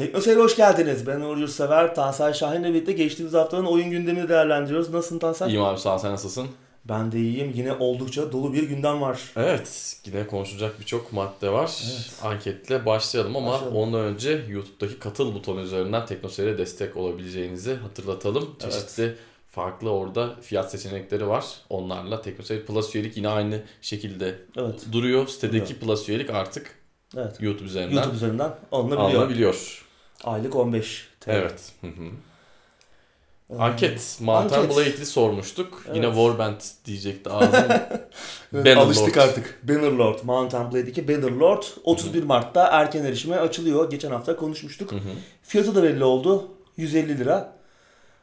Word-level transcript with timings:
Teknoseyir'e 0.00 0.40
hoş 0.40 0.56
geldiniz. 0.56 1.06
Ben 1.06 1.20
Uğur 1.20 1.36
Yurtsever, 1.36 1.94
Tansel 1.94 2.32
Şahin'le 2.32 2.64
birlikte 2.64 2.92
geçtiğimiz 2.92 3.34
haftanın 3.34 3.64
oyun 3.64 3.90
gündemini 3.90 4.28
değerlendiriyoruz. 4.28 4.90
Nasılsın 4.90 5.18
Tansel? 5.18 5.46
İyiyim 5.48 5.62
abi 5.64 5.78
sağ 5.78 5.94
ol, 5.94 5.98
sen 5.98 6.12
nasılsın? 6.12 6.48
Ben 6.84 7.12
de 7.12 7.18
iyiyim. 7.18 7.52
Yine 7.54 7.72
oldukça 7.72 8.32
dolu 8.32 8.52
bir 8.52 8.62
gündem 8.62 9.00
var. 9.00 9.20
Evet 9.36 9.96
yine 10.06 10.26
konuşulacak 10.26 10.80
birçok 10.80 11.12
madde 11.12 11.52
var. 11.52 11.70
Evet. 11.84 12.10
Anketle 12.22 12.86
başlayalım 12.86 13.36
ama 13.36 13.52
Başlayalım. 13.52 13.76
ondan 13.76 14.00
önce 14.00 14.42
YouTube'daki 14.48 14.98
katıl 14.98 15.34
butonu 15.34 15.60
üzerinden 15.60 16.06
Teknoseyir'e 16.06 16.58
destek 16.58 16.96
olabileceğinizi 16.96 17.74
hatırlatalım. 17.74 18.50
Evet. 18.62 18.72
Çeşitli 18.72 19.14
farklı 19.50 19.90
orada 19.90 20.30
fiyat 20.42 20.70
seçenekleri 20.70 21.28
var. 21.28 21.44
Onlarla 21.70 22.22
Teknoseyir 22.22 22.66
Plus 22.66 22.94
üyelik 22.94 23.16
yine 23.16 23.28
aynı 23.28 23.60
şekilde 23.82 24.38
Evet. 24.56 24.80
duruyor. 24.92 25.26
Sitedeki 25.28 25.78
Plus 25.78 26.08
üyelik 26.08 26.30
artık 26.30 26.74
Evet. 27.16 27.36
YouTube 27.40 27.66
üzerinden 27.66 27.94
YouTube 27.96 28.16
üzerinden 28.16 28.54
alınabiliyor. 28.72 29.10
alınabiliyor. 29.20 29.86
Aylık 30.24 30.56
15 30.56 31.08
TL. 31.20 31.30
Evet. 31.30 31.72
Hı 31.80 31.86
hı. 31.86 32.04
Ee, 33.50 33.56
Anket. 33.58 34.18
Mountain 34.20 34.60
anket. 34.62 34.76
Blade'li 34.76 35.06
sormuştuk. 35.06 35.82
Yine 35.94 36.06
Evet. 36.06 36.16
Warband 36.16 36.60
diyecekti 36.84 37.30
ağzım. 37.30 37.70
Evet. 38.54 38.76
Alıştık 38.76 39.16
artık. 39.16 39.60
Bannerlord. 39.68 40.18
Mountain 40.24 40.72
Blade 40.72 40.90
2 40.90 41.08
Bannerlord 41.08 41.62
31 41.84 42.22
Mart'ta 42.22 42.66
erken 42.66 43.04
erişime 43.04 43.36
açılıyor. 43.36 43.90
Geçen 43.90 44.10
hafta 44.10 44.36
konuşmuştuk. 44.36 44.90
Fiyatı 45.42 45.74
da 45.74 45.82
belli 45.82 46.04
oldu. 46.04 46.48
150 46.76 47.18
lira. 47.18 47.56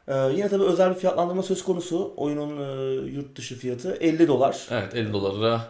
Ee, 0.08 0.14
yine 0.14 0.48
tabii 0.48 0.64
özel 0.64 0.94
bir 0.94 1.00
fiyatlandırma 1.00 1.42
söz 1.42 1.64
konusu. 1.64 2.12
Oyunun 2.16 2.56
e, 2.56 2.94
yurt 3.10 3.36
dışı 3.36 3.58
fiyatı 3.58 3.96
50 4.00 4.28
dolar. 4.28 4.66
Evet 4.70 4.94
50 4.94 5.12
dolara 5.12 5.60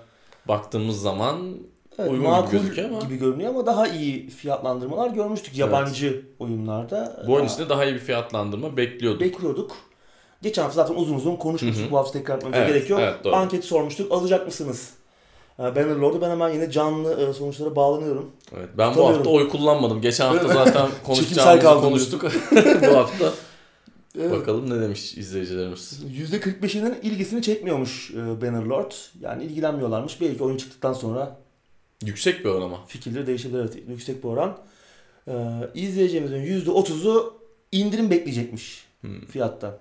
baktığımız 0.49 1.03
zaman 1.03 1.57
Evet, 1.99 2.11
uygun 2.11 2.27
makul 2.31 2.59
gibi 2.59 2.85
ama 2.85 2.99
gibi 2.99 3.17
görünüyor 3.17 3.51
ama 3.51 3.67
daha 3.67 3.89
iyi 3.89 4.31
fiyatlandırmalar 4.31 5.11
görmüştük 5.11 5.59
yabancı 5.59 6.23
oyunlarda. 6.39 7.23
bu 7.27 7.33
oyun 7.33 7.47
Daha 7.47 7.55
içinde 7.55 7.69
daha 7.69 7.85
iyi 7.85 7.95
bir 7.95 7.99
fiyatlandırma 7.99 8.77
bekliyorduk. 8.77 9.21
bekliyorduk. 9.21 9.77
Geçen 10.43 10.63
hafta 10.63 10.83
zaten 10.83 11.01
uzun 11.01 11.15
uzun 11.15 11.37
konuşmuştuk. 11.37 11.85
Hı 11.85 11.89
hı. 11.89 11.93
Bu 11.93 11.97
hafta 11.97 12.13
tekrar 12.13 12.37
etmemize 12.37 12.61
Evet, 12.61 12.75
gerek 12.75 12.91
yok. 12.91 13.01
evet, 13.03 13.25
doğru. 13.25 13.35
Anketi 13.37 13.67
sormuştuk. 13.67 14.13
Alacak 14.13 14.47
mısınız? 14.47 14.91
Ee, 15.59 15.63
Bannerlord'u 15.63 16.21
ben 16.21 16.31
hemen 16.31 16.49
yine 16.49 16.71
canlı 16.71 17.21
e, 17.21 17.33
sonuçlara 17.33 17.77
bağlanıyorum. 17.77 18.31
Evet, 18.57 18.69
ben 18.79 18.95
bu 18.97 19.09
hafta 19.09 19.31
oy 19.31 19.49
kullanmadım. 19.49 20.01
Geçen 20.01 20.27
hafta 20.27 20.45
Evet. 20.47 20.55
zaten 20.65 20.89
konuşacağımızı 21.07 21.81
konuştuk. 21.81 22.23
bu 22.91 22.97
hafta 22.97 23.33
Evet. 24.19 24.33
bakalım 24.33 24.71
ne 24.71 24.81
demiş 24.83 25.15
izleyicilerimiz. 25.19 26.01
%45'inin 26.33 26.95
ilgisini 27.03 27.43
çekmiyormuş 27.43 28.11
e, 28.11 28.43
Bannerlord. 28.43 28.93
Yani 29.21 29.45
ilgilenmiyorlarmış. 29.45 30.21
Belki 30.21 30.45
oyun 30.45 30.57
çıktıktan 30.57 30.93
sonra 30.93 31.37
Yüksek 32.05 32.41
bir 32.45 32.49
oran 32.51 32.63
ama. 32.63 32.87
fikirleri 32.87 33.27
değişebilir. 33.27 33.59
Evet, 33.61 33.77
yüksek 33.89 34.25
bir 34.25 34.29
oran. 34.29 34.59
Ee, 35.29 35.33
izleyicimizin 35.75 36.43
%30'u 36.65 37.35
indirim 37.73 38.11
bekleyecekmiş 38.11 38.89
Hmm. 39.01 39.21
fiyatta. 39.27 39.79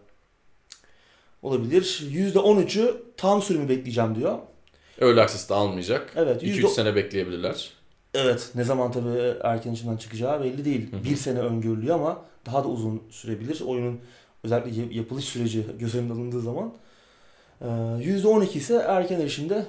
Olabilir. 1.42 2.04
%13'ü 2.12 3.02
tam 3.18 3.42
sürümü 3.42 3.70
bekleyeceğim 3.70 4.16
diyor. 4.16 4.38
Early 5.02 5.22
Access'te 5.22 5.54
almayacak. 5.54 6.14
Evet. 6.16 6.44
2-3 6.44 6.64
%... 6.64 6.70
sene 6.70 6.96
bekleyebilirler. 6.96 7.72
Evet. 8.14 8.50
Ne 8.56 8.64
zaman 8.64 8.92
tabii 8.92 9.34
erken 9.44 9.72
içinden 9.74 9.98
çıkacağı 9.98 10.44
belli 10.44 10.66
değil. 10.66 10.92
Hı 10.92 10.98
hı. 10.98 11.04
Bir 11.04 11.16
sene 11.16 11.40
öngörülüyor 11.40 11.96
ama 11.96 12.22
daha 12.46 12.64
da 12.64 12.68
uzun 12.68 13.04
sürebilir. 13.10 13.62
Oyunun 13.62 14.00
özellikle 14.44 14.94
yapılış 14.96 15.26
süreci 15.26 15.66
göz 15.80 15.96
önüne 15.96 16.14
alındığı 16.14 16.42
zaman. 16.42 16.74
Ee, 17.62 17.66
%12 17.66 18.58
ise 18.58 18.76
erken 18.88 19.20
erişimde 19.20 19.66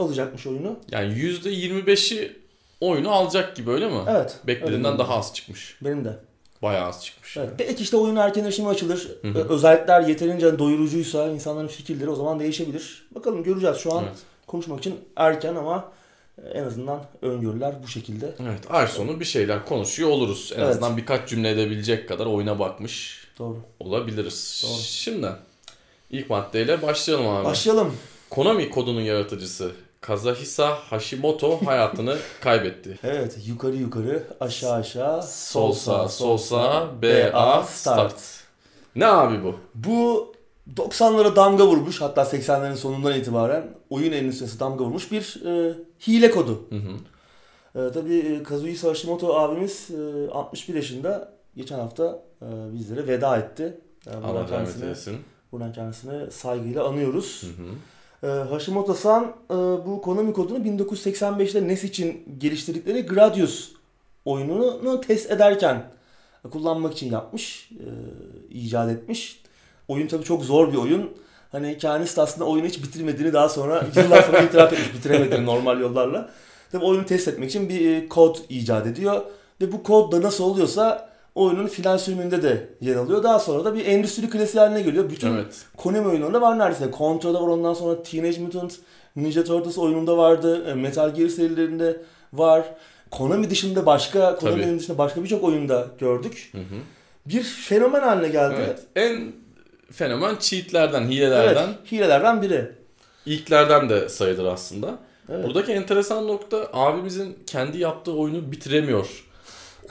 alacakmış 0.00 0.46
oyunu. 0.46 0.76
Yani 0.90 1.12
%25'i 1.14 2.36
oyunu 2.80 3.10
alacak 3.10 3.56
gibi 3.56 3.70
öyle 3.70 3.88
mi? 3.88 3.98
Evet. 4.08 4.36
Beklediğinden 4.46 4.98
daha 4.98 5.14
az 5.16 5.34
çıkmış. 5.34 5.76
Benim 5.80 6.04
de. 6.04 6.16
Bayağı 6.62 6.86
az 6.88 7.04
çıkmış. 7.04 7.36
Evet. 7.36 7.50
Belki 7.58 7.82
işte 7.82 7.96
oyun 7.96 8.16
erken 8.16 8.44
erişime 8.44 8.68
açılır. 8.68 9.08
Hı 9.22 9.28
hı. 9.28 9.38
Ö- 9.38 9.48
Özellikler 9.48 10.00
yeterince 10.00 10.58
doyurucuysa 10.58 11.26
insanların 11.28 11.68
fikirleri 11.68 12.10
o 12.10 12.14
zaman 12.14 12.40
değişebilir. 12.40 13.06
Bakalım 13.14 13.42
göreceğiz. 13.44 13.76
Şu 13.76 13.92
an 13.94 14.04
Evet. 14.04 14.18
konuşmak 14.46 14.78
için 14.78 14.94
erken 15.16 15.54
ama 15.54 15.92
en 16.54 16.64
azından 16.64 17.04
öngörüler 17.22 17.74
bu 17.82 17.88
şekilde. 17.88 18.34
evet. 18.42 18.60
Ay 18.70 18.86
sonu 18.86 19.20
bir 19.20 19.24
şeyler 19.24 19.64
konuşuyor 19.66 20.10
oluruz. 20.10 20.52
En 20.56 20.58
Evet. 20.60 20.68
azından 20.70 20.96
birkaç 20.96 21.28
cümle 21.28 21.50
edebilecek 21.50 22.08
kadar 22.08 22.26
oyuna 22.26 22.58
bakmış 22.58 23.24
Doğru. 23.38 23.56
olabiliriz. 23.80 24.62
Doğru. 24.64 24.80
Şimdi 24.82 25.28
ilk 26.10 26.30
maddeyle 26.30 26.82
başlayalım 26.82 27.28
abi. 27.28 27.44
Başlayalım. 27.44 27.96
Konami 28.30 28.70
kodunun 28.70 29.00
yaratıcısı 29.00 29.72
Kazahisa 30.00 30.74
Hashimoto 30.74 31.66
hayatını 31.66 32.16
kaybetti. 32.40 32.98
Evet 33.02 33.38
yukarı 33.46 33.76
yukarı 33.76 34.26
aşağı 34.40 34.72
aşağı 34.72 35.22
Sol 35.22 35.72
sağ, 35.72 36.08
sol 36.08 36.36
sağ, 36.36 36.88
BA 37.02 37.62
start. 37.62 38.14
Ne 38.96 39.06
abi 39.06 39.44
bu? 39.44 39.54
Bu 39.74 40.32
90'lara 40.76 41.36
damga 41.36 41.66
vurmuş 41.66 42.00
hatta 42.00 42.22
80'lerin 42.22 42.76
sonundan 42.76 43.14
itibaren 43.18 43.74
oyun 43.90 44.12
endüstrisi 44.12 44.60
damga 44.60 44.84
vurmuş 44.84 45.12
bir 45.12 45.42
e, 45.46 45.74
hile 46.06 46.30
kodu. 46.30 46.64
Hı 46.70 46.76
hı. 46.76 46.92
E, 47.88 47.92
tabii 47.92 48.18
e, 48.18 48.42
Kazuhisa 48.42 48.88
Hashimoto 48.88 49.38
abimiz 49.38 49.90
e, 49.90 50.30
61 50.30 50.74
yaşında 50.74 51.32
geçen 51.56 51.78
hafta 51.78 52.22
e, 52.42 52.46
bizlere 52.74 53.06
veda 53.06 53.36
etti. 53.36 53.80
E, 54.06 54.10
buradan 54.12 54.22
Allah 54.22 54.48
rahmet 54.50 54.82
eylesin. 54.82 55.18
buradan 55.52 55.72
kendisine 55.72 56.30
saygıyla 56.30 56.84
anıyoruz. 56.88 57.42
Hı 57.42 57.62
hı. 57.62 57.66
E, 58.22 58.26
Hashimoto-san 58.26 59.24
e, 59.50 59.54
bu 59.54 60.00
Konami 60.02 60.32
kodunu 60.32 60.58
1985'te 60.58 61.68
NES 61.68 61.84
için 61.84 62.22
geliştirdikleri 62.38 63.06
Gradius 63.06 63.72
oyununu 64.24 65.00
test 65.00 65.30
ederken 65.30 65.82
kullanmak 66.50 66.92
için 66.92 67.12
yapmış, 67.12 67.70
e, 67.72 67.86
icat 68.54 68.90
etmiş. 68.90 69.42
Oyun 69.88 70.06
tabii 70.06 70.24
çok 70.24 70.44
zor 70.44 70.72
bir 70.72 70.78
oyun. 70.78 71.10
Hani 71.52 71.78
kendisi 71.78 72.16
de 72.16 72.20
aslında 72.20 72.44
oyunu 72.44 72.66
hiç 72.66 72.82
bitirmediğini 72.82 73.32
daha 73.32 73.48
sonra 73.48 73.84
yıllar 73.96 74.22
sonra 74.22 74.38
itiraf 74.42 74.72
etmiş 74.72 74.94
bitiremediğini 74.94 75.46
normal 75.46 75.80
yollarla. 75.80 76.30
Tabii 76.72 76.84
oyunu 76.84 77.06
test 77.06 77.28
etmek 77.28 77.50
için 77.50 77.68
bir 77.68 77.90
e, 77.90 78.08
kod 78.08 78.36
icat 78.48 78.86
ediyor. 78.86 79.22
Ve 79.60 79.72
bu 79.72 79.82
kod 79.82 80.12
da 80.12 80.22
nasıl 80.22 80.44
oluyorsa 80.44 81.09
oyunun 81.34 81.66
final 81.66 81.98
sürümünde 81.98 82.42
de 82.42 82.68
yer 82.80 82.96
alıyor. 82.96 83.22
Daha 83.22 83.38
sonra 83.38 83.64
da 83.64 83.74
bir 83.74 83.86
endüstri 83.86 84.30
klasiği 84.30 84.60
haline 84.60 84.82
geliyor. 84.82 85.10
Bütün 85.10 85.34
Evet. 85.34 85.64
Konami 85.76 86.08
oyunlarında 86.08 86.40
var 86.40 86.58
neredeyse. 86.58 86.90
Contra'da 86.98 87.42
var 87.42 87.48
ondan 87.48 87.74
sonra 87.74 88.02
Teenage 88.02 88.38
Mutant 88.40 88.76
Ninja 89.16 89.44
Turtles 89.44 89.78
oyununda 89.78 90.16
vardı. 90.16 90.64
e, 90.70 90.74
Metal 90.74 91.14
Gear 91.14 91.28
serilerinde 91.28 91.96
var. 92.32 92.64
Konami 93.10 93.50
dışında 93.50 93.86
başka, 93.86 94.36
Konami 94.36 94.62
Tabii. 94.62 94.78
dışında 94.78 94.98
başka 94.98 95.22
birçok 95.22 95.44
oyunda 95.44 95.86
gördük. 95.98 96.48
Hı 96.52 96.58
hı. 96.58 96.80
Bir 97.26 97.42
fenomen 97.42 98.00
haline 98.00 98.28
geldi. 98.28 98.54
Evet. 98.58 98.80
En 98.96 99.32
fenomen 99.92 100.36
cheatlerden, 100.40 101.00
Evet, 101.02 101.10
hilelerden, 101.12 101.68
hilelerden 101.92 102.42
biri. 102.42 102.70
ilklerden 103.26 103.88
de 103.88 104.08
sayılır 104.08 104.44
aslında. 104.44 104.98
Evet. 105.28 105.44
Buradaki 105.46 105.72
enteresan 105.72 106.28
nokta 106.28 106.68
abimizin 106.72 107.38
kendi 107.46 107.78
yaptığı 107.78 108.12
oyunu 108.12 108.52
bitiremiyor 108.52 109.24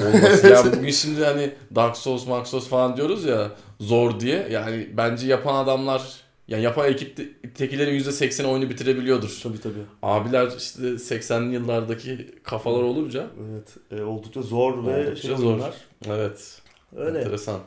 olması. 0.02 0.48
yani 0.48 0.78
bugün 0.78 0.92
şimdi 0.92 1.26
hani 1.26 1.52
Dark 1.76 1.98
Souls, 1.98 2.28
Dark 2.28 2.48
Souls 2.48 2.68
falan 2.68 2.98
diyoruz 2.98 3.26
ya 3.26 3.52
zor 3.80 4.20
diye. 4.20 4.48
Yani 4.52 4.90
bence 4.98 5.28
yapan 5.28 5.56
adamlar 5.56 6.02
yani 6.48 6.64
yapan 6.64 6.88
ekiptekilerin 6.90 8.00
%80'i 8.00 8.48
oyunu 8.48 8.70
bitirebiliyordur. 8.70 9.40
Tabii 9.44 9.62
tabii. 9.62 9.84
Abiler 10.04 10.48
işte 10.58 10.82
80'li 10.82 11.54
yıllardaki 11.54 12.32
kafalar 12.44 12.82
olunca 12.84 13.28
Evet, 13.52 14.00
e, 14.02 14.04
oldukça 14.04 14.42
zor 14.42 14.86
ve 14.88 15.08
Oldukça 15.08 15.28
şey 15.28 15.38
zor. 15.38 15.46
oyunlar. 15.48 15.74
evet 16.08 16.62
Öyle. 16.98 17.20
enteresan. 17.20 17.60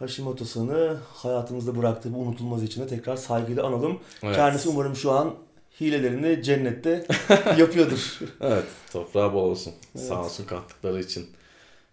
Hashimoto-san'ı 0.00 0.96
hayatımızda 1.14 1.76
bıraktığı 1.78 2.14
bu 2.14 2.18
unutulmaz 2.18 2.62
içine 2.62 2.86
tekrar 2.86 3.16
saygıyla 3.16 3.64
analım. 3.64 3.98
Evet. 4.22 4.36
Kendisi 4.36 4.68
umarım 4.68 4.96
şu 4.96 5.12
an 5.12 5.34
hilelerini 5.80 6.42
cennette 6.42 7.06
yapıyordur. 7.58 8.18
Evet 8.40 8.64
toprağı 8.92 9.32
bol 9.32 9.50
olsun. 9.50 9.72
Evet. 9.96 10.06
Sağ 10.06 10.24
olsun 10.24 10.44
kattıkları 10.44 11.00
için. 11.00 11.26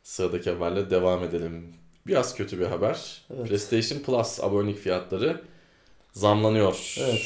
Sıradaki 0.03 0.49
haberle 0.51 0.89
devam 0.89 1.23
edelim. 1.23 1.73
Biraz 2.07 2.35
kötü 2.35 2.59
bir 2.59 2.65
haber. 2.65 3.21
Evet. 3.35 3.47
PlayStation 3.47 3.99
Plus 3.99 4.39
abonelik 4.39 4.77
fiyatları 4.79 5.41
zamlanıyor. 6.13 6.95
Evet. 6.99 7.21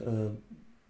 e, 0.00 0.06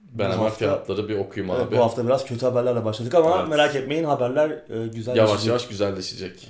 Ben 0.01 0.25
hemen 0.25 0.37
hafta- 0.39 0.59
fiyatları 0.59 1.09
bir 1.09 1.19
okuyayım 1.19 1.55
Evet, 1.57 1.67
abi. 1.69 1.77
bu 1.77 1.81
hafta 1.81 2.07
biraz 2.07 2.25
kötü 2.25 2.47
haberlerle 2.47 2.85
başladık 2.85 3.15
ama 3.15 3.39
Evet. 3.39 3.49
merak 3.49 3.77
etmeyin 3.77 4.05
haberler 4.05 4.51
e, 4.51 4.87
güzel. 4.95 5.17
Yavaş 5.17 5.47
yavaş 5.47 5.69
güzelleşecek. 5.69 6.49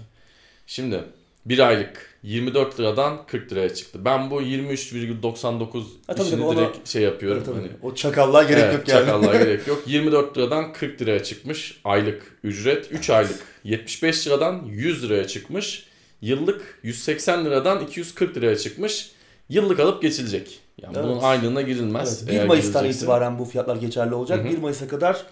Şimdi 0.66 1.04
bir 1.50 1.58
aylık 1.58 2.10
24 2.22 2.80
liradan 2.80 3.26
40 3.26 3.52
liraya 3.52 3.74
çıktı. 3.74 4.04
Ben 4.04 4.30
bu 4.30 4.42
23,99 4.42 5.84
Ha, 6.06 6.14
işini 6.22 6.44
ona- 6.44 6.56
direkt 6.60 6.88
şey 6.88 7.02
yapıyorum. 7.02 7.42
Tabii. 7.46 7.56
Hani, 7.56 7.68
O 7.82 7.94
çakallığa 7.94 8.42
gerek 8.42 8.64
evet, 8.64 8.74
yok 8.74 8.88
yani. 8.88 9.00
çakallığa 9.00 9.36
gerek 9.44 9.66
yok. 9.66 9.82
24 9.86 10.38
liradan 10.38 10.72
40 10.72 11.02
liraya 11.02 11.22
çıkmış 11.22 11.80
aylık 11.84 12.22
ücret. 12.44 12.92
3 12.92 13.10
aylık 13.10 13.38
75 13.64 14.26
liradan 14.26 14.62
100 14.66 15.02
liraya 15.04 15.26
çıkmış. 15.26 15.86
Yıllık 16.22 16.78
180 16.82 17.44
liradan 17.44 17.80
240 17.84 18.36
liraya 18.36 18.56
çıkmış. 18.56 19.10
Yıllık 19.48 19.80
alıp 19.80 20.02
geçilecek. 20.02 20.60
Yani 20.82 20.92
Evet. 20.96 21.04
bunun 21.06 21.20
aynılığına 21.20 21.62
girilmez. 21.62 22.18
Evet, 22.22 22.32
1 22.32 22.36
eğer 22.38 22.46
Mayıs'tan 22.46 22.84
itibaren 22.84 23.38
bu 23.38 23.44
fiyatlar 23.44 23.76
geçerli 23.76 24.14
olacak. 24.14 24.38
Hı 24.44 24.48
hı. 24.48 24.52
1 24.52 24.58
Mayıs'a 24.58 24.88
kadar 24.88 25.26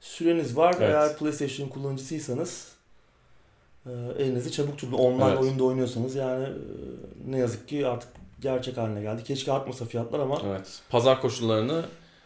süreniz 0.00 0.56
var. 0.56 0.74
Evet. 0.78 0.90
Eğer 0.90 1.16
PlayStation 1.18 1.68
kullanıcısıysanız 1.68 2.71
elinizi 4.18 4.52
çabuk 4.52 4.78
tutun. 4.78 4.92
Online 4.92 5.24
Evet. 5.30 5.40
oyunda 5.40 5.64
oynuyorsanız 5.64 6.14
yani 6.14 6.44
e, 6.44 6.50
ne 7.26 7.38
yazık 7.38 7.68
ki 7.68 7.86
artık 7.86 8.08
gerçek 8.40 8.76
haline 8.76 9.00
geldi. 9.02 9.24
Keşke 9.24 9.52
artmasa 9.52 9.84
fiyatlar 9.84 10.20
ama 10.20 10.42
Evet. 10.46 10.80
Pazar 10.90 11.20
koşullarını 11.20 11.82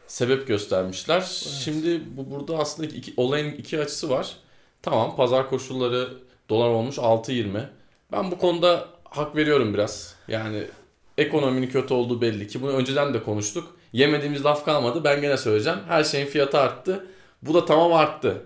sebep 0.06 0.46
göstermişler. 0.46 1.20
Şimdi 1.64 2.00
bu 2.16 2.30
burada 2.30 2.58
aslında 2.58 2.88
iki, 2.88 3.14
olayın 3.16 3.52
iki 3.52 3.80
açısı 3.80 4.10
var. 4.10 4.36
Tamam 4.82 5.16
pazar 5.16 5.50
koşulları 5.50 6.08
dolar 6.48 6.68
olmuş 6.68 6.98
6.20. 6.98 7.60
Ben 8.12 8.30
bu 8.30 8.38
konuda 8.38 8.84
hak 9.04 9.36
veriyorum 9.36 9.74
biraz. 9.74 10.14
Yani 10.28 10.62
ekonominin 11.18 11.66
kötü 11.68 11.94
olduğu 11.94 12.20
belli 12.20 12.48
ki 12.48 12.62
bunu 12.62 12.70
önceden 12.72 13.14
de 13.14 13.22
konuştuk. 13.22 13.76
Yemediğimiz 13.92 14.44
laf 14.44 14.64
kalmadı. 14.64 15.04
Ben 15.04 15.20
gene 15.20 15.36
söyleyeceğim. 15.36 15.78
Her 15.88 16.04
şeyin 16.04 16.26
fiyatı 16.26 16.58
arttı. 16.58 17.06
Bu 17.42 17.54
da 17.54 17.64
tamam 17.64 17.92
arttı. 17.92 18.42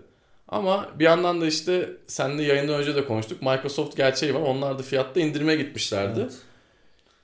Ama 0.51 0.89
bir 0.99 1.05
yandan 1.05 1.41
da 1.41 1.47
işte 1.47 1.91
seninle 2.07 2.43
yayından 2.43 2.81
önce 2.81 2.95
de 2.95 3.07
konuştuk. 3.07 3.43
Microsoft 3.43 3.97
gerçeği 3.97 4.35
var. 4.35 4.41
Onlar 4.41 4.79
da 4.79 4.83
fiyatta 4.83 5.21
indirime 5.21 5.57
gitmişlerdi. 5.57 6.21
Evet. 6.21 6.33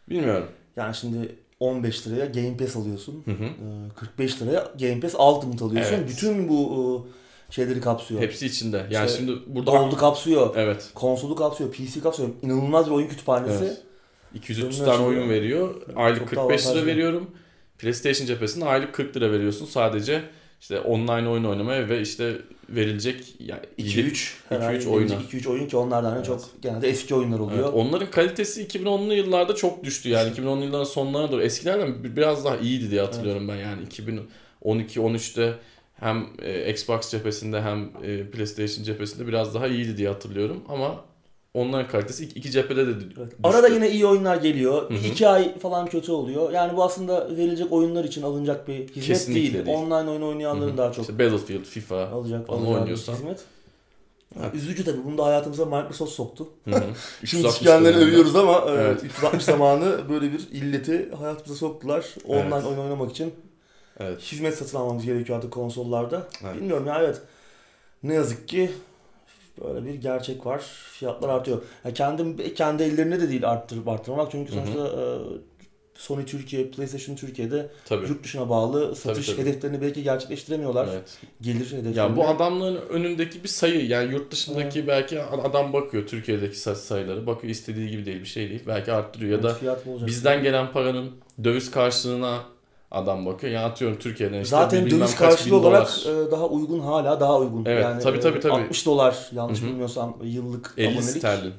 Bilmiyorum. 0.08 0.49
Yani 0.76 0.94
şimdi 0.94 1.34
15 1.61 2.06
liraya 2.06 2.26
Game 2.26 2.56
Pass 2.56 2.76
alıyorsun. 2.76 3.23
Hı 3.25 3.31
hı. 3.31 3.44
E, 3.44 3.94
45 3.96 4.43
liraya 4.43 4.70
Game 4.81 5.00
Pass 5.00 5.14
Ultimate 5.14 5.64
alıyorsun. 5.64 5.94
Evet. 5.94 6.08
Bütün 6.08 6.49
bu 6.49 7.06
e, 7.50 7.52
şeyleri 7.52 7.81
kapsıyor. 7.81 8.20
Hepsi 8.20 8.46
içinde. 8.46 8.87
Yani 8.90 9.06
İşte 9.06 9.19
şimdi 9.19 9.32
burada 9.46 9.70
Gold'u 9.70 9.96
kapsıyor. 9.96 10.55
Evet. 10.56 10.90
Konsolu 10.94 11.37
kapsıyor. 11.37 11.73
PC 11.73 12.00
kapsıyor. 12.00 12.28
İnanılmaz 12.43 12.87
bir 12.87 12.90
oyun 12.90 13.08
kütüphanesi. 13.08 13.64
Evet. 13.64 13.82
200 14.34 14.64
Önünü 14.64 14.76
tane 14.76 14.90
açıyor. 14.90 15.08
oyun 15.08 15.31
veriyor. 15.31 15.75
Aylık 15.96 16.19
Çok 16.19 16.31
da 16.31 16.34
45 16.34 16.67
lira 16.67 16.87
veriyorum. 16.87 17.31
PlayStation 17.78 18.26
cephesinde 18.26 18.64
aylık 18.64 18.94
40 18.94 19.17
lira 19.17 19.32
veriyorsun. 19.32 19.67
Sadece 19.67 20.23
işte 20.61 20.81
online 20.81 21.28
oyun 21.28 21.44
oynamaya 21.44 21.88
ve 21.88 22.00
işte 22.00 22.38
verilecek 22.69 23.35
yani 23.41 23.61
2-3 23.79 24.33
herhalde 24.49 24.79
2-3 24.79 24.89
oyuna. 24.89 25.13
2-3 25.15 25.49
oyun 25.49 25.69
ki 25.69 25.77
onlardan 25.77 26.17
Evet. 26.17 26.27
çok 26.27 26.63
genelde 26.63 26.89
eski 26.89 27.15
oyunlar 27.15 27.39
oluyor. 27.39 27.59
Evet, 27.65 27.75
onların 27.75 28.11
kalitesi 28.11 28.63
2010'lu 28.67 29.15
yıllarda 29.15 29.55
çok 29.55 29.85
düştü. 29.85 30.09
Yani 30.09 30.31
2010'lu 30.33 30.65
yılların 30.65 30.85
sonlarına 30.85 31.33
doğru. 31.33 31.43
Eskilerden 31.43 32.05
bir- 32.05 32.17
biraz 32.17 32.45
daha 32.45 32.57
iyiydi 32.57 32.91
diye 32.91 33.01
hatırlıyorum 33.01 33.49
ben. 33.49 33.57
Yani 33.57 33.83
2012-13'te 34.65 35.55
hem 36.01 36.27
e, 36.43 36.71
Xbox 36.73 37.11
cephesinde 37.11 37.63
hem 37.63 37.91
e, 38.05 38.31
PlayStation 38.31 38.85
cephesinde 38.85 39.27
biraz 39.29 39.55
daha 39.55 39.67
iyiydi 39.67 39.97
diye 39.97 40.09
hatırlıyorum. 40.09 40.62
Ama 40.69 41.05
onların 41.56 41.88
kalitesi 41.88 42.25
iki, 42.25 42.38
iki 42.38 42.50
cephede 42.50 42.87
de 42.87 42.91
Evet. 42.91 43.00
düştü. 43.00 43.29
Arada 43.43 43.69
yine 43.69 43.91
iyi 43.91 44.06
oyunlar 44.06 44.37
geliyor. 44.37 44.91
Hı 44.91 44.94
hı. 44.94 45.06
2 45.06 45.29
ay 45.29 45.58
falan 45.58 45.87
kötü 45.87 46.12
oluyor. 46.12 46.50
Yani 46.53 46.76
bu 46.76 46.85
aslında 46.85 47.31
verilecek 47.37 47.73
oyunlar 47.73 48.05
için 48.05 48.23
alınacak 48.23 48.69
bir 48.69 48.75
hizmet 48.88 49.05
Kesinlikle 49.05 49.41
değil. 49.55 49.67
değil. 49.67 49.79
Online 49.79 50.11
oyun 50.11 50.23
oynayanların 50.23 50.69
Hı 50.69 50.73
hı. 50.73 50.76
daha 50.79 50.93
çok 50.93 51.00
İşte 51.03 51.19
Battlefield, 51.19 51.64
FIFA. 51.64 51.97
alacak, 52.08 52.47
falan 52.47 52.58
alacağı 52.58 52.75
bir 52.75 52.81
oynuyorsan. 52.81 53.14
hizmet. 53.14 53.41
Evet. 54.41 54.55
Üzücü 54.55 54.85
tabii. 54.85 55.05
Bunu 55.05 55.19
da 55.19 55.25
hayatımıza 55.25 55.64
Microsoft 55.64 56.12
soktu. 56.12 56.49
Hı 56.64 56.70
hı. 56.76 56.81
Şimdi 57.26 57.41
360 57.47 57.59
kendilerini 57.59 57.85
döneminde. 57.97 58.11
övüyoruz 58.11 58.37
ama 58.37 58.64
evet. 58.69 58.81
Evet. 59.02 59.05
360 59.05 59.44
zamanı 59.44 60.09
böyle 60.09 60.32
bir 60.32 60.38
illeti 60.52 61.11
hayatımıza 61.19 61.55
soktular. 61.55 62.05
Online 62.26 62.55
Evet. 62.55 62.64
oyun 62.67 62.79
oynamak 62.79 63.11
için 63.11 63.35
Evet. 64.00 64.20
hizmet 64.23 64.55
satın 64.59 64.79
almamız 64.79 65.05
gerekiyor 65.05 65.38
artık 65.38 65.50
konsollarda. 65.50 66.29
Evet. 66.44 66.56
Bilmiyorum 66.56 66.87
ya 66.87 66.99
evet. 67.00 67.20
Ne 68.02 68.14
yazık 68.14 68.49
ki 68.49 68.70
böyle 69.64 69.87
bir 69.87 69.94
gerçek 69.94 70.47
var. 70.47 70.58
Fiyatlar 70.93 71.29
artıyor. 71.29 71.62
Ya 71.85 71.94
kendi 71.94 72.55
kendi 72.55 72.82
ellerine 72.82 73.20
de 73.20 73.29
değil 73.29 73.50
arttırıp 73.50 73.88
arttırmak. 73.88 74.31
Çünkü 74.31 74.53
Hı 74.53 74.61
hı. 74.61 74.67
sonuçta 74.67 75.00
e, 75.03 75.05
Sony 75.94 76.25
Türkiye, 76.25 76.70
PlayStation 76.70 77.17
Türkiye'de 77.17 77.70
Tabii. 77.85 78.08
yurt 78.08 78.25
dışına 78.25 78.49
bağlı 78.49 78.97
satış 78.97 79.26
tabii. 79.26 79.38
hedeflerini 79.38 79.81
belki 79.81 80.03
gerçekleştiremiyorlar. 80.03 80.88
Evet. 80.93 81.19
Gelir 81.41 81.67
hedeflerini. 81.67 81.99
Ya 81.99 82.17
bu 82.17 82.29
adamların 82.29 82.81
önündeki 82.88 83.43
bir 83.43 83.49
sayı 83.49 83.87
yani 83.87 84.12
yurt 84.12 84.31
dışındaki 84.32 84.87
belki 84.87 85.23
adam 85.23 85.73
bakıyor 85.73 86.06
Türkiye'deki 86.06 86.59
say- 86.59 86.75
sayıları 86.75 87.26
bakıyor 87.26 87.50
istediği 87.50 87.91
gibi 87.91 88.06
değil 88.06 88.20
bir 88.20 88.26
şey 88.26 88.49
değil 88.50 88.62
belki 88.67 88.93
arttırıyor 88.93 89.32
ya 89.32 89.43
da 89.43 89.59
mı 89.87 89.93
olacak? 89.93 90.09
bizden 90.09 90.43
gelen 90.43 90.73
paranın 90.73 91.11
döviz 91.44 91.70
karşılığına 91.70 92.44
adam 92.97 93.27
bakıyor. 93.27 93.53
Yani 93.53 93.65
atıyorum 93.65 93.99
Türkiye'den 93.99 94.41
işte 94.41 94.51
Zaten 94.51 94.91
döviz 94.91 95.15
karşılığı 95.17 95.57
olarak 95.57 95.89
dolar. 96.07 96.27
e, 96.27 96.31
daha 96.31 96.47
uygun 96.49 96.81
hala 96.81 97.21
daha 97.21 97.39
uygun. 97.39 97.65
Evet, 97.65 97.83
yani, 97.85 98.03
tabii, 98.03 98.19
e, 98.19 98.21
tabii, 98.21 98.41
tabii. 98.41 98.53
60 98.53 98.87
dolar 98.87 99.29
yanlış 99.33 99.61
Hı 99.61 99.65
hı. 99.65 99.69
bilmiyorsam 99.69 100.17
yıllık 100.23 100.75
50 100.77 100.87
abonelik. 100.89 101.05
sterlin. 101.11 101.53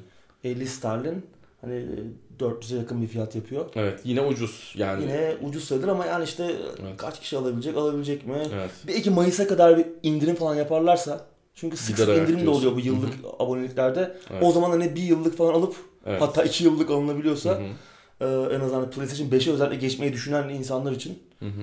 50 0.44 0.66
sterlin. 0.66 1.26
Hani 1.60 1.74
e, 1.74 2.42
400'e 2.44 2.78
yakın 2.78 3.02
bir 3.02 3.06
fiyat 3.06 3.34
yapıyor. 3.34 3.64
Evet 3.76 4.00
yine 4.04 4.20
ucuz 4.20 4.74
yani. 4.76 5.02
Yine 5.02 5.34
ucuz 5.48 5.64
sayılır 5.64 5.88
ama 5.88 6.06
yani 6.06 6.24
işte 6.24 6.44
Evet. 6.82 6.96
kaç 6.96 7.20
kişi 7.20 7.36
alabilecek, 7.36 7.76
alabilecek 7.76 8.26
mi? 8.26 8.42
Evet. 8.54 8.70
Belki 8.88 9.10
Mayıs'a 9.10 9.46
kadar 9.48 9.78
bir 9.78 9.86
indirim 10.02 10.34
falan 10.34 10.54
yaparlarsa 10.54 11.20
çünkü 11.54 11.76
sık 11.76 11.86
sık 11.86 11.96
Gider 11.96 12.08
ayak 12.08 12.28
indirim 12.28 12.46
de 12.46 12.50
oluyor 12.50 12.74
bu 12.76 12.80
yıllık 12.80 13.12
aboneliklerde. 13.38 14.16
Evet. 14.30 14.42
O 14.42 14.52
zaman 14.52 14.70
hani 14.70 14.94
bir 14.96 15.02
yıllık 15.02 15.36
falan 15.36 15.54
alıp 15.54 15.76
Evet. 16.06 16.22
hatta 16.22 16.44
iki 16.44 16.64
yıllık 16.64 16.90
alınabiliyorsa 16.90 17.50
Hı 17.50 17.62
hı. 18.20 18.24
e, 18.50 18.54
en 18.56 18.60
azından 18.60 18.90
PlayStation 18.90 19.28
5'e 19.28 19.52
özellikle 19.52 19.76
geçmeyi 19.76 20.12
düşünen 20.12 20.48
insanlar 20.48 20.92
için 20.92 21.18
Hı 21.38 21.46
hı. 21.46 21.60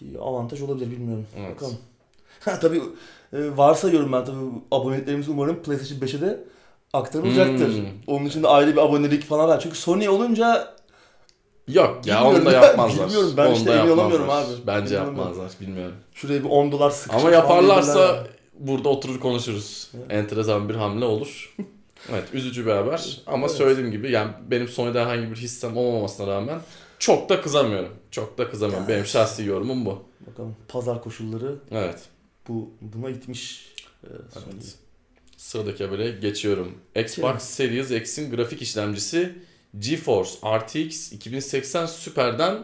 bir 0.00 0.18
avantaj 0.18 0.62
olabilir 0.62 0.90
bilmiyorum. 0.90 1.26
Evet. 1.38 1.54
Bakalım. 1.56 1.76
Ha 2.44 2.58
tabii 2.60 2.82
e, 3.32 3.56
varsayıyorum 3.56 4.12
ben 4.12 4.24
tabii 4.24 4.36
aboneliklerimiz 4.70 5.28
umarım 5.28 5.62
PlayStation 5.62 5.98
5'e 5.98 6.20
de 6.20 6.44
aktarılacaktır. 6.92 7.68
Hmm. 7.76 7.84
Onun 8.06 8.24
için 8.24 8.42
de 8.42 8.48
ayrı 8.48 8.72
bir 8.72 8.76
abonelik 8.80 9.24
falan 9.24 9.48
var. 9.48 9.60
Çünkü 9.60 9.78
Sony 9.78 10.08
olunca 10.08 10.74
Yok 11.68 12.00
ya 12.06 12.24
onu 12.24 12.44
da 12.46 12.52
ya, 12.52 12.62
yapmazlar. 12.64 13.06
bilmiyorum. 13.06 13.34
Ben 13.36 13.46
Onu 13.46 13.54
işte 13.56 13.72
emin 13.72 13.90
olamıyorum 13.90 14.30
abi. 14.30 14.46
Bence 14.66 14.94
Emin 14.94 15.04
olamıyorum. 15.06 15.28
yapmazlar 15.38 15.60
bilmiyorum. 15.60 15.94
şuraya 16.14 16.44
bir 16.44 16.48
10 16.48 16.72
dolar 16.72 16.90
sıkışır 16.90 17.20
Ama 17.20 17.30
yaparlarsa 17.30 18.26
burada 18.58 18.88
oturur 18.88 19.20
konuşuruz. 19.20 19.90
Evet. 19.94 20.06
Enteresan 20.12 20.68
bir 20.68 20.74
hamle 20.74 21.04
olur. 21.04 21.54
evet 22.10 22.24
üzücü 22.32 22.66
bir 22.66 22.70
haber 22.70 23.20
ama 23.26 23.46
Evet. 23.46 23.56
söylediğim 23.56 23.90
gibi 23.90 24.10
yani 24.10 24.32
benim 24.50 24.68
Sony'de 24.68 25.00
herhangi 25.04 25.30
bir 25.30 25.36
hissem 25.36 25.76
olmamasına 25.76 26.26
rağmen 26.26 26.60
çok 26.98 27.28
da 27.28 27.40
kızamıyorum. 27.40 27.92
Çok 28.10 28.38
da 28.38 28.50
kızamıyorum. 28.50 28.84
Yani. 28.88 28.94
Benim 28.94 29.06
şahsi 29.06 29.44
yorumum 29.44 29.86
bu. 29.86 30.02
Bakalım 30.26 30.56
pazar 30.68 31.02
koşulları 31.02 31.56
Evet. 31.70 31.98
bu 32.48 32.70
buna 32.80 33.10
itmiş. 33.10 33.74
e, 34.04 34.06
Sony'yi. 34.34 34.50
evet. 34.54 34.74
Sıradaki 35.36 35.84
habere 35.84 36.10
geçiyorum. 36.10 36.74
Xbox 36.96 37.16
Geçelim. 37.32 37.40
Series 37.40 37.90
X'in 37.90 38.30
grafik 38.36 38.62
işlemcisi 38.62 39.38
GeForce 39.78 40.30
RTX 40.58 41.12
2080 41.12 41.86
Super'den 41.86 42.58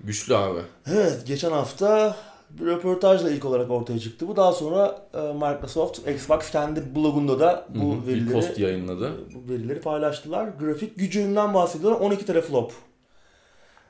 güçlü 0.00 0.36
abi. 0.36 0.60
Evet 0.86 1.26
geçen 1.26 1.50
hafta 1.52 2.16
bir 2.60 2.66
röportajla 2.66 3.30
ilk 3.30 3.44
olarak 3.44 3.70
ortaya 3.70 3.98
çıktı. 3.98 4.28
Bu 4.28 4.36
daha 4.36 4.52
sonra 4.52 5.08
e, 5.14 5.18
Microsoft, 5.18 6.08
Xbox 6.08 6.50
kendi 6.50 6.94
blogunda 6.96 7.40
da 7.40 7.66
bu 7.74 7.94
Hı 7.94 7.98
hı, 7.98 8.02
bir 8.02 8.12
verileri 8.12 8.32
post 8.32 8.58
yayınladı. 8.58 9.12
bu 9.34 9.52
verileri 9.52 9.80
paylaştılar. 9.80 10.48
Grafik 10.60 10.98
gücünden 10.98 11.54
bahsediyorlar. 11.54 12.00
12 12.00 12.26
teraflop. 12.26 12.72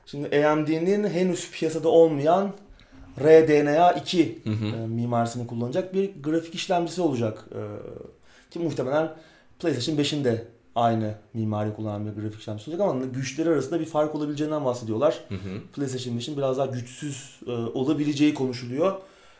Şimdi 0.05 0.45
AMD'nin 0.47 1.07
henüz 1.09 1.51
piyasada 1.51 1.89
olmayan 1.89 2.51
RDNA 3.21 3.91
2 3.91 4.41
Hı 4.43 4.49
hı. 4.49 4.65
e, 4.83 4.87
mimarisini 4.87 5.47
kullanacak 5.47 5.93
bir 5.93 6.11
grafik 6.23 6.55
işlemcisi 6.55 7.01
olacak. 7.01 7.45
E, 7.51 7.61
ki 8.51 8.59
muhtemelen 8.59 9.09
PlayStation 9.59 9.97
5'in 9.97 10.23
de 10.23 10.47
aynı 10.75 11.15
mimari 11.33 11.73
kullanan 11.75 12.05
bir 12.05 12.21
grafik 12.21 12.39
işlemcisi 12.39 12.69
olacak 12.69 12.89
ama 12.89 13.05
güçleri 13.05 13.49
arasında 13.49 13.79
bir 13.79 13.85
fark 13.85 14.15
olabileceğinden 14.15 14.65
bahsediyorlar. 14.65 15.19
Hı 15.29 15.35
hı. 15.35 15.61
PlayStation 15.75 16.17
5'in 16.17 16.37
biraz 16.37 16.57
daha 16.57 16.65
güçsüz 16.65 17.39
e, 17.47 17.51
olabileceği 17.51 18.33
konuşuluyor. 18.33 18.95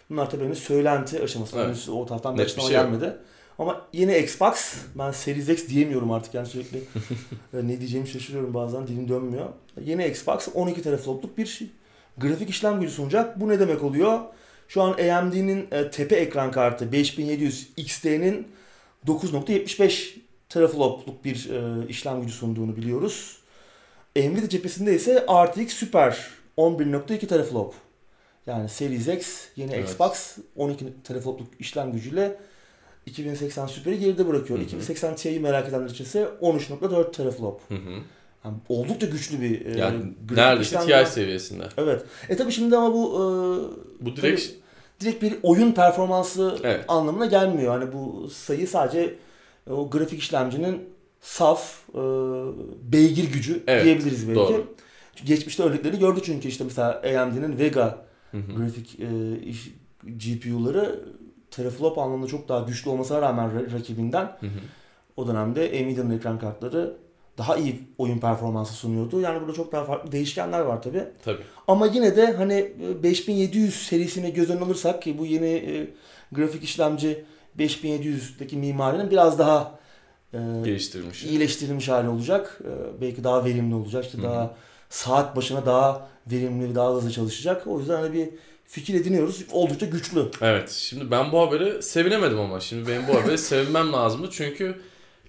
Bunlar 0.10 0.30
tabii 0.30 0.46
henüz 0.46 0.60
söylenti 0.60 1.24
aşamasında. 1.24 1.60
Evet. 1.62 1.70
Henüz 1.70 1.90
o 1.90 2.06
taraftan 2.06 2.38
bir 2.38 2.44
açıklama 2.44 2.70
şey 2.70 2.78
yok. 2.78 2.86
gelmedi. 2.86 3.18
Ama 3.60 3.82
yine 3.94 4.20
Xbox, 4.20 4.76
ben 4.96 5.12
Series 5.12 5.50
X 5.50 5.68
diyemiyorum 5.68 6.12
artık 6.12 6.34
yani 6.34 6.48
sürekli 6.48 6.78
e, 7.54 7.68
ne 7.68 7.80
diyeceğimi 7.80 8.08
şaşırıyorum 8.08 8.54
bazen 8.54 8.88
dilim 8.88 9.10
dönmüyor. 9.10 9.46
Yeni 9.82 10.08
Xbox 10.08 10.48
12 10.54 10.82
teraflopluk 10.82 11.38
bir 11.38 11.46
şey- 11.46 11.70
grafik 12.18 12.50
işlem 12.50 12.80
gücü 12.82 12.94
sunacak. 12.94 13.40
Bu 13.42 13.50
ne 13.50 13.60
demek 13.60 13.84
oluyor? 13.84 14.20
Şu 14.68 14.82
an 14.82 14.92
AMD'nin 14.92 15.68
e, 15.72 15.92
tepe 15.92 16.16
ekran 16.16 16.52
kartı 16.52 16.92
5700 16.92 17.70
XT'nin 17.78 18.48
9.75 19.08 20.18
teraflopluk 20.54 21.26
bir 21.26 21.50
e, 21.50 21.88
işlem 21.88 22.22
gücü 22.22 22.34
sunduğunu 22.34 22.76
biliyoruz. 22.76 23.38
Nvidia 24.16 24.50
cephesinde 24.50 24.96
ise 24.96 25.26
RTX 25.46 25.74
Super 25.74 26.28
11.2 26.58 27.28
teraflop. 27.28 27.74
Yani 28.48 28.70
Series 28.70 29.08
X 29.08 29.48
yeni 29.56 29.74
Evet. 29.74 29.90
Xbox 29.90 30.38
12 30.56 30.86
teraflopluk 31.04 31.48
işlem 31.60 31.92
gücüyle 31.92 32.38
2080 33.06 33.68
Super'i 33.68 34.00
geride 34.00 34.28
bırakıyor. 34.28 34.60
Hı 34.60 34.64
hı. 34.64 34.66
2080 34.66 35.16
Ti'yi 35.16 35.40
merak 35.40 35.70
edenler 35.70 35.90
için 35.90 36.04
ise 36.04 36.28
13.4 36.42 37.12
teraflop. 37.12 37.62
Hı 37.70 37.76
hı. 37.76 38.00
Yani 38.46 38.56
oldukça 38.70 39.08
güçlü 39.08 39.42
bir 39.42 39.66
e, 39.66 39.80
Yani 39.80 40.14
grafik 40.30 40.74
neredeyse. 40.74 41.06
TI 41.06 41.12
seviyesinde. 41.12 41.64
Evet. 41.78 42.02
E 42.30 42.36
tabi 42.38 42.52
şimdi 42.52 42.78
ama 42.78 42.94
bu 42.94 43.10
e, 43.10 44.06
Bu 44.06 44.16
direkt 44.16 44.42
tabii 44.42 44.54
direkt 45.02 45.24
bir 45.24 45.36
oyun 45.44 45.72
performansı 45.72 46.58
Evet. 46.64 46.86
anlamına 46.88 47.26
gelmiyor. 47.26 47.80
Hani 47.80 47.94
bu 47.94 48.30
sayı 48.30 48.68
sadece 48.68 49.00
e, 49.02 49.14
o 49.70 49.90
grafik 49.90 50.20
işlemcinin 50.20 50.90
saf 51.22 51.80
e, 51.90 52.00
beygir 52.92 53.34
gücü 53.34 53.64
Evet, 53.68 53.84
diyebiliriz 53.86 54.28
belki. 54.28 54.40
doğru. 54.40 54.74
Geçmişte 55.26 55.64
örnekleri 55.64 56.00
gördük 56.00 56.24
çünkü 56.26 56.48
işte 56.48 56.64
mesela 56.64 57.02
AMD'nin 57.22 57.60
Vega 57.60 58.06
Hı 58.32 58.38
hı. 58.38 58.54
grafik 58.58 59.00
e, 59.00 59.40
iş- 59.46 59.72
GPU'ları 60.04 61.00
teraflop 61.52 61.98
anlamında 61.98 62.28
çok 62.28 62.50
daha 62.50 62.60
güçlü 62.60 62.90
olmasına 62.90 63.22
rağmen 63.22 63.50
ra- 63.50 63.72
rakibinden 63.74 64.24
Hı 64.40 64.46
hı. 64.46 64.50
o 65.18 65.28
dönemde 65.28 65.86
Nvidia'nın 65.86 66.18
ekran 66.18 66.40
kartları 66.40 66.98
daha 67.38 67.56
iyi 67.58 67.80
oyun 67.98 68.20
performansı 68.20 68.74
sunuyordu. 68.74 69.22
Yani 69.22 69.42
burada 69.42 69.54
çok 69.54 69.72
daha 69.72 69.84
farklı 69.86 70.12
değişkenler 70.12 70.60
var 70.60 70.82
tabi. 70.82 71.04
Tabii. 71.26 71.42
Ama 71.68 71.86
yine 71.88 72.16
de 72.16 72.32
hani 72.34 72.74
e, 72.90 73.04
5700 73.04 73.76
serisini 73.88 74.34
göz 74.34 74.50
önüne 74.50 74.64
alırsak 74.64 75.02
ki 75.02 75.18
bu 75.18 75.26
yeni 75.26 75.46
e, 75.48 75.88
grafik 76.32 76.64
işlemci 76.64 77.26
5700'deki 77.60 78.58
mimarinin 78.58 79.12
biraz 79.12 79.40
daha 79.40 79.80
e, 80.34 80.38
Geliştirilmiş. 80.66 81.24
iyileştirilmiş 81.24 81.90
hali 81.90 82.10
olacak. 82.10 82.60
E, 82.64 83.02
belki 83.02 83.24
daha 83.24 83.46
verimli 83.46 83.76
olacak. 83.76 84.06
İşte 84.06 84.24
daha 84.24 84.56
saat 84.90 85.36
başına 85.36 85.66
daha 85.66 86.08
verimli, 86.32 86.76
daha 86.76 86.94
hızlı 86.94 87.12
çalışacak. 87.12 87.68
O 87.68 87.80
yüzden 87.80 87.96
hani 88.02 88.14
bir 88.14 88.30
fikir 88.66 88.94
ediniyoruz. 88.94 89.46
Oldukça 89.52 89.86
güçlü. 89.86 90.26
Evet. 90.42 90.70
Şimdi 90.70 91.12
ben 91.12 91.32
bu 91.32 91.42
haberi 91.42 91.84
sevinemedim 91.84 92.40
ama. 92.40 92.60
Şimdi 92.60 92.90
benim 92.90 93.08
bu 93.08 93.16
haberi 93.22 93.38
sevinmem 93.38 93.94
lazımdı. 93.94 94.28
Çünkü 94.32 94.82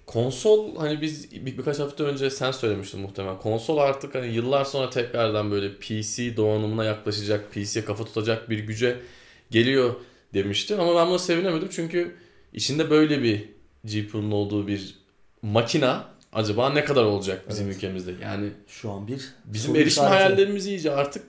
konsol 0.05 0.75
hani 0.75 1.01
biz 1.01 1.31
bir, 1.31 1.57
birkaç 1.57 1.79
hafta 1.79 2.03
önce 2.03 2.29
sen 2.29 2.51
söylemiştin 2.51 2.99
muhtemelen. 2.99 3.37
Konsol 3.37 3.77
artık 3.77 4.15
hani 4.15 4.27
yıllar 4.27 4.65
sonra 4.65 4.89
tekrardan 4.89 5.51
böyle 5.51 5.75
PC 5.75 6.37
donanımına 6.37 6.83
yaklaşacak, 6.83 7.51
PC'ye 7.51 7.85
kafa 7.85 8.05
tutacak 8.05 8.49
bir 8.49 8.59
güce 8.59 8.99
geliyor 9.51 9.93
demiştin. 10.35 10.77
Ama 10.77 10.95
ben 10.95 11.07
buna 11.09 11.19
sevinemedim 11.19 11.67
çünkü 11.71 12.15
içinde 12.53 12.89
böyle 12.89 13.23
bir 13.23 13.49
GPU'nun 13.83 14.31
olduğu 14.31 14.67
bir 14.67 14.95
makina 15.41 16.05
acaba 16.33 16.69
ne 16.69 16.85
kadar 16.85 17.03
olacak 17.03 17.45
bizim 17.49 17.65
Evet. 17.65 17.75
ülkemizde? 17.75 18.11
Yani 18.23 18.49
Şu 18.67 18.91
an 18.91 19.07
bir 19.07 19.21
bizim 19.45 19.75
erişim 19.75 19.87
işareti. 20.03 20.13
hayallerimiz 20.15 20.67
iyice 20.67 20.91
artık 20.91 21.23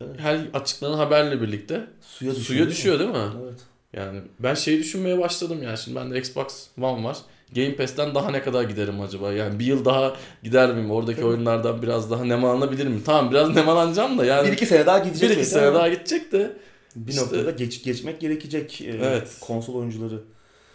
Evet. 0.00 0.14
her 0.20 0.38
açıklanan 0.54 0.96
haberle 0.98 1.40
birlikte 1.40 1.86
suya 2.00 2.30
düşüyor. 2.30 2.46
suya 2.46 2.58
değil 2.58 2.68
mi? 2.68 2.72
düşüyor 2.72 2.98
değil 2.98 3.10
mi? 3.10 3.16
Evet. 3.44 3.58
Yani 3.96 4.20
ben 4.40 4.54
şeyi 4.54 4.78
düşünmeye 4.78 5.18
başladım 5.18 5.62
yani 5.62 5.78
şimdi 5.78 5.96
bende 5.96 6.18
Xbox 6.18 6.66
One 6.80 7.04
var. 7.04 7.16
Game 7.56 7.76
Pass'ten 7.76 8.14
daha 8.14 8.30
ne 8.30 8.42
kadar 8.42 8.62
giderim 8.62 9.00
acaba? 9.00 9.32
Yani 9.32 9.58
bir 9.58 9.64
yıl 9.66 9.84
daha 9.84 10.16
gider 10.42 10.74
miyim? 10.74 10.90
Oradaki 10.90 11.20
Evet. 11.20 11.30
oyunlardan 11.30 11.82
biraz 11.82 12.10
daha 12.10 12.24
nemalanabilir 12.24 12.86
miyim? 12.86 13.02
Tamam 13.06 13.30
biraz 13.30 13.54
nemalanacağım 13.54 14.18
da 14.18 14.24
yani 14.24 14.48
Bir 14.48 14.52
iki 14.52 14.66
sene 14.66 14.86
daha 14.86 14.98
gidecek. 14.98 15.30
bir 15.30 15.36
iki 15.36 15.44
sene 15.46 15.74
daha 15.74 15.88
gidecek 15.88 16.32
de. 16.32 16.52
Bir 16.96 17.10
işte- 17.12 17.22
noktada 17.22 17.50
geç, 17.50 17.84
geçmek 17.84 18.20
gerekecek 18.20 18.80
e, 18.80 18.84
Evet. 18.90 19.36
konsol 19.40 19.74
oyuncuları. 19.74 20.22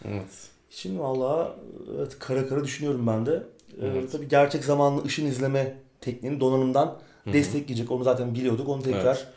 Evet. 0.06 0.50
Şimdi 0.70 1.00
valla 1.00 1.56
evet, 1.98 2.20
kara 2.20 2.48
kara 2.48 2.64
düşünüyorum 2.64 3.08
ben 3.08 3.26
de. 3.26 3.44
E, 3.82 3.88
Evet. 3.88 4.12
tabii 4.12 4.28
gerçek 4.28 4.64
zamanlı 4.64 5.04
ışın 5.06 5.26
izleme 5.26 5.78
tekniğini 6.02 6.40
donanımdan 6.40 6.86
Hı 7.24 7.30
hı. 7.30 7.34
destekleyecek. 7.34 7.92
Onu 7.92 8.04
zaten 8.04 8.36
biliyorduk. 8.36 8.70
Onu 8.70 8.84
tekrar 8.84 9.28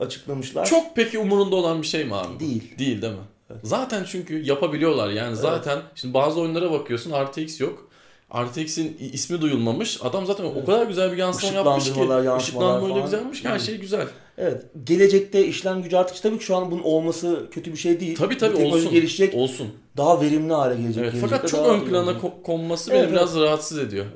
açıklamışlar. 0.00 0.66
Çok 0.66 0.96
peki 0.96 1.18
umurunda 1.18 1.56
olan 1.56 1.82
bir 1.82 1.86
şey 1.86 2.04
mi 2.04 2.14
abi? 2.14 2.40
Değil. 2.40 2.78
Değil 2.78 3.02
değil 3.02 3.12
mi? 3.12 3.18
Evet. 3.50 3.60
Zaten 3.64 4.04
çünkü 4.04 4.42
yapabiliyorlar 4.42 5.10
yani 5.10 5.28
Evet. 5.28 5.38
zaten 5.38 5.78
şimdi 5.94 6.14
bazı 6.14 6.40
oyunlara 6.40 6.72
bakıyorsun 6.72 7.12
RTX 7.12 7.60
yok. 7.60 7.85
RTX'in 8.34 8.96
ismi 9.12 9.40
duyulmamış. 9.40 9.98
Adam 10.02 10.26
zaten 10.26 10.44
o 10.44 10.52
Evet. 10.56 10.66
kadar 10.66 10.86
güzel 10.86 11.12
bir 11.12 11.16
yansıma 11.16 11.52
yapmış 11.52 11.84
ki. 11.84 11.90
Işıklandırma 12.38 12.94
öyle 12.94 13.00
güzelmiş 13.04 13.42
ki 13.42 13.48
her 13.48 13.58
şey 13.58 13.78
güzel. 13.78 14.06
Evet. 14.38 14.62
Gelecekte 14.84 15.46
işlem 15.46 15.82
gücü 15.82 15.96
artış 15.96 16.20
tabii 16.20 16.38
ki 16.38 16.44
şu 16.44 16.56
an 16.56 16.70
bunun 16.70 16.82
olması 16.82 17.46
kötü 17.50 17.72
bir 17.72 17.76
şey 17.78 18.00
değil. 18.00 18.16
Tabii 18.16 18.38
tabii 18.38 18.64
olsun. 18.64 18.90
gelişecek. 18.90 19.34
Olsun. 19.34 19.68
Daha 19.96 20.20
verimli 20.20 20.52
hale 20.52 20.80
gelecek. 20.82 21.04
Evet, 21.04 21.14
fakat 21.20 21.48
çok 21.48 21.66
ön 21.66 21.80
plana 21.80 22.10
ko- 22.10 22.42
konması 22.42 22.92
Evet, 22.92 23.02
beni 23.02 23.12
biraz 23.12 23.36
rahatsız 23.40 23.78
ediyor. 23.78 24.06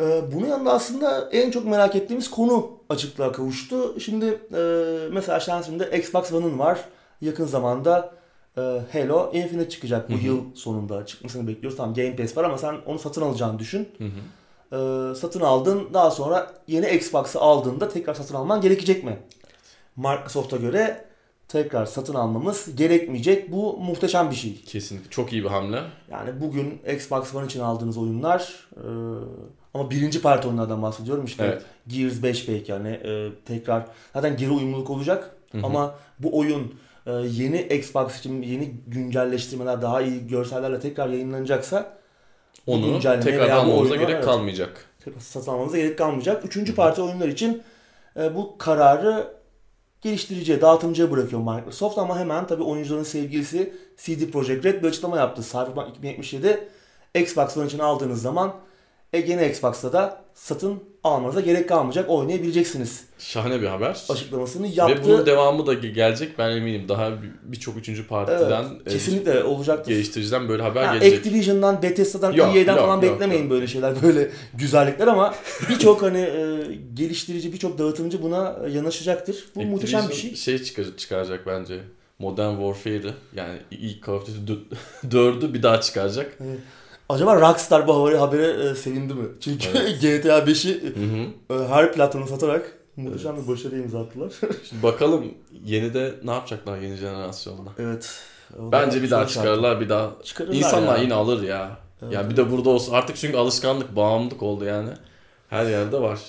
Ee, 0.00 0.20
bunun 0.34 0.46
yanında 0.46 0.72
aslında 0.72 1.28
en 1.32 1.50
çok 1.50 1.64
merak 1.66 1.96
ettiğimiz 1.96 2.30
konu 2.30 2.70
açıklığa 2.88 3.32
kavuştu. 3.32 4.00
Şimdi 4.00 4.26
e, 4.54 4.60
mesela 5.12 5.40
şansımda 5.40 5.84
Xbox 5.84 6.32
One'ın 6.32 6.58
var. 6.58 6.80
Yakın 7.20 7.46
zamanda 7.46 8.14
Halo 8.92 9.30
Infinite 9.32 9.68
çıkacak 9.68 10.10
bu 10.10 10.14
Hı 10.14 10.18
hı. 10.18 10.24
yıl 10.26 10.54
sonunda 10.54 11.06
çıkmasını 11.06 11.48
bekliyoruz. 11.48 11.76
Tamam 11.76 11.94
Game 11.94 12.16
Pass 12.16 12.36
var 12.36 12.44
ama 12.44 12.58
sen 12.58 12.74
onu 12.86 12.98
satın 12.98 13.22
alacağını 13.22 13.58
düşün. 13.58 13.88
Hı 13.98 14.04
hı. 14.04 14.10
Ee, 14.72 15.14
satın 15.14 15.40
aldın 15.40 15.88
daha 15.94 16.10
sonra 16.10 16.52
yeni 16.68 16.90
Xbox'ı 16.90 17.40
aldığında 17.40 17.88
tekrar 17.88 18.14
satın 18.14 18.34
alman 18.34 18.60
gerekecek 18.60 19.04
mi? 19.04 19.18
Microsoft'a 19.96 20.56
göre 20.56 21.04
tekrar 21.48 21.86
satın 21.86 22.14
almamız 22.14 22.76
gerekmeyecek. 22.76 23.52
Bu 23.52 23.76
muhteşem 23.76 24.30
bir 24.30 24.36
şey. 24.36 24.62
Kesinlikle 24.62 25.10
çok 25.10 25.32
iyi 25.32 25.44
bir 25.44 25.48
hamle. 25.48 25.82
Yani 26.10 26.40
bugün 26.40 26.80
Xbox 26.94 27.34
One 27.34 27.46
için 27.46 27.60
aldığınız 27.60 27.98
oyunlar 27.98 28.68
e, 28.76 28.86
ama 29.74 29.90
birinci 29.90 30.22
parti 30.22 30.48
oyunlardan 30.48 30.82
bahsediyorum 30.82 31.24
işte 31.24 31.44
Evet. 31.44 31.62
Gears 31.88 32.22
5 32.22 32.48
belki 32.48 32.72
yani 32.72 32.88
e, 32.88 33.28
tekrar 33.44 33.86
zaten 34.14 34.36
geri 34.36 34.50
uyumluluk 34.50 34.90
olacak 34.90 35.36
Hı 35.52 35.58
hı. 35.58 35.66
ama 35.66 35.94
bu 36.18 36.38
oyun 36.38 36.74
e, 37.06 37.12
yeni 37.12 37.60
Xbox 37.60 38.18
için 38.18 38.42
yeni 38.42 38.74
güncelleştirmeler 38.86 39.82
daha 39.82 40.02
iyi 40.02 40.26
görsellerle 40.26 40.80
tekrar 40.80 41.08
yayınlanacaksa 41.08 41.98
Onu 42.66 43.00
tekrar 43.00 43.48
almamıza 43.48 43.96
gerek 43.96 44.14
evet, 44.14 44.24
kalmayacak. 44.24 44.86
tekrar 45.04 45.20
satın 45.20 45.52
almanıza 45.52 45.76
gerek 45.76 45.98
kalmayacak. 45.98 46.44
Üçüncü 46.44 46.74
parti 46.74 47.02
oyunlar 47.02 47.28
için 47.28 47.62
e, 48.16 48.34
bu 48.34 48.58
kararı 48.58 49.34
geliştiriciye, 50.00 50.60
dağıtımcıya 50.60 51.10
bırakıyor 51.10 51.40
Microsoft 51.42 51.98
ama 51.98 52.18
hemen 52.18 52.46
tabii 52.46 52.62
oyuncuların 52.62 53.02
sevgilisi 53.02 53.74
CD 53.96 54.30
Projekt 54.30 54.64
Red 54.64 54.82
bir 54.82 54.88
açıklama 54.88 55.16
yaptı. 55.16 55.42
Cyberpunk 55.42 55.88
2077 55.88 56.68
Xbox 57.14 57.56
One 57.56 57.66
için 57.66 57.78
aldığınız 57.78 58.22
zaman 58.22 58.54
yeni 59.18 59.46
Xbox'ta 59.46 59.92
da 59.92 60.22
satın 60.34 60.80
almanıza 61.04 61.40
gerek 61.40 61.68
kalmayacak. 61.68 62.10
Oynayabileceksiniz 62.10 63.04
Şahane 63.18 63.60
bir 63.62 63.66
haber. 63.66 64.04
açıklamasını 64.08 64.64
Ve 64.66 64.68
yaptı. 64.74 65.02
bunun 65.04 65.26
devamı 65.26 65.66
da 65.66 65.74
gelecek 65.74 66.38
ben 66.38 66.50
eminim. 66.50 66.88
Daha 66.88 67.10
bir- 67.22 67.30
birçok 67.42 67.76
üçüncü 67.76 68.06
partiden, 68.06 68.64
evet, 68.72 68.86
e, 68.86 68.90
kesinlikle 68.90 69.44
olacaktır. 69.44 69.92
geliştiriciden 69.92 70.48
böyle 70.48 70.62
haber 70.62 70.84
Ha, 70.84 70.94
gelecek. 70.94 71.18
Activision'dan, 71.18 71.82
Bethesda'dan, 71.82 72.32
Yok, 72.32 72.56
EA'den 72.56 72.76
yok, 72.76 72.84
falan 72.86 72.94
yok, 73.02 73.02
beklemeyin 73.14 73.42
yok. 73.42 73.50
böyle 73.50 73.66
şeyler, 73.66 74.02
böyle 74.02 74.30
güzellikler 74.54 75.06
ama 75.06 75.34
birçok 75.68 76.02
hani 76.02 76.20
e, 76.20 76.56
geliştirici, 76.94 77.52
birçok 77.52 77.78
dağıtımcı 77.78 78.22
buna 78.22 78.56
yanaşacaktır. 78.72 79.44
Bu 79.54 79.62
muhteşem 79.62 80.08
bir 80.08 80.14
şey. 80.14 80.34
Şey 80.36 80.62
çıkar, 80.62 80.84
çıkaracak 80.96 81.46
bence. 81.46 81.80
Modern 82.18 82.50
Warfare'ı 82.56 83.14
yani 83.36 83.58
ilk 83.70 84.06
Call 84.06 84.12
of 84.12 84.26
Duty 84.46 84.74
4'ü 85.16 85.54
bir 85.54 85.62
daha 85.62 85.80
çıkaracak. 85.80 86.38
Acaba 87.12 87.40
Rockstar 87.40 87.88
bu 87.88 87.94
habere, 88.02 88.18
habere 88.18 88.68
e, 88.70 88.74
sevindi 88.74 89.14
mi? 89.14 89.28
Çünkü 89.40 89.68
Evet. 89.74 90.00
GTA 90.02 90.38
5'i 90.38 90.82
Hı 90.82 91.54
hı. 91.54 91.62
e, 91.62 91.68
her 91.68 91.92
platforma 91.92 92.26
satarak 92.26 92.78
muhteşem 92.96 93.36
bir 93.42 93.48
başarı 93.48 93.78
imza 93.78 94.00
attılar. 94.00 94.32
Şimdi 94.68 94.82
bakalım 94.82 95.34
yeni 95.64 95.94
de 95.94 96.14
ne 96.24 96.30
yapacaklar 96.30 96.78
yeni 96.78 96.96
jenerasyonda. 96.96 97.70
evet. 97.78 98.20
Bence 98.58 99.02
bir 99.02 99.10
daha 99.10 99.26
çıkarırlar 99.26 99.80
bir 99.80 99.88
daha. 99.88 100.10
Çıkarırlar 100.24 100.54
İnsanlar 100.56 100.96
ya. 100.96 101.02
yine 101.02 101.14
alır 101.14 101.42
ya. 101.42 101.70
Evet, 102.02 102.12
ya 102.12 102.30
bir 102.30 102.36
de 102.36 102.50
burada 102.50 102.70
olsun. 102.70 102.92
Artık 102.92 103.16
çünkü 103.16 103.36
alışkanlık, 103.36 103.96
bağımlılık 103.96 104.42
oldu 104.42 104.64
yani. 104.64 104.90
Her 105.48 105.66
yerde 105.66 106.00
var. 106.00 106.20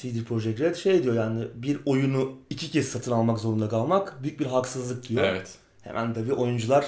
CD 0.00 0.24
Projekt 0.28 0.60
Red 0.60 0.74
şey 0.74 1.02
diyor 1.02 1.14
yani 1.14 1.44
bir 1.54 1.78
oyunu 1.86 2.32
iki 2.50 2.70
kez 2.70 2.88
satın 2.88 3.12
almak 3.12 3.38
zorunda 3.38 3.68
kalmak 3.68 4.22
büyük 4.22 4.40
bir 4.40 4.46
haksızlık 4.46 5.08
diyor. 5.08 5.24
Evet. 5.24 5.48
Hemen 5.82 6.14
tabii 6.14 6.32
oyuncular 6.32 6.86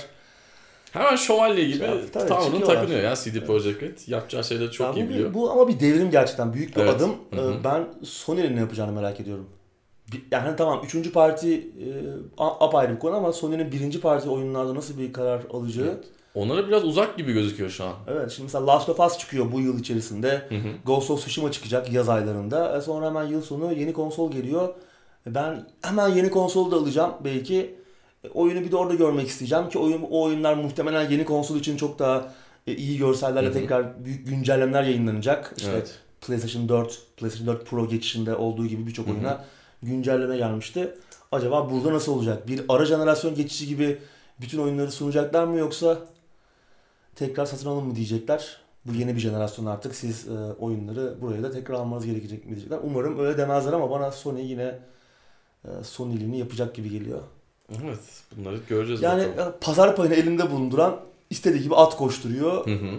Hemen 0.93 1.17
şövalye 1.17 1.65
gibi 1.65 1.87
tavrını 2.13 2.65
takınıyor 2.65 3.03
ya 3.03 3.15
CD 3.17 3.47
Projekt 3.47 3.83
Red. 3.83 3.99
Yapacağı 4.07 4.45
şeyleri 4.45 4.71
çok 4.71 4.87
Ya 4.97 5.03
iyi 5.03 5.07
bu, 5.07 5.11
biliyor. 5.15 5.35
bu 5.35 5.51
ama 5.51 5.69
bir 5.69 5.81
devrim 5.81 6.11
gerçekten. 6.11 6.53
Büyük 6.53 6.77
bir 6.77 6.81
Evet. 6.83 6.95
adım. 6.97 7.11
Hı 7.35 7.41
hı. 7.41 7.53
Ee, 7.61 7.65
Ben 7.65 7.85
Sony'nin 8.05 8.57
ne 8.57 8.61
yapacağını 8.61 8.93
merak 8.93 9.21
ediyorum. 9.21 9.47
Yani 10.31 10.57
tamam 10.57 10.81
üçüncü 10.85 11.13
parti 11.13 11.55
e, 11.55 11.89
apayrı 12.39 12.95
bir 12.95 12.99
konu 12.99 13.17
ama 13.17 13.33
Sony'nin 13.33 13.73
birinci 13.73 14.01
parti 14.01 14.29
oyunlarda 14.31 14.75
nasıl 14.75 14.99
bir 14.99 15.13
karar 15.13 15.41
alacağı. 15.53 15.87
Evet. 15.87 16.05
Onlara 16.35 16.69
biraz 16.69 16.85
uzak 16.85 17.17
gibi 17.17 17.33
gözüküyor 17.33 17.71
şu 17.71 17.85
an. 17.85 17.93
Evet 18.09 18.31
şimdi 18.31 18.45
mesela 18.45 18.67
Last 18.67 18.89
of 18.89 19.01
Us 19.01 19.19
çıkıyor 19.19 19.53
bu 19.53 19.61
yıl 19.61 19.81
içerisinde. 19.81 20.43
Hı 20.49 20.55
hı. 20.55 20.69
Ghost 20.87 21.11
of 21.11 21.21
Tsushima 21.21 21.53
çıkacak 21.53 21.93
yaz 21.93 22.09
aylarında. 22.09 22.77
E 22.77 22.81
sonra 22.81 23.07
hemen 23.07 23.25
yıl 23.25 23.43
sonu 23.43 23.73
yeni 23.73 23.93
konsol 23.93 24.31
geliyor. 24.31 24.69
E 25.27 25.35
Ben 25.35 25.67
hemen 25.83 26.09
yeni 26.09 26.31
konsolu 26.31 26.71
da 26.71 26.77
alacağım 26.77 27.13
belki. 27.25 27.78
Oyunu 28.35 28.61
bir 28.61 28.73
de 28.73 28.77
orada 28.77 28.95
görmek 28.95 29.29
isteyeceğim 29.29 29.69
ki 29.69 29.79
oyun 29.79 30.03
o 30.11 30.23
oyunlar 30.23 30.55
muhtemelen 30.55 31.11
yeni 31.11 31.25
konsol 31.25 31.57
için 31.57 31.77
çok 31.77 31.99
daha 31.99 32.33
e, 32.67 32.77
iyi 32.77 32.99
görsellerle 32.99 33.47
Hı 33.47 33.51
hı. 33.51 33.55
tekrar 33.55 34.05
büyük 34.05 34.27
güncellemeler 34.27 34.83
yayınlanacak. 34.83 35.55
İşte 35.57 35.71
Evet. 35.71 35.99
PlayStation 36.21 36.69
4, 36.69 37.03
PlayStation 37.17 37.47
4 37.47 37.67
Pro 37.67 37.89
geçişinde 37.89 38.37
olduğu 38.37 38.67
gibi 38.67 38.87
birçok 38.87 39.09
oyuna 39.09 39.45
güncelleme 39.83 40.37
gelmişti. 40.37 40.95
Acaba 41.33 41.71
burada 41.71 41.93
nasıl 41.93 42.13
olacak? 42.13 42.49
Bir 42.49 42.63
ara 42.69 42.85
jenerasyon 42.85 43.35
geçişi 43.35 43.67
gibi 43.67 43.99
bütün 44.41 44.59
oyunları 44.59 44.93
sunacaklar 44.93 45.45
mı 45.45 45.59
yoksa 45.59 45.99
tekrar 47.15 47.47
satın 47.47 47.69
alın 47.69 47.85
mı 47.85 47.97
diyecekler? 47.97 48.57
Bu 48.85 48.95
yeni 48.95 49.15
bir 49.15 49.21
jenerasyon 49.21 49.67
artık 49.67 49.95
siz 49.95 50.29
e, 50.29 50.33
oyunları 50.59 51.21
buraya 51.21 51.43
da 51.43 51.51
tekrar 51.51 51.75
almanız 51.75 52.07
gerekecek 52.07 52.45
mi 52.45 52.51
diyecekler. 52.51 52.79
Umarım 52.83 53.19
öyle 53.19 53.39
demezler 53.39 53.73
ama 53.73 53.91
bana 53.91 54.11
Sony 54.11 54.51
yine 54.51 54.79
e, 55.65 55.69
Sony'liğini 55.83 56.39
yapacak 56.39 56.75
gibi 56.75 56.91
geliyor. 56.91 57.21
Evet. 57.71 57.99
Bunları 58.37 58.57
göreceğiz 58.69 59.03
Yani 59.03 59.29
bakalım. 59.29 59.49
e, 59.49 59.59
pazar 59.61 59.97
payını 59.97 60.15
elinde 60.15 60.51
bulunduran 60.51 61.01
istediği 61.31 61.63
gibi 61.63 61.75
at 61.75 61.97
koşturuyor. 61.97 62.67
Hı 62.67 62.71
hı. 62.71 62.91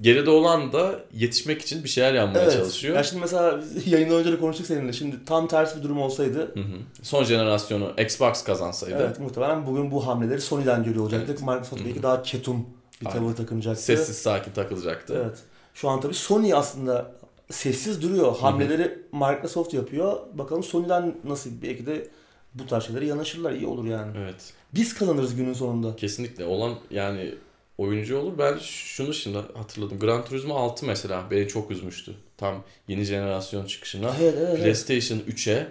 Geride 0.00 0.30
olan 0.30 0.72
da 0.72 1.00
yetişmek 1.14 1.62
için 1.62 1.84
bir 1.84 1.88
şeyler 1.88 2.14
yapmaya 2.14 2.50
çalışıyor. 2.50 2.96
Ya 2.96 3.02
şimdi 3.02 3.20
mesela 3.20 3.60
yayından 3.86 4.16
önce 4.16 4.32
de 4.32 4.38
konuştuk 4.38 4.66
seninle. 4.66 4.92
Şimdi 4.92 5.24
tam 5.26 5.48
tersi 5.48 5.78
bir 5.78 5.82
durum 5.82 6.00
olsaydı 6.00 6.38
Hı 6.38 6.60
hı. 6.60 6.76
Son 7.02 7.24
jenerasyonu 7.24 7.92
Xbox 7.98 8.44
kazansaydı. 8.44 9.02
Evet 9.02 9.20
muhtemelen 9.20 9.66
bugün 9.66 9.90
bu 9.90 10.06
hamleleri 10.06 10.40
Sony'den 10.40 10.84
görüyor 10.84 11.04
olacaktık. 11.04 11.30
Evet. 11.30 11.40
Microsoft 11.48 11.84
belki 11.84 12.02
daha 12.02 12.22
ketum 12.22 12.66
bir 13.00 13.06
tavır 13.06 13.34
takınacaktı. 13.36 13.82
Sessiz 13.82 14.16
sakin 14.18 14.52
takılacaktı. 14.52 15.22
Evet. 15.26 15.38
Şu 15.74 15.88
an 15.88 16.00
tabii 16.00 16.14
Sony 16.14 16.54
aslında 16.54 17.12
sessiz 17.50 18.02
duruyor. 18.02 18.36
Hamleleri 18.36 18.98
Microsoft 19.12 19.74
yapıyor. 19.74 20.16
Bakalım 20.34 20.62
Sony'den 20.62 21.14
nasıl 21.24 21.50
belki 21.62 21.86
de 21.86 22.08
bu 22.54 22.66
tarz 22.66 22.84
şeylere 22.84 23.06
yanaşırlar. 23.06 23.52
iyi 23.52 23.66
olur 23.66 23.84
yani. 23.84 24.12
Evet. 24.18 24.52
Biz 24.74 24.94
kazanırız 24.94 25.36
günün 25.36 25.52
sonunda. 25.52 25.96
Kesinlikle 25.96 26.44
olan 26.44 26.74
yani 26.90 27.34
oyuncu 27.78 28.18
olur. 28.18 28.38
Ben 28.38 28.58
şunu 28.58 29.14
şimdi 29.14 29.38
hatırladım. 29.54 29.98
Gran 29.98 30.24
Turismo 30.24 30.54
6 30.54 30.86
mesela 30.86 31.30
beni 31.30 31.48
çok 31.48 31.70
üzmüştü. 31.70 32.14
Tam 32.36 32.64
yeni 32.88 33.04
jenerasyon 33.04 33.66
çıkışına. 33.66 34.12
Evet, 34.20 34.34
evet, 34.38 34.48
evet. 34.50 34.62
PlayStation 34.62 35.18
3'e 35.18 35.66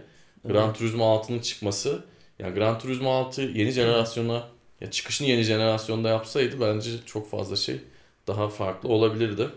Gran 0.46 0.74
Turismo 0.74 1.04
6'nın 1.04 1.40
çıkması. 1.40 2.04
Yani 2.40 2.56
Gran 2.56 2.80
Turismo 2.80 3.10
6 3.10 3.42
yeni 3.42 3.72
jenerasyona 3.72 4.44
ya 4.82 4.92
çıkışını 4.92 5.28
yeni 5.28 5.44
jenerasyonda 5.44 6.10
yapsaydı 6.10 6.62
bence 6.62 6.90
çok 7.06 7.32
fazla 7.32 7.56
şey 7.56 7.82
daha 8.28 8.50
farklı 8.50 8.90
olabilirdi. 8.90 9.50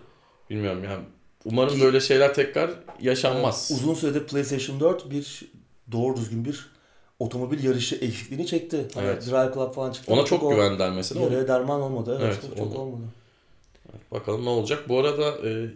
Bilmiyorum 0.50 0.84
yani. 0.84 1.04
Umarım 1.44 1.74
Ki- 1.74 1.80
böyle 1.80 2.00
şeyler 2.00 2.34
tekrar 2.34 2.70
yaşanmaz. 3.00 3.70
Uzun 3.74 3.94
süredir 3.94 4.26
PlayStation 4.26 4.80
4 4.80 5.10
bir 5.10 5.42
doğru 5.92 6.16
düzgün 6.16 6.44
bir 6.44 6.71
otomobil 7.22 7.64
yarışı 7.64 7.94
eksikliğini 7.96 8.46
çekti. 8.46 8.86
Hani 8.94 9.06
Evet. 9.06 9.26
Drive 9.26 9.54
Club 9.54 9.74
falan 9.74 9.92
çıktı. 9.92 10.12
Ona 10.12 10.24
çok 10.24 10.42
o 10.42 10.50
güvendiler 10.50 10.90
mesela. 10.90 11.20
Yaraya 11.20 11.48
derman 11.48 11.80
olmadı. 11.82 12.18
Evet, 12.22 12.38
Evet, 12.44 12.58
çok 12.58 12.66
onu- 12.66 12.78
olmadı. 12.78 13.02
Bakalım 14.10 14.44
ne 14.44 14.48
olacak. 14.48 14.88
Bu 14.88 14.98
arada 14.98 15.48
e, 15.48 15.66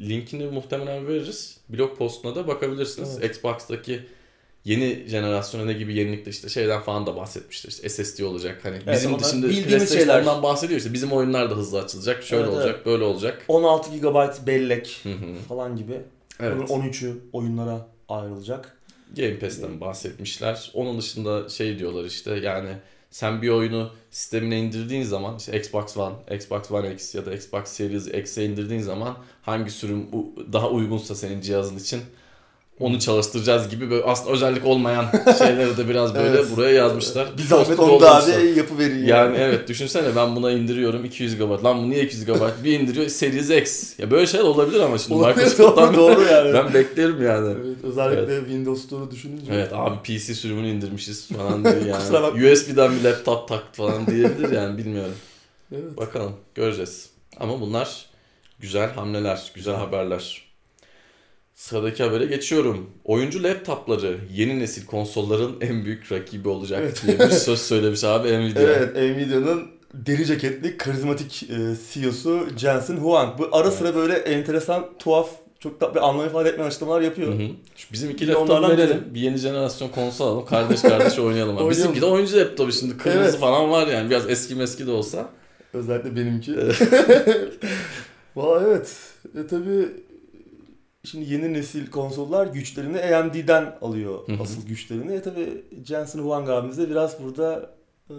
linkini 0.00 0.46
muhtemelen 0.46 1.06
veririz. 1.08 1.56
Blog 1.68 1.98
postuna 1.98 2.34
da 2.34 2.48
bakabilirsiniz. 2.48 3.16
Evet. 3.20 3.30
Xbox'taki 3.30 4.00
yeni 4.64 5.04
jenerasyona 5.08 5.64
ne 5.64 5.72
gibi 5.72 5.94
yenilikte 5.94 6.30
işte 6.30 6.48
şeyden 6.48 6.80
falan 6.80 7.06
da 7.06 7.16
bahsetmiştir. 7.16 7.68
İşte 7.68 7.88
SSD 7.88 8.22
olacak. 8.22 8.60
Hani 8.62 8.78
bizim 8.92 9.10
onlar 9.14 9.24
dışında 9.24 9.46
bildiğimiz 9.48 9.70
PlayStation'dan 9.70 10.24
şeyler. 10.24 10.42
bahsediyor 10.42 10.78
işte. 10.78 10.92
Bizim 10.92 11.12
oyunlar 11.12 11.50
da 11.50 11.54
hızlı 11.54 11.82
açılacak. 11.82 12.22
Şöyle 12.22 12.44
Evet, 12.44 12.54
olacak, 12.54 12.86
böyle 12.86 13.04
olacak. 13.04 13.44
16 13.48 13.90
GB 13.96 14.46
bellek 14.46 15.02
falan 15.48 15.76
gibi. 15.76 16.00
Evet. 16.40 16.56
Bunun 16.56 16.82
13'ü 16.82 17.16
oyunlara 17.32 17.86
ayrılacak. 18.08 18.78
Game 19.16 19.38
Pass'ten 19.38 19.80
bahsetmişler. 19.80 20.70
Onun 20.74 20.98
dışında 20.98 21.48
şey 21.48 21.78
diyorlar 21.78 22.04
işte 22.04 22.30
yani 22.34 22.70
sen 23.10 23.42
bir 23.42 23.48
oyunu 23.48 23.90
sistemine 24.10 24.58
indirdiğin 24.58 25.02
zaman 25.02 25.36
işte 25.38 25.58
Xbox 25.58 25.96
One, 25.96 26.14
Xbox 26.36 26.70
One 26.70 26.92
X 26.92 27.14
ya 27.14 27.26
da 27.26 27.34
Xbox 27.34 27.68
Series 27.68 28.06
X'e 28.06 28.44
indirdiğin 28.44 28.80
zaman 28.80 29.18
hangi 29.42 29.70
sürüm 29.70 30.06
daha 30.52 30.70
uygunsa 30.70 31.14
senin 31.14 31.40
cihazın 31.40 31.78
için 31.78 32.00
onu 32.80 33.00
çalıştıracağız 33.00 33.68
gibi 33.68 33.90
böyle 33.90 34.04
aslında 34.04 34.30
özellik 34.32 34.64
olmayan 34.66 35.04
şeyleri 35.38 35.76
de 35.76 35.88
biraz 35.88 36.14
böyle 36.14 36.28
Evet. 36.38 36.56
buraya 36.56 36.74
yazmışlar. 36.74 37.28
Bir 37.38 37.42
zahmet 37.42 37.80
onu 37.80 38.00
da 38.00 38.16
abi 38.24 38.58
yapıverin. 38.58 39.06
Yani 39.06 39.36
evet 39.36 39.68
düşünsene 39.68 40.16
ben 40.16 40.36
buna 40.36 40.50
indiriyorum 40.50 41.04
200 41.04 41.36
GB. 41.36 41.64
Lan 41.64 41.78
bu 41.82 41.90
niye 41.90 42.04
200 42.04 42.24
GB? 42.24 42.64
Bir 42.64 42.80
indiriyor 42.80 43.08
Series 43.08 43.50
X. 43.50 43.98
Ya 43.98 44.10
böyle 44.10 44.26
şeyler 44.26 44.44
olabilir 44.44 44.80
ama 44.80 44.98
şimdi 44.98 45.26
Microsoft'tan 45.26 45.94
doğru, 45.94 46.16
doğru 46.16 46.24
yani. 46.24 46.54
ben 46.54 46.74
beklerim 46.74 47.22
yani. 47.22 47.54
Evet, 47.66 47.76
özellikle 47.82 48.38
Windows 48.40 48.82
Store'u 48.86 49.10
düşününce. 49.10 49.52
Evet 49.54 49.72
abi 49.72 49.96
PC 50.02 50.34
sürümünü 50.34 50.68
indirmişiz 50.68 51.28
falan 51.28 51.64
diye 51.64 51.74
yani. 51.74 52.52
USB'den 52.52 52.92
bir 52.98 53.04
laptop 53.04 53.48
taktı 53.48 53.76
falan 53.82 54.06
diyebilir 54.06 54.52
yani 54.52 54.78
bilmiyorum. 54.78 55.14
Evet. 55.72 55.96
Bakalım 55.96 56.32
göreceğiz. 56.54 57.08
Ama 57.40 57.60
bunlar 57.60 58.06
güzel 58.60 58.92
hamleler, 58.92 59.52
güzel 59.54 59.74
haberler. 59.74 60.47
Sıradaki 61.58 62.02
habere 62.02 62.26
geçiyorum. 62.26 62.90
Oyuncu 63.04 63.42
laptopları 63.42 64.18
yeni 64.34 64.58
nesil 64.60 64.86
konsolların 64.86 65.56
en 65.60 65.84
büyük 65.84 66.12
rakibi 66.12 66.48
olacak 66.48 66.80
Evet. 66.82 67.02
diye 67.06 67.18
bir 67.18 67.34
söz 67.34 67.60
söylemiş 67.60 68.04
abi 68.04 68.28
Nvidia. 68.28 68.62
Evet, 68.62 68.96
Nvidia'nın 68.96 69.66
deri 69.94 70.26
ceketli 70.26 70.76
karizmatik 70.76 71.42
e, 71.42 71.56
CEO'su 71.92 72.46
Jensen 72.56 72.96
Huang. 72.96 73.38
Bu 73.38 73.48
ara 73.52 73.70
sıra 73.70 73.94
böyle 73.94 74.14
enteresan, 74.14 74.86
tuhaf, 74.98 75.30
çok 75.60 75.80
da 75.80 75.94
bir 75.94 76.08
anlam 76.08 76.26
ifade 76.26 76.48
etmeyen 76.48 76.68
açıklamalar 76.68 77.00
yapıyor. 77.00 77.32
Hı 77.32 77.36
hı. 77.36 77.48
Şu 77.76 77.92
bizim 77.92 78.10
iki 78.10 78.22
Bir 78.22 78.28
de 78.28 78.32
laptop 78.32 78.50
onlardan 78.50 78.78
verelim. 78.78 79.04
Bir 79.14 79.20
yeni 79.20 79.36
jenerasyon 79.36 79.88
konsol 79.88 80.26
alalım. 80.26 80.46
Kardeş 80.46 80.82
kardeş 80.82 81.18
oynayalım. 81.18 81.58
abi. 81.58 81.70
Bizimki 81.70 82.00
de 82.00 82.06
oyuncu 82.06 82.36
laptopu 82.36 82.72
şimdi. 82.72 82.96
Kırmızı 82.98 83.22
Evet. 83.30 83.38
falan 83.40 83.70
var 83.70 83.86
yani. 83.86 84.10
Biraz 84.10 84.30
eski 84.30 84.54
meski 84.54 84.86
de 84.86 84.90
olsa. 84.90 85.28
Özellikle 85.74 86.16
benimki. 86.16 86.54
Vay 88.36 88.64
evet. 88.66 88.96
E 89.44 89.46
tabi 89.46 89.88
şimdi 91.04 91.32
yeni 91.32 91.52
nesil 91.52 91.90
konsollar 91.90 92.46
güçlerini 92.46 93.16
AMD'den 93.16 93.78
alıyor 93.80 94.18
asıl 94.42 94.66
güçlerini. 94.66 95.12
E 95.12 95.22
tabi 95.22 95.64
Jensen 95.84 96.18
Huang 96.18 96.48
abimiz 96.48 96.78
de 96.78 96.90
biraz 96.90 97.22
burada 97.22 97.70
e, 98.10 98.14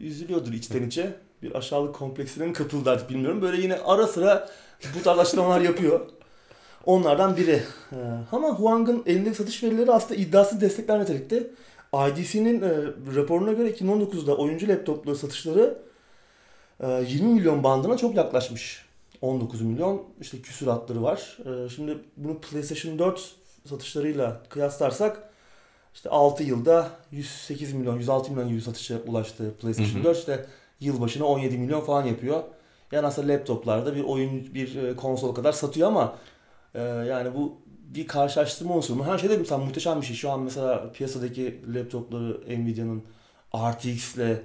üzülüyordur 0.00 0.52
içten 0.52 0.82
içe. 0.82 1.14
Bir 1.42 1.54
aşağılık 1.54 1.94
kompleksine 1.94 2.46
mi 2.46 2.52
kapıldı 2.52 2.90
artık 2.90 3.10
bilmiyorum. 3.10 3.42
Böyle 3.42 3.62
yine 3.62 3.76
ara 3.76 4.06
sıra 4.06 4.48
bu 4.98 5.02
tarz 5.02 5.18
açıklamalar 5.18 5.60
yapıyor. 5.60 6.00
Onlardan 6.86 7.36
biri. 7.36 7.62
E, 7.92 7.98
ama 8.32 8.48
Huang'ın 8.48 9.02
elindeki 9.06 9.36
satış 9.36 9.62
verileri 9.62 9.92
aslında 9.92 10.14
iddiasını 10.14 10.60
destekler 10.60 11.00
nitelikte. 11.00 11.50
IDC'nin 11.94 12.62
e, 12.62 12.70
raporuna 13.16 13.52
göre 13.52 13.70
2019'da 13.70 14.36
oyuncu 14.36 14.68
laptopları 14.68 15.16
satışları 15.16 15.78
e, 16.80 17.04
20 17.08 17.34
milyon 17.34 17.62
bandına 17.64 17.96
çok 17.96 18.16
yaklaşmış. 18.16 18.85
19 19.22 19.60
milyon 19.60 20.02
işte 20.20 20.40
küsuratları 20.40 21.02
var. 21.02 21.38
E, 21.46 21.68
Şimdi 21.68 21.98
bunu 22.16 22.38
PlayStation 22.40 22.98
4 22.98 23.34
satışlarıyla 23.64 24.42
kıyaslarsak 24.48 25.30
işte 25.94 26.10
6 26.10 26.42
yılda 26.42 26.90
108 27.10 27.72
milyon, 27.72 27.96
106 27.96 28.32
milyon 28.32 28.48
gibi 28.48 28.60
satışa 28.60 28.98
ulaştı 29.06 29.54
PlayStation 29.60 29.94
Hı 29.94 30.00
hı. 30.00 30.04
4. 30.04 30.18
İşte 30.18 30.46
yıl 30.80 31.00
başına 31.00 31.24
17 31.24 31.58
milyon 31.58 31.80
falan 31.80 32.04
yapıyor. 32.04 32.42
Yani 32.92 33.06
aslında 33.06 33.32
laptoplarda 33.32 33.96
bir 33.96 34.04
oyun, 34.04 34.54
bir 34.54 34.82
e, 34.82 34.96
konsol 34.96 35.34
kadar 35.34 35.52
satıyor 35.52 35.88
ama 35.88 36.16
e, 36.74 36.82
yani 36.82 37.34
bu 37.34 37.58
bir 37.94 38.06
karşılaştırma 38.06 38.74
unsuru? 38.74 39.04
Her 39.04 39.18
şey 39.18 39.30
dedim 39.30 39.46
sen 39.46 39.60
muhteşem 39.60 40.00
bir 40.00 40.06
şey. 40.06 40.16
Şu 40.16 40.30
an 40.30 40.40
mesela 40.40 40.92
piyasadaki 40.92 41.60
laptopları 41.74 42.40
Nvidia'nın 42.48 43.02
RTX 43.56 44.16
ile 44.16 44.42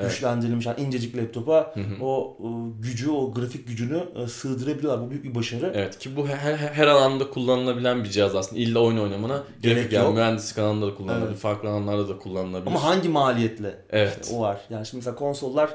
Evet. 0.00 0.10
güçlendirilmiş 0.10 0.66
yani 0.66 0.80
incecik 0.80 1.16
laptopa 1.16 1.72
Hı 1.74 1.80
hı. 1.80 2.04
o 2.04 2.36
e, 2.40 2.48
gücü, 2.82 3.10
o 3.10 3.34
grafik 3.34 3.68
gücünü 3.68 4.04
e, 4.16 4.26
sığdırabiliyorlar. 4.26 5.06
Bu 5.06 5.10
büyük 5.10 5.24
bir 5.24 5.34
başarı. 5.34 5.72
Evet 5.74 5.98
ki 5.98 6.16
bu 6.16 6.28
her, 6.28 6.56
her, 6.56 6.86
alanda 6.86 7.30
kullanılabilen 7.30 8.04
bir 8.04 8.08
cihaz 8.08 8.34
aslında. 8.34 8.60
İlla 8.60 8.78
oyun 8.78 8.98
oynamana 8.98 9.42
Gerek 9.62 9.76
gerek 9.76 9.92
yani 9.92 10.04
yok. 10.04 10.14
mühendislik 10.14 10.58
alanında 10.58 10.86
da 10.86 10.94
kullanılabilir. 10.94 11.30
Evet. 11.30 11.38
Farklı 11.38 11.68
alanlarda 11.68 12.08
da 12.08 12.18
kullanılabilir. 12.18 12.66
Ama 12.66 12.84
hangi 12.84 13.08
maliyetle? 13.08 13.74
evet. 13.90 14.32
O 14.34 14.40
var. 14.40 14.60
Yani 14.70 14.86
şimdi 14.86 15.00
mesela 15.00 15.16
konsollar 15.16 15.70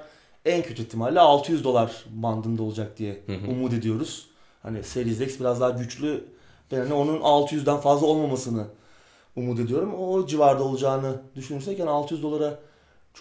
en 0.46 0.64
kötü 0.64 0.82
ihtimalle 0.82 1.20
600 1.20 1.64
dolar 1.64 1.92
bandında 2.10 2.64
olacak 2.64 2.98
diye 2.98 3.22
Hı 3.26 3.34
hı. 3.34 3.52
umut 3.52 3.74
ediyoruz. 3.74 4.28
Hani 4.64 4.84
Series 4.84 5.22
X 5.22 5.40
biraz 5.40 5.62
daha 5.62 5.70
güçlü. 5.70 6.24
Ben 6.72 6.78
hani 6.78 6.94
onun 6.94 7.20
600'den 7.20 7.78
fazla 7.78 8.08
olmamasını 8.08 8.66
umut 9.36 9.60
ediyorum. 9.60 9.94
O 10.00 10.28
civarda 10.28 10.64
olacağını 10.64 11.22
düşünürsek 11.36 11.80
yani 11.80 11.90
600 11.90 12.24
dolara 12.24 12.60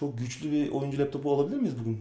çok 0.00 0.18
güçlü 0.18 0.52
bir 0.52 0.70
oyuncu 0.70 0.98
laptopu 0.98 1.34
alabilir 1.34 1.56
miyiz 1.56 1.74
bugün? 1.80 1.98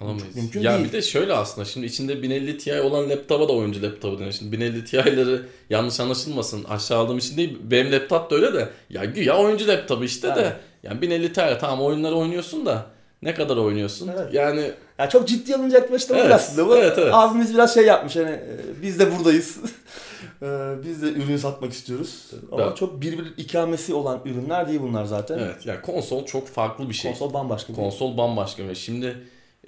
Alamayız. 0.00 0.36
Mümkün 0.36 0.60
ya 0.60 0.74
değil. 0.74 0.84
bir 0.88 0.92
de 0.92 1.02
şöyle 1.02 1.32
aslında 1.32 1.64
şimdi 1.64 1.86
içinde 1.86 2.22
1050 2.22 2.58
Ti 2.58 2.80
olan 2.80 3.10
laptopa 3.10 3.48
da 3.48 3.52
oyuncu 3.52 3.82
laptopu 3.82 4.18
deniyor. 4.18 4.32
Şimdi 4.32 4.52
1050 4.52 4.84
Ti'leri 4.84 5.40
yanlış 5.70 6.00
anlaşılmasın 6.00 6.64
aşağı 6.64 6.98
aldığım 6.98 7.18
için 7.18 7.36
değil. 7.36 7.58
Benim 7.62 7.92
laptop 7.92 8.30
da 8.30 8.34
öyle 8.34 8.54
de 8.54 8.68
ya 8.90 9.04
güya 9.04 9.36
oyuncu 9.38 9.68
laptopu 9.68 10.04
işte 10.04 10.28
de. 10.28 10.34
Evet. 10.40 10.56
Yani 10.82 11.02
1050 11.02 11.32
Ti 11.32 11.42
tamam 11.60 11.82
oyunları 11.82 12.14
oynuyorsun 12.14 12.66
da 12.66 12.86
ne 13.22 13.34
kadar 13.34 13.56
oynuyorsun? 13.56 14.10
Evet. 14.18 14.34
Yani 14.34 14.70
Ya 14.98 15.08
çok 15.08 15.28
ciddi 15.28 15.54
alınacak 15.54 15.90
bir 15.90 15.94
açıklama 15.94 16.20
Evet, 16.22 16.32
aslında 16.32 16.68
bu. 16.68 16.76
evet, 16.76 16.98
evet. 16.98 17.14
Abimiz 17.14 17.54
biraz 17.54 17.74
şey 17.74 17.84
yapmış 17.86 18.16
hani 18.16 18.30
e, 18.30 18.42
biz 18.82 18.98
de 18.98 19.18
buradayız. 19.18 19.56
E, 20.42 20.46
biz 20.84 21.02
de 21.02 21.12
ürün 21.12 21.36
satmak 21.36 21.72
istiyoruz. 21.72 22.30
Ama 22.52 22.66
Ben- 22.70 22.74
çok 22.74 23.00
birbir 23.00 23.34
ikamesi 23.36 23.94
olan 23.94 24.20
ürünler 24.24 24.68
değil 24.68 24.80
bunlar 24.82 25.04
zaten. 25.04 25.38
evet 25.38 25.66
ya 25.66 25.82
konsol 25.82 26.26
çok 26.26 26.48
farklı 26.48 26.88
bir 26.88 26.94
şey. 26.94 27.10
Konsol 27.10 27.34
bambaşka 27.34 27.72
bir 27.72 27.76
Konsol 27.78 28.16
bambaşka 28.16 28.68
ve 28.68 28.74
şimdi 28.74 29.16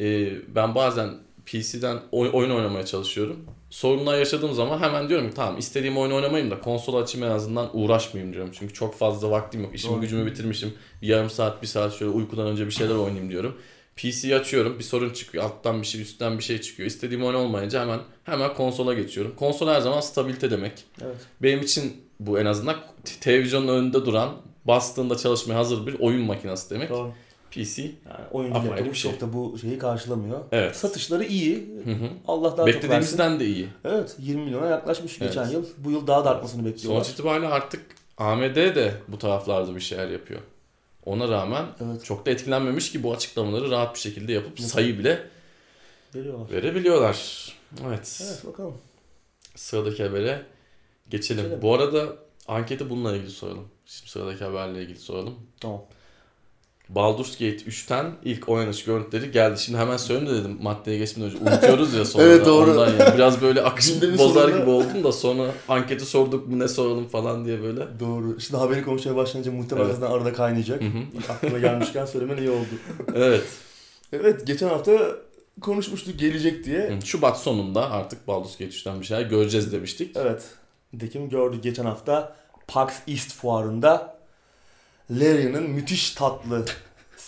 e, 0.01 0.29
ben 0.55 0.75
bazen 0.75 1.11
PC'den 1.47 1.99
oy- 2.13 2.31
oyun 2.33 2.51
oynamaya 2.51 2.87
çalışıyorum. 2.87 3.37
Sorunlar 3.71 4.19
yaşadığım 4.19 4.53
zaman 4.53 4.79
hemen 4.79 5.09
diyorum 5.09 5.29
ki 5.29 5.35
tamam 5.35 5.59
istediğim 5.59 5.99
oyunu 5.99 6.15
oynamayayım 6.15 6.51
da 6.51 6.61
konsol 6.61 7.03
açayım 7.03 7.27
en 7.27 7.31
azından 7.33 7.71
uğraşmayayım 7.73 8.35
diyorum. 8.35 8.51
Çünkü 8.59 8.75
çok 8.75 8.95
fazla 8.95 9.31
vaktim 9.31 9.63
yok. 9.63 9.75
İşimi 9.75 9.93
Doğru. 9.93 10.01
gücümü 10.01 10.27
bitirmişim. 10.27 10.75
Bir 11.03 11.07
yarım 11.07 11.31
saat 11.31 11.63
bir 11.63 11.67
saat 11.67 11.93
şöyle 11.95 12.11
uykudan 12.13 12.47
önce 12.47 12.67
bir 12.67 12.71
şeyler 12.71 12.95
oynayayım 12.95 13.31
diyorum. 13.31 13.57
PC'yi 13.97 14.37
açıyorum 14.37 14.79
bir 14.79 14.85
sorun 14.85 15.11
çıkıyor. 15.11 15.45
Alttan 15.45 15.83
bir 15.83 15.87
şey 15.87 16.01
üstten 16.01 16.39
bir 16.39 16.45
şey 16.45 16.61
çıkıyor. 16.61 16.87
İstediğim 16.87 17.25
oyun 17.25 17.35
olmayınca 17.35 17.81
hemen 17.81 18.01
hemen 18.25 18.55
konsola 18.55 18.95
geçiyorum. 18.95 19.35
Konsol 19.37 19.69
her 19.69 19.81
zaman 19.81 20.01
stabilite 20.01 20.51
demek. 20.51 20.73
Evet. 21.05 21.17
Benim 21.43 21.61
için 21.61 21.97
bu 22.21 22.41
en 22.41 22.47
azından 22.47 22.77
televizyonun 23.21 23.69
önünde 23.69 24.07
duran 24.07 24.31
bastığında 24.65 25.17
çalışmaya 25.17 25.55
hazır 25.55 25.87
bir 25.87 25.99
oyun 25.99 26.23
makinesi 26.23 26.71
demek. 26.71 26.91
Doğru. 26.91 27.13
PC. 27.51 27.83
Yani 27.83 27.93
oyuncu 28.33 28.85
bir 28.85 28.95
şey. 28.95 29.11
çok 29.11 29.21
da 29.21 29.33
bu 29.33 29.59
şeyi 29.59 29.79
karşılamıyor. 29.79 30.41
Evet. 30.53 30.77
Satışları 30.77 31.25
iyi. 31.25 31.69
Hı 31.85 31.91
hı. 31.91 32.09
Allah 32.29 32.45
daha 32.45 32.57
çok 32.57 32.67
versin. 32.67 32.83
Beklediğimizden 32.83 33.41
de 33.41 33.47
iyi. 33.47 33.69
Evet 33.85 34.17
20 34.19 34.45
milyona 34.45 34.67
yaklaşmış 34.67 35.19
Evet. 35.21 35.35
geçen 35.35 35.51
yıl. 35.51 35.67
Bu 35.79 35.91
yıl 35.91 36.07
daha 36.07 36.25
da 36.25 36.31
artmasını 36.31 36.65
bekliyorlar. 36.65 37.05
Sonuç 37.05 37.15
itibariyle 37.15 37.49
artık 37.49 37.81
AMD 38.19 38.57
de 38.57 38.95
bu 39.09 39.19
taraflarda 39.19 39.75
bir 39.75 39.81
şeyler 39.81 40.09
yapıyor. 40.11 40.41
Ona 41.07 41.29
rağmen 41.29 41.67
Evet. 41.85 42.05
çok 42.05 42.27
da 42.27 42.31
etkilenmemiş 42.31 42.93
ki 42.93 43.03
bu 43.03 43.13
açıklamaları 43.15 43.71
rahat 43.71 43.95
bir 43.95 44.01
şekilde 44.01 44.33
yapıp 44.33 44.61
sayı 44.61 44.99
bile 44.99 45.29
Veriyorlar. 46.15 46.51
Verebiliyorlar. 46.51 47.49
Evet. 47.87 48.23
Evet 48.27 48.47
bakalım. 48.47 48.75
Sıradaki 49.55 50.03
habere 50.05 50.47
geçelim. 51.11 51.43
Geçelim. 51.43 51.63
Bu 51.63 51.75
arada 51.75 52.17
anketi 52.49 52.91
bununla 52.91 53.17
ilgili 53.17 53.31
soralım. 53.31 53.69
Şimdi 53.87 54.11
sıradaki 54.11 54.45
haberle 54.45 54.83
ilgili 54.83 54.99
soralım. 54.99 55.35
Tamam. 55.61 55.83
Baldur's 56.89 57.33
Gate 57.33 57.57
3'ten 57.57 58.13
ilk 58.25 58.49
oynanış 58.49 58.85
görüntüleri 58.85 59.31
geldi. 59.31 59.61
Şimdi 59.61 59.79
hemen 59.79 59.97
söyleyeyim 59.97 60.35
de 60.35 60.41
dedim 60.41 60.59
maddeye 60.63 60.99
geçmeden 60.99 61.31
önce 61.31 61.51
unutuyoruz 61.51 61.95
ya 61.95 62.05
sonra. 62.05 62.25
Evet, 62.25 62.47
doğru. 62.47 62.71
Ondan 62.71 62.87
yani. 62.99 63.15
Biraz 63.17 63.43
böyle 63.43 63.63
akış 63.65 63.93
Gündemin 63.95 64.19
bozar 64.19 64.43
sonunda- 64.43 64.59
gibi 64.61 64.71
oldum 64.71 65.05
da 65.05 65.13
sonra 65.13 65.51
anketi 65.69 66.05
sorduk 66.07 66.49
mu 66.49 66.59
ne 66.59 66.69
soralım 66.69 67.09
falan 67.09 67.45
diye 67.45 67.63
böyle. 67.63 67.87
Doğru. 68.01 68.41
Şimdi 68.41 68.57
haberi 68.57 68.85
konuşmaya 68.85 69.17
başlayınca 69.17 69.53
muhtemelen 69.53 69.87
Evet. 69.91 70.03
arada 70.03 70.33
kaynayacak. 70.33 70.83
Hı 70.83 70.87
hı. 70.87 71.33
Aklıma 71.33 71.59
gelmişken 71.59 72.07
söylemen 72.07 72.37
iyi 72.37 72.51
oldu. 72.51 72.67
Evet. 73.15 73.45
Evet 74.13 74.47
geçen 74.47 74.69
hafta 74.69 74.93
konuşmuştuk 75.61 76.19
gelecek 76.19 76.65
diye. 76.65 76.91
Hı, 77.03 77.07
Şubat 77.07 77.41
sonunda 77.41 77.91
artık 77.91 78.29
Baldur's 78.29 78.53
Gate 78.59 78.71
3'ten 78.71 79.01
bir 79.01 79.07
şeyler 79.07 79.23
göreceğiz 79.23 79.73
demiştik. 79.73 80.17
Evet. 80.17 80.43
Nitekim 80.93 81.29
gördük 81.29 81.63
geçen 81.63 81.85
hafta 81.85 82.37
PAX 82.69 82.95
East 83.09 83.33
fuarında 83.33 84.16
Larian'ın 85.11 85.71
müthiş 85.71 86.11
tatlı 86.11 86.65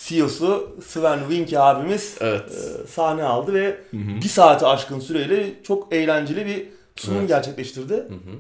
CEO'su 0.05 0.77
Sven 0.87 1.19
Winke 1.19 1.59
abimiz 1.61 2.15
Evet. 2.21 2.43
e, 2.51 2.87
sahne 2.87 3.23
aldı 3.25 3.55
ve 3.55 3.79
Hı 3.91 3.97
hı. 3.97 4.17
bir 4.23 4.29
saati 4.29 4.67
aşkın 4.67 5.01
süreyle 5.01 5.63
çok 5.63 5.93
eğlenceli 5.95 6.47
bir 6.47 6.67
sunum 6.97 7.19
Evet. 7.19 7.29
gerçekleştirdi. 7.29 7.95
Hı 7.95 7.99
hı. 7.99 8.37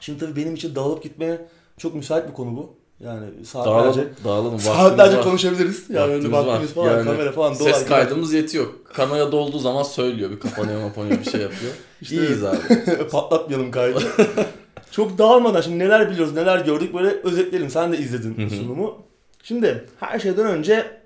Şimdi 0.00 0.18
tabii 0.18 0.36
benim 0.36 0.54
için 0.54 0.74
dağılıp 0.74 1.02
gitmeye 1.02 1.48
çok 1.78 1.94
müsait 1.94 2.28
bir 2.28 2.34
konu 2.34 2.56
bu. 2.56 2.76
Yani 3.00 3.26
saatlerce 3.44 4.00
Dağılalım, 4.00 4.14
dağılalım. 4.24 4.60
Saatlerce 4.60 5.16
var. 5.16 5.24
konuşabiliriz. 5.24 5.84
Yani 5.90 6.12
Vaktimiz 6.14 6.32
vaktimiz 6.32 6.72
falan, 6.72 6.92
Yani 6.92 7.04
kamera 7.04 7.32
falan 7.32 7.58
dolar. 7.58 7.72
Ses 7.72 7.86
kaydımız 7.86 8.32
yetiyor. 8.32 8.66
Kamera 8.92 9.32
dolduğu 9.32 9.58
zaman 9.58 9.82
söylüyor. 9.82 10.30
Bir 10.30 10.40
kapanıyor 10.40 10.80
mapanıyor 10.82 11.18
bir 11.20 11.30
şey 11.30 11.40
yapıyor. 11.40 11.72
İşte 12.00 12.16
İyiyiz 12.16 12.44
abi. 12.44 12.58
Patlatmayalım 13.10 13.70
kaydı. 13.70 14.02
Çok 14.96 15.18
dağılmadan 15.18 15.60
şimdi 15.60 15.78
neler 15.78 16.10
biliyoruz, 16.10 16.34
neler 16.34 16.58
gördük 16.58 16.94
böyle 16.94 17.08
özetleyelim. 17.08 17.70
Sen 17.70 17.92
de 17.92 17.98
izledin 17.98 18.38
Hı 18.38 18.42
hı. 18.42 18.50
sunumu. 18.50 19.02
Şimdi 19.42 19.84
her 20.00 20.18
şeyden 20.18 20.46
önce 20.46 21.00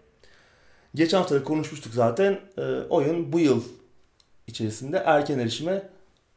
geçen 0.94 1.18
hafta 1.18 1.34
da 1.34 1.44
konuşmuştuk 1.44 1.94
zaten. 1.94 2.40
E, 2.58 2.62
oyun 2.90 3.32
bu 3.32 3.38
yıl 3.40 3.62
içerisinde 4.46 5.02
erken 5.06 5.38
erişime 5.38 5.88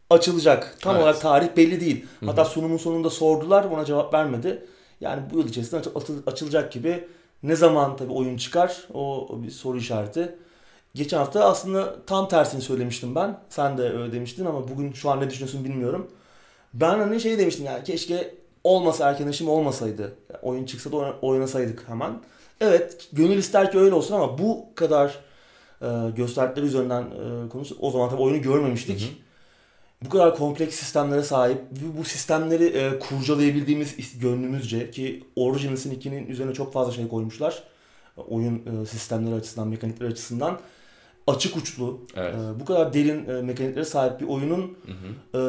açılacak. 0.09 0.77
Tam 0.81 0.95
Evet. 0.95 1.03
olarak 1.03 1.21
tarih 1.21 1.47
belli 1.57 1.79
değil. 1.79 2.05
Hı 2.19 2.25
hı. 2.25 2.29
Hatta 2.29 2.45
sunumun 2.45 2.77
sonunda 2.77 3.09
sordular, 3.09 3.63
ona 3.63 3.85
cevap 3.85 4.13
vermedi. 4.13 4.65
Yani 5.01 5.21
bu 5.33 5.37
yıl 5.37 5.47
içerisinde 5.47 5.81
açılacak 6.27 6.71
gibi. 6.71 7.07
Ne 7.43 7.55
zaman 7.55 7.97
tabii 7.97 8.13
oyun 8.13 8.37
çıkar 8.37 8.87
o 8.93 9.29
bir 9.43 9.51
soru 9.51 9.77
işareti. 9.77 10.35
Geçen 10.95 11.17
hafta 11.17 11.45
aslında 11.45 12.05
tam 12.05 12.27
tersini 12.27 12.61
söylemiştim 12.61 13.15
ben. 13.15 13.39
Sen 13.49 13.77
de 13.77 13.81
öyle 13.81 14.13
demiştin 14.13 14.45
ama 14.45 14.67
bugün 14.67 14.93
şu 14.93 15.09
an 15.09 15.19
ne 15.19 15.29
düşünüyorsun 15.29 15.63
bilmiyorum. 15.63 16.11
Ben 16.73 16.99
hani 16.99 17.19
şey 17.21 17.37
demiştim 17.37 17.65
yani 17.65 17.83
keşke 17.83 18.35
olmasa 18.63 19.09
erken 19.09 19.27
erişim 19.27 19.49
olmasaydı. 19.49 20.15
Oyun 20.41 20.65
çıksa 20.65 20.91
da 20.91 20.95
oyna- 20.97 21.19
oynasaydık 21.21 21.89
hemen. 21.89 22.19
Evet 22.61 23.07
gönül 23.13 23.37
ister 23.37 23.71
ki 23.71 23.77
öyle 23.79 23.95
olsun 23.95 24.15
ama 24.15 24.37
bu 24.37 24.65
kadar 24.75 25.19
e, 25.81 25.87
gösterdikleri 26.15 26.65
üzerinden 26.65 27.03
e, 27.03 27.49
konuştuk. 27.49 27.77
O 27.81 27.91
zaman 27.91 28.09
tabii 28.09 28.21
oyunu 28.21 28.41
görmemiştik. 28.41 29.01
Hı 29.01 29.05
hı. 29.05 29.09
Bu 30.05 30.09
kadar 30.09 30.35
kompleks 30.37 30.75
sistemlere 30.75 31.23
sahip 31.23 31.61
bu 31.97 32.03
sistemleri 32.03 32.65
e, 32.65 32.99
kurcalayabildiğimiz 32.99 34.19
gönlümüzce 34.19 34.91
ki 34.91 35.23
Origin 35.35 35.75
Sin 35.75 35.91
2'nin 35.99 36.27
üzerine 36.27 36.53
çok 36.53 36.73
fazla 36.73 36.91
şey 36.91 37.07
koymuşlar. 37.07 37.63
Oyun 38.27 38.55
e, 38.55 38.85
sistemleri 38.85 39.35
açısından, 39.35 39.67
mekanikleri 39.67 40.09
açısından 40.11 40.59
açık 41.27 41.57
uçlu, 41.57 42.01
Evet. 42.15 42.35
e, 42.35 42.59
bu 42.59 42.65
kadar 42.65 42.93
derin 42.93 43.29
e, 43.29 43.41
mekaniklere 43.41 43.85
sahip 43.85 44.21
bir 44.21 44.27
oyunun 44.27 44.77
Hı 44.85 44.91
hı. 44.91 45.37
e, 45.37 45.41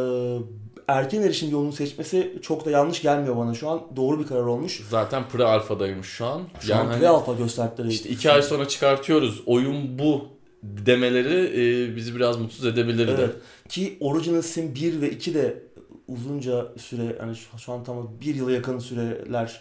erken 0.89 1.23
erişim 1.23 1.51
yolunu 1.51 1.73
seçmesi 1.73 2.39
çok 2.43 2.65
da 2.65 2.71
yanlış 2.71 3.03
gelmiyor 3.03 3.37
bana 3.37 3.55
şu 3.55 3.69
an. 3.69 3.83
Doğru 3.97 4.21
bir 4.21 4.27
karar 4.27 4.43
olmuş. 4.43 4.83
Zaten 4.91 5.23
pre-alfa'daymış 5.33 6.07
şu 6.07 6.27
an. 6.27 6.43
Şu 6.61 6.71
yani 6.71 6.81
an 6.81 6.87
hani 6.87 7.05
pre-alpha 7.05 7.37
gösterdikleri. 7.39 7.89
işte 7.89 8.09
iki 8.09 8.31
ay 8.31 8.43
sonra 8.43 8.69
çıkartıyoruz. 8.69 9.43
Oyun 9.47 9.99
bu 9.99 10.25
demeleri 10.63 11.51
e, 11.55 11.97
bizi 11.97 12.17
biraz 12.17 12.37
mutsuz 12.41 12.67
edebilirdi. 12.67 13.15
Evet. 13.19 13.35
Ki 13.69 13.97
Original 14.01 14.43
Sin 14.43 14.75
1 14.75 15.01
ve 15.01 15.11
2 15.11 15.35
de 15.35 15.63
uzunca 16.09 16.67
süre 16.77 17.17
hani 17.21 17.37
şu, 17.37 17.59
şu 17.59 17.73
an 17.73 17.85
tam 17.85 18.11
bir 18.21 18.35
yıla 18.35 18.53
yakın 18.53 18.79
süreler 18.79 19.61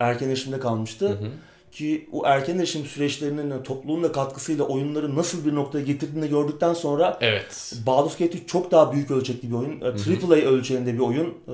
erken 0.00 0.28
erişimde 0.28 0.60
kalmıştı. 0.60 1.08
Hı 1.08 1.12
hı. 1.12 1.30
Ki 1.72 2.08
o 2.12 2.26
erken 2.26 2.58
erişim 2.58 2.84
süreçlerinin 2.84 3.50
yani 3.50 3.62
topluluğun 3.62 4.02
da 4.02 4.12
katkısıyla 4.12 4.64
oyunları 4.64 5.16
nasıl 5.16 5.46
bir 5.46 5.54
noktaya 5.54 5.84
getirdiğini 5.84 6.28
gördükten 6.28 6.74
sonra 6.74 7.18
Evet. 7.20 7.72
Baldur's 7.86 8.16
Gate 8.16 8.38
3 8.38 8.48
çok 8.48 8.70
daha 8.70 8.92
büyük 8.92 9.10
ölçekli 9.10 9.50
bir 9.50 9.54
oyun. 9.54 9.80
E, 9.80 9.84
AAA 9.84 10.50
ölçeğinde 10.50 10.94
bir 10.94 10.98
oyun 10.98 11.34
e, 11.48 11.52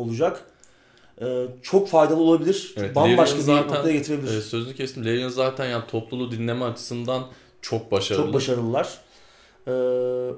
olacak. 0.00 0.44
E, 1.20 1.46
çok 1.62 1.88
faydalı 1.88 2.20
olabilir. 2.20 2.74
Evet, 2.76 2.96
Bambaşka 2.96 3.38
Larian 3.38 3.38
bir 3.38 3.62
zaten, 3.62 3.74
noktaya 3.74 3.92
getirebilir. 3.92 4.36
E, 4.36 4.40
sözünü 4.40 4.74
kestim. 4.74 5.04
Larian 5.04 5.28
zaten 5.28 5.66
yani 5.66 5.84
topluluğu 5.90 6.30
dinleme 6.30 6.64
açısından 6.64 7.22
çok 7.62 7.92
başarılı. 7.92 8.24
Çok 8.24 8.34
başarılılar. 8.34 8.98
E, 9.66 9.70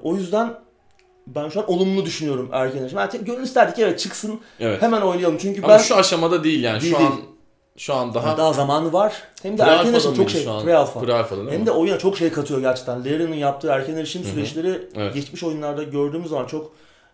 o 0.03 0.15
yüzden 0.15 0.59
ben 1.27 1.49
şu 1.49 1.59
an 1.59 1.71
olumlu 1.71 2.05
düşünüyorum 2.05 2.49
erken 2.51 2.81
erişim. 2.81 2.99
Yani 2.99 3.09
gönül 3.21 3.43
isterdik 3.43 3.75
ki 3.75 3.81
evet 3.81 3.99
çıksın 3.99 4.39
Evet. 4.59 4.81
hemen 4.81 5.01
oynayalım. 5.01 5.37
Çünkü 5.37 5.61
Ama 5.61 5.73
ben 5.73 5.77
şu 5.77 5.95
aşamada 5.95 6.43
değil 6.43 6.63
yani. 6.63 6.81
Değil, 6.81 6.95
şu 6.95 7.05
an 7.05 7.36
şu 7.77 7.93
an 7.93 8.13
daha, 8.13 8.37
daha, 8.37 8.53
zamanı 8.53 8.93
var. 8.93 9.23
Hem 9.43 9.57
de 9.57 9.63
erken 9.63 9.93
erişim 9.93 10.13
çok 10.13 10.29
şey. 10.29 10.43
Pre-alpha. 10.43 11.05
Pre-alpha'da 11.05 11.37
değil 11.37 11.51
Hem 11.51 11.59
mi? 11.59 11.65
de 11.65 11.71
oyuna 11.71 11.99
çok 11.99 12.17
şey 12.17 12.29
katıyor 12.29 12.59
gerçekten. 12.59 12.99
Larian'ın 13.05 13.33
yaptığı 13.33 13.67
erken 13.67 13.95
erişim 13.95 14.23
süreçleri 14.23 14.87
Evet. 14.95 15.13
geçmiş 15.13 15.43
oyunlarda 15.43 15.83
gördüğümüz 15.83 16.29
zaman 16.29 16.45
çok 16.45 16.71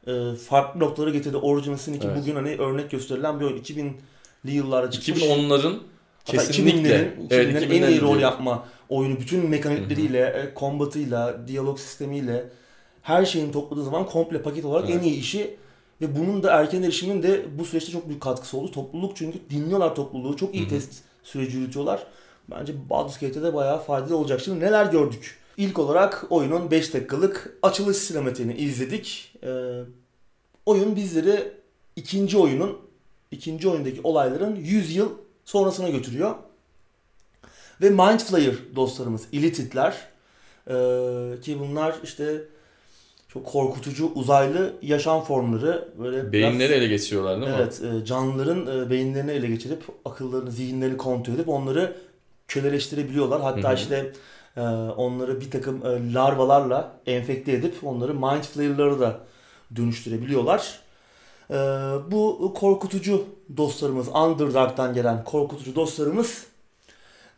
e, 0.07 0.35
farklı 0.49 0.79
noktalara 0.79 1.09
getirdi. 1.09 1.37
Origin 1.37 1.75
Sin 1.75 1.93
2 1.93 2.07
Evet. 2.07 2.17
bugün 2.21 2.35
hani 2.35 2.55
örnek 2.57 2.91
gösterilen 2.91 3.39
bir 3.39 3.45
oyun. 3.45 3.57
2000'li 3.57 4.51
yıllarda 4.51 4.91
çıkmış. 4.91 5.23
2010'ların 5.23 5.77
Hatta 6.25 6.37
kesinlikle 6.37 6.89
2000'lerin, 6.89 7.27
evet, 7.29 7.55
2000'lerin 7.55 7.65
en 7.65 7.69
iyi 7.69 7.81
2000'lerin 7.81 8.01
rol 8.01 8.19
yapma 8.19 8.65
oyunu. 8.89 9.19
Bütün 9.19 9.49
mekanikleriyle, 9.49 10.19
e, 10.19 10.53
kombatıyla, 10.53 11.47
diyalog 11.47 11.79
sistemiyle 11.79 12.45
her 13.01 13.25
şeyin 13.25 13.51
topladığı 13.51 13.83
zaman 13.83 14.05
komple 14.05 14.41
paket 14.41 14.65
olarak 14.65 14.89
Evet. 14.89 15.01
en 15.01 15.07
iyi 15.07 15.19
işi 15.19 15.57
ve 16.03 16.19
bunun 16.19 16.43
da 16.43 16.51
erken 16.51 16.83
erişimin 16.83 17.23
de 17.23 17.45
bu 17.59 17.65
süreçte 17.65 17.91
çok 17.91 18.07
büyük 18.07 18.21
katkısı 18.21 18.57
oldu. 18.57 18.71
Topluluk 18.71 19.17
çünkü 19.17 19.39
dinliyorlar 19.49 19.95
topluluğu. 19.95 20.37
Çok 20.37 20.55
iyi 20.55 20.63
Hı 20.63 20.65
hı. 20.65 20.69
test 20.69 20.93
süreci 21.23 21.57
yürütüyorlar. 21.57 22.07
Bence 22.51 22.89
Baldur's 22.89 23.19
Gate'de 23.19 23.43
de 23.43 23.53
bayağı 23.53 23.83
faydalı 23.83 24.17
olacak. 24.17 24.41
Şimdi 24.41 24.65
neler 24.65 24.85
gördük? 24.85 25.37
İlk 25.57 25.79
olarak 25.79 26.25
oyunun 26.29 26.71
5 26.71 26.93
dakikalık 26.93 27.57
açılış 27.61 27.97
sinematiğini 27.97 28.53
izledik. 28.53 29.35
Ee, 29.43 29.81
oyun 30.65 30.95
bizleri 30.95 31.53
ikinci 31.95 32.37
oyunun, 32.37 32.77
ikinci 33.31 33.69
oyundaki 33.69 34.01
olayların 34.03 34.55
100 34.55 34.95
yıl 34.95 35.11
sonrasına 35.45 35.89
götürüyor. 35.89 36.35
Ve 37.81 37.89
Mind 37.89 38.19
Flayer 38.19 38.55
dostlarımız, 38.75 39.27
Illithidler 39.31 40.07
ee, 40.67 41.41
ki 41.41 41.59
bunlar 41.59 41.95
işte 42.03 42.43
çok 43.33 43.45
korkutucu 43.45 44.11
uzaylı 44.15 44.73
yaşam 44.81 45.23
formları 45.23 45.87
böyle 45.99 46.17
biraz- 46.17 46.31
beyinleri 46.31 46.73
ele 46.73 46.87
geçiriyorlar 46.87 47.41
değil 47.41 47.51
mi? 47.51 47.57
Evet, 47.59 47.81
e, 47.81 48.05
canlıların 48.05 48.85
e, 48.85 48.89
beyinlerini 48.89 49.31
ele 49.31 49.47
geçirip 49.47 49.83
akıllarını, 50.05 50.51
zihinlerini 50.51 50.97
kontrol 50.97 51.33
edip 51.33 51.49
onları 51.49 51.95
köleleştirebiliyorlar. 52.47 53.41
Hatta 53.41 53.69
Hı 53.69 53.73
hı. 53.73 53.75
işte 53.75 54.11
e, 54.57 54.61
onları 54.97 55.41
bir 55.41 55.51
takım 55.51 55.85
e, 55.85 56.13
larvalarla 56.13 56.91
enfekte 57.05 57.51
edip 57.51 57.75
onları 57.83 58.13
mind 58.13 58.43
flayer'lara 58.43 58.99
da 58.99 59.19
dönüştürebiliyorlar. 59.75 60.79
E, 61.49 61.55
bu 62.11 62.53
korkutucu 62.55 63.25
dostlarımız, 63.57 64.07
Underdark'tan 64.07 64.93
gelen 64.93 65.23
korkutucu 65.23 65.75
dostlarımız 65.75 66.45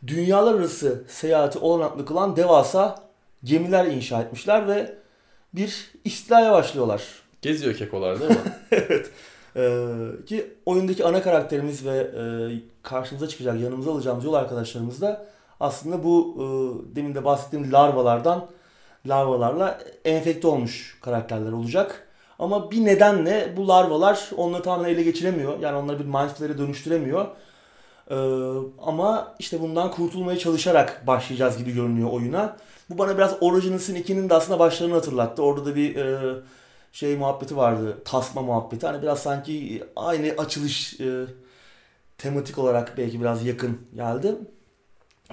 dünyalar 0.06 0.54
arası 0.54 1.04
seyahati 1.08 1.58
olanaklı 1.58 2.06
kılan 2.06 2.36
devasa 2.36 3.02
gemiler 3.44 3.86
inşa 3.86 4.22
etmişler 4.22 4.68
ve 4.68 5.05
bir 5.56 5.90
istilaya 6.04 6.52
başlıyorlar. 6.52 7.02
Geziyor 7.42 7.74
kekolar 7.74 8.20
değil 8.20 8.30
mi? 8.30 8.36
evet. 8.70 9.10
Ee, 9.56 9.86
ki 10.26 10.54
oyundaki 10.66 11.04
ana 11.04 11.22
karakterimiz 11.22 11.86
ve 11.86 11.96
e, 11.96 12.22
karşımıza 12.82 13.28
çıkacak, 13.28 13.60
yanımıza 13.60 13.92
alacağımız 13.92 14.24
yol 14.24 14.34
arkadaşlarımız 14.34 15.00
da 15.00 15.26
aslında 15.60 16.04
bu 16.04 16.34
e, 16.36 16.44
demin 16.96 17.14
de 17.14 17.24
bahsettiğim 17.24 17.72
larvalardan 17.72 18.46
larvalarla 19.06 19.80
enfekte 20.04 20.48
olmuş 20.48 20.98
karakterler 21.02 21.52
olacak. 21.52 22.06
Ama 22.38 22.70
bir 22.70 22.84
nedenle 22.84 23.52
bu 23.56 23.68
larvalar 23.68 24.30
onları 24.36 24.62
tamamen 24.62 24.88
ele 24.88 25.02
geçiremiyor. 25.02 25.58
Yani 25.60 25.76
onları 25.76 25.98
bir 25.98 26.04
mindflayer'e 26.04 26.58
dönüştüremiyor. 26.58 27.26
Ee, 28.10 28.16
ama 28.82 29.34
işte 29.38 29.60
bundan 29.60 29.90
kurtulmaya 29.90 30.38
çalışarak 30.38 31.06
başlayacağız 31.06 31.58
gibi 31.58 31.74
görünüyor 31.74 32.10
oyuna. 32.10 32.56
Bu 32.90 32.98
bana 32.98 33.16
biraz 33.18 33.34
Origin 33.40 33.78
Sin 33.78 33.96
2'nin 33.96 34.30
de 34.30 34.34
aslında 34.34 34.58
başlarını 34.58 34.94
hatırlattı. 34.94 35.42
Orada 35.42 35.66
da 35.66 35.76
bir 35.76 35.96
e, 35.96 36.34
şey 36.92 37.16
muhabbeti 37.16 37.56
vardı. 37.56 37.98
Tasma 38.04 38.42
muhabbeti. 38.42 38.86
Hani 38.86 39.02
biraz 39.02 39.18
sanki 39.18 39.84
aynı 39.96 40.34
açılış 40.38 41.00
e, 41.00 41.24
tematik 42.18 42.58
olarak 42.58 42.98
belki 42.98 43.20
biraz 43.20 43.46
yakın 43.46 43.78
geldi. 43.94 44.34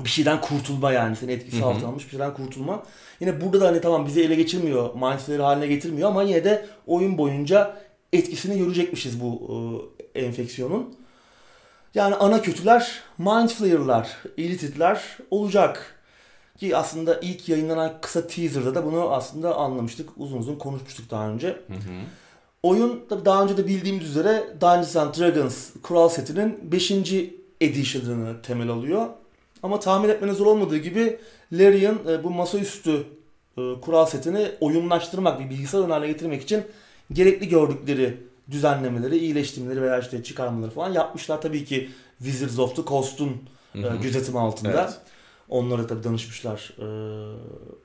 bir 0.04 0.10
şeyden 0.10 0.42
kurtulma 0.42 0.92
yani 0.92 1.16
senin 1.16 1.32
etkisi 1.32 1.58
Hı 1.60 1.66
hı. 1.66 1.68
altına 1.70 1.88
almış 1.89 2.06
bir 2.06 2.10
şeyden 2.10 2.34
kurtulma. 2.34 2.84
Yine 3.20 3.42
burada 3.42 3.62
da 3.62 3.68
hani 3.68 3.82
tamam 3.82 4.06
bizi 4.06 4.22
ele 4.24 4.36
geçirmiyor, 4.36 4.94
mind 4.94 5.20
flayer 5.20 5.39
haline 5.39 5.68
getirmiyor 5.68 6.10
ama 6.10 6.24
yine 6.24 6.44
de 6.44 6.66
oyun 6.88 7.18
boyunca 7.18 7.78
etkisini 8.13 8.58
görecekmişiz 8.58 9.22
bu 9.22 9.94
e, 10.16 10.22
enfeksiyonun. 10.22 10.96
Yani 11.96 12.16
ana 12.16 12.42
kötüler 12.42 13.02
mind 13.18 13.50
flayer'lar, 13.50 14.18
illithid'ler 14.38 15.18
olacak. 15.32 16.03
Ki 16.58 16.78
aslında 16.78 17.20
ilk 17.20 17.50
yayınlanan 17.50 17.94
kısa 18.02 18.28
teaser'da 18.28 18.76
da 18.76 18.86
bunu 18.86 19.12
aslında 19.12 19.56
anlamıştık. 19.56 20.10
Uzun 20.18 20.38
uzun 20.38 20.56
konuşmuştuk 20.56 21.12
daha 21.12 21.30
önce. 21.30 21.48
Hı 21.48 21.74
hı. 21.74 22.04
Oyun 22.63 23.04
daha 23.26 23.44
önce 23.44 23.58
de 23.58 23.68
bildiğimiz 23.68 24.10
üzere 24.10 24.44
Dungeons 24.62 24.96
and 24.96 25.16
Dragons 25.16 25.70
kural 25.84 26.10
setinin 26.10 26.60
5. 26.72 26.92
edition'ını 27.62 28.42
temel 28.42 28.70
alıyor. 28.70 29.08
Ama 29.63 29.80
tahmin 29.80 30.10
etmeniz 30.10 30.38
zor 30.38 30.46
olmadığı 30.46 30.78
gibi 30.78 31.20
Larian 31.52 32.00
e, 32.08 32.24
bu 32.24 32.30
masaüstü 32.30 33.04
e, 33.58 33.62
kural 33.82 34.06
setini 34.06 34.52
oyunlaştırmak, 34.62 35.39
bir 35.39 35.50
bilgisayar 35.50 35.80
oyunu 35.80 35.94
haline 35.94 36.12
getirmek 36.12 36.42
için 36.42 36.63
gerekli 37.12 37.50
gördükleri 37.50 38.18
düzenlemeleri, 38.52 39.18
iyileştirmeleri 39.18 39.82
veya 39.82 40.00
işte 40.00 40.24
çıkarmaları 40.24 40.72
falan 40.72 40.94
yapmışlar. 40.94 41.42
Tabii 41.42 41.66
ki 41.66 41.89
Wizards 42.18 42.60
of 42.60 42.76
the 42.76 42.82
Coast'un 42.84 43.38
e, 43.76 43.82
gözetimi 44.02 44.39
altında. 44.39 44.72
Evet. 44.72 45.12
Onlara 45.54 45.88
tabii 45.88 46.04
danışmışlar. 46.04 46.74
E, 46.80 46.86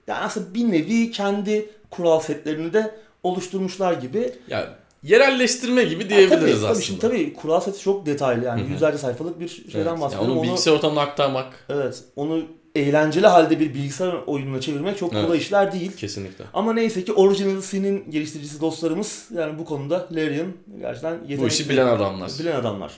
Yani 0.07 0.21
aslında 0.21 0.55
bir 0.55 0.73
nevi 0.73 1.11
kendi 1.11 1.71
kural 1.91 2.21
setlerini 2.21 2.73
de 2.73 2.95
oluşturmuşlar 3.23 3.93
gibi. 3.93 4.33
Ya 4.49 4.75
yerelleştirme 5.03 5.85
gibi 5.85 6.09
diyebiliriz 6.09 6.41
tabii, 6.41 6.51
aslında. 6.53 6.73
Tabii 6.73 6.83
şimdi 6.85 7.01
tabii 7.01 7.35
kural 7.35 7.61
seti 7.61 7.81
çok 7.81 8.07
detaylı 8.07 8.45
yani 8.45 8.71
yüzlerce 8.71 8.99
sayfalık 8.99 9.41
bir 9.41 9.59
Evet. 9.63 9.73
şeyden 9.73 9.87
Yani 9.87 10.01
bahsediyorum. 10.01 10.31
onu 10.33 10.39
onu, 10.41 10.47
bilgisayar 10.49 10.73
ortamına 10.73 11.01
aktarmak 11.01 11.65
evet, 11.69 12.03
onu 12.17 12.43
eğlenceli 12.75 13.27
halde 13.27 13.61
bir 13.61 13.75
bilgisayar 13.75 14.15
oyununa 14.27 14.61
çevirmek 14.61 14.99
çok 14.99 15.11
kolay 15.11 15.27
Evet. 15.29 15.41
işler 15.41 15.73
değil. 15.73 15.93
kesinlikle. 15.97 16.45
Ama 16.55 16.73
neyse 16.73 17.05
ki 17.05 17.13
Original 17.13 17.61
Sin'in 17.61 18.11
geliştiricisi 18.11 18.61
dostlarımız 18.61 19.29
yani 19.35 19.59
bu 19.59 19.65
konuda 19.65 20.09
Larian 20.13 20.53
gerçekten 20.81 21.13
yetenekli. 21.13 21.41
Bu 21.41 21.47
işi 21.47 21.69
bilen 21.69 21.87
adamlar. 21.87 22.31
Bilen 22.41 22.57
adamlar. 22.57 22.93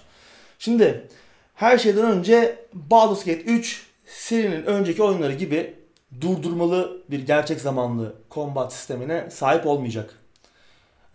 Şimdi 0.59 1.09
her 1.55 1.79
şeyden 1.79 2.05
önce 2.05 2.59
Baldur's 2.75 3.25
Gate 3.25 3.41
3 3.43 3.90
serinin 4.11 4.65
önceki 4.65 5.03
oyunları 5.03 5.33
gibi 5.33 5.75
durdurmalı 6.21 7.03
bir 7.11 7.27
gerçek 7.27 7.61
zamanlı 7.61 8.15
combat 8.31 8.73
sistemine 8.73 9.31
sahip 9.31 9.67
olmayacak. 9.67 10.15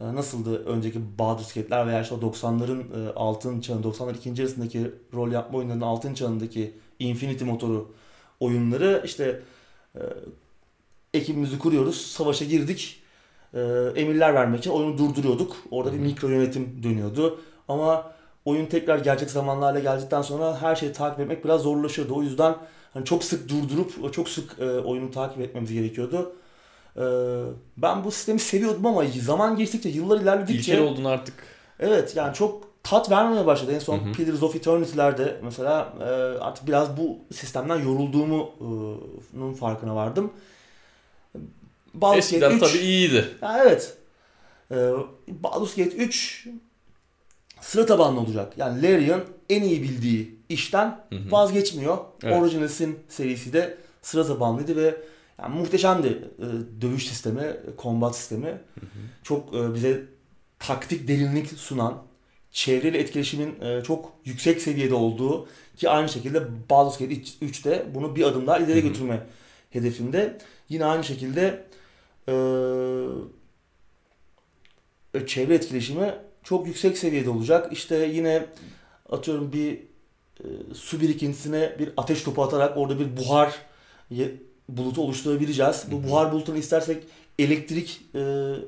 Ee, 0.02 0.16
Nasıldı 0.16 0.66
önceki 0.66 1.20
Baldur's 1.20 1.54
Gate'ler 1.54 1.88
veya 1.88 2.02
işte 2.02 2.16
o 2.16 2.18
90'ların 2.18 3.10
e, 3.10 3.14
altın 3.14 3.62
çağı, 3.62 3.78
90'ların 3.78 4.18
ikinci 4.18 4.42
yarısındaki 4.42 4.92
rol 5.14 5.32
yapma 5.32 5.58
oyunlarının 5.58 5.86
altın 5.86 6.14
çağındaki 6.14 6.74
Infinity 7.00 7.44
motoru 7.44 7.92
oyunları 8.40 9.02
işte 9.06 9.42
e, 9.96 10.02
ekibimizi 11.14 11.60
kuruyoruz, 11.60 12.02
savaşa 12.02 12.46
girdik, 12.46 13.02
e, 13.54 13.60
emirler 13.96 14.34
vermek 14.34 14.60
için 14.60 14.72
oyunu 14.72 14.98
durduruyorduk. 14.98 15.56
Orada 15.72 15.94
bir 15.94 16.00
mikro 16.00 16.30
yönetim 16.30 16.84
dönüyordu. 16.84 17.40
Ama 17.68 18.12
oyun 18.46 18.66
tekrar 18.66 19.00
gerçek 19.00 19.32
zamanlı 19.32 19.66
hale 19.66 19.80
geldikten 19.80 20.22
sonra 20.22 20.62
her 20.62 20.76
şeyi 20.76 20.94
takip 20.94 21.20
etmek 21.20 21.46
biraz 21.46 21.62
zorlaşıyordu. 21.62 22.16
O 22.16 22.24
yüzden 22.24 22.56
hani 22.96 23.06
çok 23.06 23.24
sık 23.24 23.50
durdurup 23.50 24.14
çok 24.14 24.30
sık 24.30 24.60
e, 24.60 24.66
oyunu 24.66 25.12
takip 25.12 25.42
etmemiz 25.42 25.74
gerekiyordu. 25.74 26.36
E, 26.98 27.04
ben 27.78 28.04
bu 28.04 28.12
sistemi 28.12 28.40
seviyordum 28.40 28.86
ama 28.86 29.04
zaman 29.24 29.56
geçtikçe, 29.56 29.90
yıllar 29.90 30.22
ilerledikçe 30.22 30.74
İlkel 30.74 30.86
oldun 30.88 31.04
artık. 31.04 31.34
evet 31.80 32.16
yani 32.16 32.34
çok 32.34 32.84
tat 32.84 33.12
vermemeye 33.12 33.46
başladı. 33.46 33.72
En 33.72 33.80
son 33.80 34.00
Hı 34.00 34.10
hı. 34.10 34.12
Pillars 34.14 34.44
of 34.44 34.56
Eternity'lerde 34.56 35.40
mesela 35.44 35.94
e, 36.00 36.04
artık 36.40 36.68
biraz 36.68 36.98
bu 36.98 37.18
sistemden 37.34 37.78
yorulduğumun 37.80 39.54
farkına 39.54 39.96
vardım. 39.96 40.32
Baldur's 41.94 42.18
Eskiden 42.26 42.52
Gate 42.52 42.66
3 42.66 42.72
tabii 42.72 42.84
iyiydi. 42.84 43.26
ya 43.42 43.58
evet. 43.64 43.98
Ee, 44.72 44.90
Baldur's 45.28 45.76
Gate 45.76 45.96
3 45.96 46.48
sıra 47.62 47.86
tabanlı 47.86 48.20
olacak. 48.20 48.54
Yani 48.58 48.82
Larian 48.84 49.22
en 49.50 49.62
iyi 49.62 49.84
bildiği 49.84 50.35
işten 50.50 51.06
Hı 51.10 51.16
hı. 51.16 51.32
vazgeçmiyor. 51.32 51.98
Evet. 52.24 52.42
Original 52.42 52.68
Sin 52.68 53.00
serisi 53.10 53.54
de 53.54 53.78
sıra 54.02 54.28
tabanlıydı 54.28 54.76
ve 54.76 54.96
yani 55.42 55.56
muhteşemdi 55.56 56.08
e, 56.08 56.46
dövüş 56.82 57.08
sistemi, 57.08 57.58
combat 57.82 58.16
sistemi. 58.16 58.62
Çok 59.24 59.54
e, 59.54 59.74
bize 59.74 60.02
taktik 60.60 61.08
derinlik 61.08 61.48
sunan, 61.48 62.04
çevreyle 62.52 62.98
etkileşimin 62.98 63.62
e, 63.62 63.84
çok 63.84 64.14
yüksek 64.26 64.62
seviyede 64.62 64.94
olduğu 64.94 65.48
ki 65.78 65.90
aynı 65.90 66.10
şekilde 66.10 66.70
Baldur's 66.70 66.98
Gate 66.98 67.16
3 67.42 67.66
de 67.66 67.86
bunu 67.96 68.16
bir 68.16 68.24
adım 68.24 68.48
daha 68.48 68.58
ileri 68.58 68.82
götürme 68.82 69.26
hedefinde. 69.70 70.38
Yine 70.70 70.86
aynı 70.86 71.04
şekilde 71.04 71.66
e, 72.28 72.34
çevre 75.28 75.56
etkileşimi 75.56 76.14
çok 76.44 76.68
yüksek 76.68 76.98
seviyede 76.98 77.30
olacak. 77.30 77.74
İşte 77.74 77.96
yine 77.96 78.46
atıyorum 79.10 79.54
bir 79.54 79.80
e, 80.40 80.74
su 80.74 81.02
birikintisine 81.02 81.76
bir 81.80 81.90
ateş 81.98 82.24
topu 82.24 82.44
atarak 82.44 82.78
orada 82.78 83.00
bir 83.00 83.18
buhar 83.18 83.56
bulutu 84.70 85.02
oluşturabileceğiz. 85.02 85.86
Hı 85.86 85.92
Bu 85.92 86.04
buhar 86.04 86.32
bulutunu 86.32 86.58
istersek 86.58 87.04
elektrikli 87.40 88.66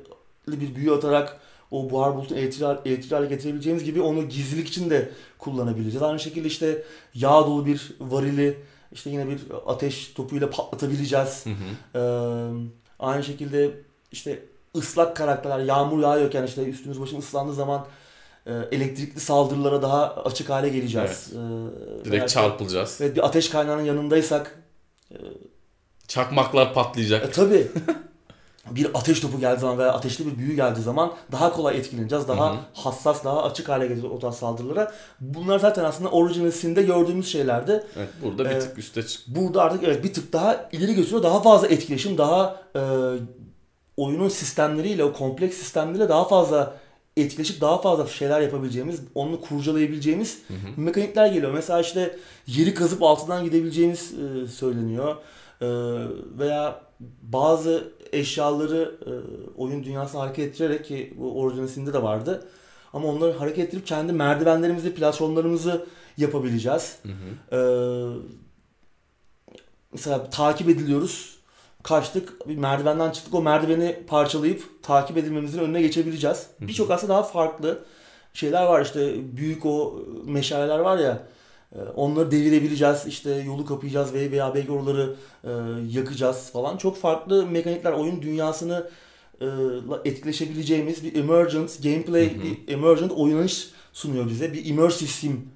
bir 0.48 0.74
büyü 0.74 0.92
atarak 0.92 1.40
o 1.70 1.90
buhar 1.90 2.16
bulutunu 2.16 2.38
elektriği 2.38 2.64
elektriği 2.84 3.14
hale 3.14 3.26
getirebileceğimiz 3.26 3.84
gibi 3.84 4.00
onu 4.00 4.28
gizlilik 4.28 4.68
için 4.68 4.90
de 4.90 5.10
kullanabileceğiz. 5.38 6.02
Aynı 6.02 6.20
şekilde 6.20 6.48
işte 6.48 6.82
yağ 7.14 7.30
dolu 7.46 7.66
bir 7.66 7.92
varili 8.00 8.58
işte 8.92 9.10
yine 9.10 9.28
bir 9.28 9.40
ateş 9.66 10.12
topuyla 10.14 10.50
patlatabileceğiz. 10.50 11.46
Hı 11.46 11.50
hı. 11.50 11.98
Ee, 11.98 12.00
aynı 12.98 13.24
şekilde 13.24 13.70
işte 14.12 14.42
ıslak 14.76 15.16
karakterler 15.16 15.64
yağmur 15.64 16.02
yağıyorken 16.02 16.42
işte 16.42 16.62
üstümüz 16.64 17.00
başımız 17.00 17.24
ıslandığı 17.24 17.54
zaman 17.54 17.80
e, 17.80 17.86
elektrikli 18.46 19.20
saldırılara 19.20 19.82
daha 19.82 20.14
açık 20.14 20.50
hale 20.50 20.68
geleceğiz. 20.68 21.32
Ee, 21.32 21.36
veya 21.38 22.04
Direkt 22.04 22.28
işte- 22.30 22.40
çarpılacağız. 22.40 22.98
Evet 23.00 23.16
bir 23.16 23.26
ateş 23.26 23.48
kaynağının 23.50 23.82
yanındaysak 23.82 24.58
Çakmaklar 26.08 26.74
patlayacak. 26.74 27.24
e, 27.24 27.30
tabii 27.30 27.68
bir 28.70 28.90
ateş 28.94 29.20
topu 29.20 29.40
geldiği 29.40 29.60
zaman 29.60 29.78
veya 29.78 29.92
ateşli 29.92 30.26
bir 30.26 30.38
büyü 30.38 30.56
geldiği 30.56 30.82
zaman 30.82 31.12
daha 31.32 31.52
kolay 31.52 31.76
etkileneceğiz. 31.78 32.28
Daha 32.28 32.50
Hı 32.50 32.54
hı. 32.54 32.58
hassas, 32.74 33.24
daha 33.24 33.42
açık 33.42 33.68
hale 33.68 33.86
geleceğiz 33.86 34.12
o 34.14 34.18
tarz 34.18 34.34
saldırılara. 34.34 34.92
Bunlar 35.20 35.58
zaten 35.58 35.84
aslında 35.84 36.10
Original 36.10 36.50
Sin'de 36.50 36.82
gördüğümüz 36.82 37.32
şeylerdi. 37.32 37.84
Evet, 37.96 38.08
burada 38.24 38.50
bir 38.50 38.60
tık 38.60 38.78
üste 38.78 39.06
çık. 39.06 39.22
Burada 39.26 39.62
artık 39.62 39.84
evet 39.84 40.04
bir 40.04 40.12
tık 40.12 40.32
daha 40.32 40.68
ileri 40.72 40.94
götürüyor. 40.94 41.22
Daha 41.22 41.42
fazla 41.42 41.66
etkileşim, 41.68 42.18
daha 42.18 42.56
e, 42.76 42.80
oyunun 43.96 44.28
sistemleriyle, 44.28 45.04
o 45.04 45.12
kompleks 45.12 45.56
sistemleriyle 45.56 46.08
daha 46.08 46.28
fazla 46.28 46.74
etkileşip 47.22 47.60
daha 47.60 47.80
fazla 47.80 48.06
şeyler 48.06 48.40
yapabileceğimiz, 48.40 49.00
onu 49.14 49.40
kurcalayabileceğimiz 49.40 50.38
Hı 50.48 50.54
hı. 50.54 50.80
mekanikler 50.80 51.26
geliyor. 51.26 51.52
Mesela 51.52 51.80
işte 51.80 52.18
yeri 52.46 52.74
kazıp 52.74 53.02
altından 53.02 53.44
gidebileceğimiz 53.44 54.14
e, 54.14 54.46
söyleniyor. 54.46 55.16
E, 55.60 55.68
veya 56.38 56.82
bazı 57.22 57.92
eşyaları 58.12 58.94
e, 59.06 59.10
oyun 59.60 59.84
dünyasına 59.84 60.20
hareket 60.20 60.48
ettirerek 60.48 60.84
ki 60.84 61.14
bu 61.18 61.40
orijinalisinde 61.40 61.92
de 61.92 62.02
vardı. 62.02 62.48
Ama 62.92 63.08
onları 63.08 63.32
hareket 63.32 63.64
ettirip 63.64 63.86
kendi 63.86 64.12
merdivenlerimizi, 64.12 64.94
platformlarımızı 64.94 65.86
yapabileceğiz. 66.16 66.96
Hı 67.02 67.08
hı. 67.08 67.56
Ee, 67.56 67.60
mesela 69.92 70.30
takip 70.30 70.68
ediliyoruz. 70.68 71.37
Kaçtık, 71.88 72.48
bir 72.48 72.56
merdivenden 72.56 73.10
çıktık. 73.10 73.34
O 73.34 73.42
merdiveni 73.42 73.96
parçalayıp 74.06 74.82
takip 74.82 75.16
edilmemizin 75.16 75.58
önüne 75.58 75.82
geçebileceğiz. 75.82 76.46
Birçok 76.60 76.90
aslında 76.90 77.12
daha 77.12 77.22
farklı 77.22 77.78
şeyler 78.34 78.64
var. 78.66 78.80
İşte 78.82 79.14
büyük 79.36 79.66
o 79.66 80.02
meşaleler 80.24 80.78
var 80.78 80.98
ya. 80.98 81.22
e, 81.72 81.78
Onları 81.96 82.30
devirebileceğiz. 82.30 83.06
İşte 83.06 83.30
yolu 83.34 83.66
kapayacağız 83.66 84.14
ve 84.14 84.30
veya 84.30 84.54
belki 84.54 84.72
oraları 84.72 85.14
e, 85.44 85.50
yakacağız 85.90 86.50
falan. 86.52 86.76
Çok 86.76 86.96
farklı 86.96 87.46
mekanikler 87.46 87.92
oyun 87.92 88.22
dünyasını 88.22 88.90
e, 89.40 89.46
etkileşebileceğimiz 90.04 91.04
bir 91.04 91.14
emergent 91.14 91.82
gameplay, 91.82 92.34
Hı 92.34 92.38
hı. 92.40 92.42
bir 92.42 92.72
emergent 92.72 93.12
oynanış 93.12 93.70
sunuyor 93.92 94.26
bize. 94.28 94.52
Bir 94.52 94.66
immersive 94.66 95.08
sim 95.08 95.48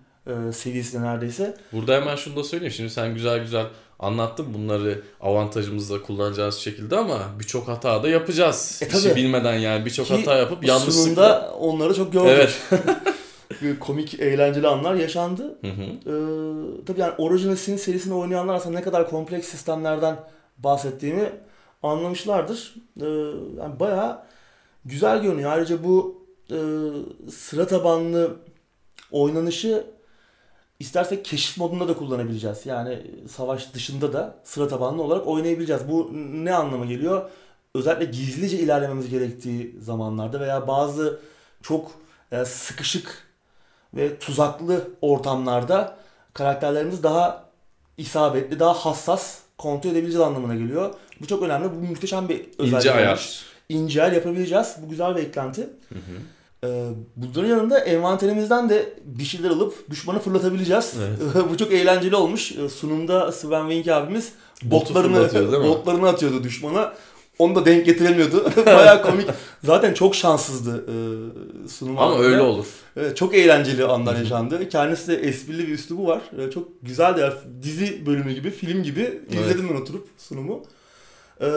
seviyesinde 0.52 1.02
neredeyse. 1.02 1.54
Burada 1.72 1.94
hemen 1.94 2.16
şunu 2.16 2.36
da 2.36 2.44
söyleyeyim. 2.44 2.72
Şimdi 2.72 2.90
sen 2.90 3.14
güzel 3.14 3.38
güzel 3.42 3.66
anlattın 4.02 4.54
bunları 4.54 5.02
avantajımızda 5.20 6.02
kullanacağız 6.02 6.54
şekilde 6.54 6.96
ama 6.96 7.18
birçok 7.40 7.68
hata 7.68 8.02
da 8.02 8.08
yapacağız. 8.08 8.80
E, 8.82 8.86
İşi 8.86 9.08
tabii. 9.08 9.16
bilmeden 9.16 9.54
yani 9.58 9.84
birçok 9.84 10.10
hata 10.10 10.36
yapıp 10.38 10.64
yanlışlıkla. 10.64 11.02
Sunumda 11.02 11.54
onları 11.60 11.94
çok 11.94 12.12
gördük. 12.12 12.30
Evet. 12.70 13.78
Komik, 13.80 14.20
eğlenceli 14.20 14.68
anlar 14.68 14.94
yaşandı. 14.94 15.58
Hı 15.60 15.66
hı. 15.66 15.82
Ee, 15.82 16.84
tabii 16.86 17.00
yani 17.00 17.14
Original 17.18 17.56
Sin 17.56 17.76
serisini 17.76 18.14
oynayanlar 18.14 18.54
aslında 18.54 18.78
ne 18.78 18.84
kadar 18.84 19.10
kompleks 19.10 19.48
sistemlerden 19.48 20.16
bahsettiğimi 20.58 21.32
anlamışlardır. 21.82 22.74
Ee, 23.00 23.04
yani 23.58 23.80
bayağı 23.80 24.22
güzel 24.84 25.22
görünüyor. 25.22 25.52
Ayrıca 25.52 25.84
bu 25.84 26.24
e, 26.50 26.58
sıra 27.30 27.66
tabanlı 27.66 28.36
oynanışı 29.10 29.84
istersek 30.82 31.24
keşif 31.24 31.58
modunda 31.58 31.88
da 31.88 31.94
kullanabileceğiz. 31.94 32.66
Yani 32.66 33.02
savaş 33.30 33.74
dışında 33.74 34.12
da 34.12 34.34
sıra 34.44 34.68
tabanlı 34.68 35.02
olarak 35.02 35.26
oynayabileceğiz. 35.26 35.82
Bu 35.88 36.10
ne 36.32 36.54
anlama 36.54 36.86
geliyor? 36.86 37.30
Özellikle 37.74 38.04
gizlice 38.04 38.58
ilerlememiz 38.58 39.10
gerektiği 39.10 39.76
zamanlarda 39.80 40.40
veya 40.40 40.68
bazı 40.68 41.20
çok 41.62 41.90
e, 42.32 42.44
sıkışık 42.44 43.28
ve 43.94 44.18
tuzaklı 44.18 44.90
ortamlarda 45.00 45.96
karakterlerimiz 46.34 47.02
daha 47.02 47.48
isabetli, 47.98 48.60
daha 48.60 48.74
hassas 48.74 49.38
kontrol 49.58 49.90
edebileceğiz 49.90 50.26
anlamına 50.26 50.54
geliyor. 50.54 50.94
Bu 51.20 51.26
çok 51.26 51.42
önemli. 51.42 51.70
Bu 51.70 51.86
muhteşem 51.86 52.28
bir 52.28 52.46
özellik. 52.58 52.84
İnce 52.84 52.92
ayar. 52.92 53.42
İnce 53.68 54.02
ayar 54.02 54.12
yapabileceğiz. 54.12 54.76
Bu 54.82 54.88
güzel 54.90 55.16
bir 55.16 55.22
eklenti. 55.22 55.62
Hı 55.62 55.94
hı. 55.94 56.18
Ee, 56.64 56.88
bunların 57.16 57.48
yanında 57.48 57.78
envanterimizden 57.78 58.68
de 58.68 58.92
bir 59.04 59.24
şeyler 59.24 59.50
alıp 59.50 59.90
düşmanı 59.90 60.18
fırlatabileceğiz. 60.18 60.94
Evet. 60.98 61.44
Bu 61.50 61.56
çok 61.56 61.72
eğlenceli 61.72 62.16
olmuş. 62.16 62.52
Ee, 62.52 62.68
sunumda 62.68 63.32
Sven 63.32 63.68
Wink 63.70 63.88
abimiz 63.88 64.32
botlarını 64.62 65.64
botlarını 65.68 66.08
atıyordu 66.08 66.44
düşmana. 66.44 66.92
Onu 67.38 67.54
da 67.54 67.64
denk 67.64 67.86
getiremiyordu. 67.86 68.50
Baya 68.66 69.02
komik. 69.02 69.28
Zaten 69.64 69.94
çok 69.94 70.14
şanssızdı 70.14 70.84
e, 70.88 70.94
sunum 71.68 71.98
Ama 71.98 72.12
anında. 72.12 72.24
öyle 72.24 72.40
olur. 72.40 72.66
Çok 73.14 73.34
eğlenceli 73.34 73.84
anlar 73.84 74.16
yaşandı. 74.16 74.68
Kendisi 74.68 75.08
de 75.08 75.16
esprili 75.16 75.68
bir 75.68 75.72
üslubu 75.72 76.06
var. 76.06 76.22
E, 76.38 76.50
çok 76.50 76.68
güzel 76.82 77.16
de 77.16 77.32
dizi 77.62 78.06
bölümü 78.06 78.32
gibi, 78.32 78.50
film 78.50 78.82
gibi 78.82 79.20
izledim 79.30 79.60
evet. 79.60 79.70
ben 79.70 79.80
oturup 79.80 80.08
sunumu. 80.18 80.62
E, 81.40 81.48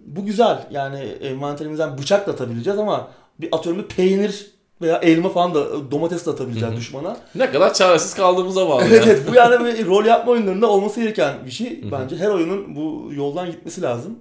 bu 0.00 0.26
güzel. 0.26 0.66
Yani 0.70 0.98
envanterimizden 1.00 1.98
bıçak 1.98 2.26
da 2.26 2.32
atabileceğiz 2.32 2.78
ama 2.78 3.10
bir 3.40 3.48
atıyorum 3.52 3.82
bir 3.82 3.88
peynir 3.88 4.52
veya 4.82 4.96
elma 4.96 5.28
falan 5.28 5.54
da 5.54 5.90
domates 5.90 6.26
de 6.26 6.30
atabileceğiz 6.30 6.76
düşmana. 6.76 7.16
Ne 7.34 7.50
kadar 7.50 7.74
çaresiz 7.74 8.14
kaldığımıza 8.14 8.68
bağlı. 8.68 8.84
evet, 8.84 9.04
evet 9.06 9.22
bu 9.30 9.34
yani 9.34 9.64
bir 9.64 9.86
rol 9.86 10.04
yapma 10.04 10.32
oyunlarında 10.32 10.70
olması 10.70 11.00
gereken 11.00 11.34
bir 11.46 11.50
şey. 11.50 11.84
Bence 11.92 12.16
her 12.16 12.28
oyunun 12.28 12.76
bu 12.76 13.10
yoldan 13.14 13.50
gitmesi 13.50 13.82
lazım. 13.82 14.18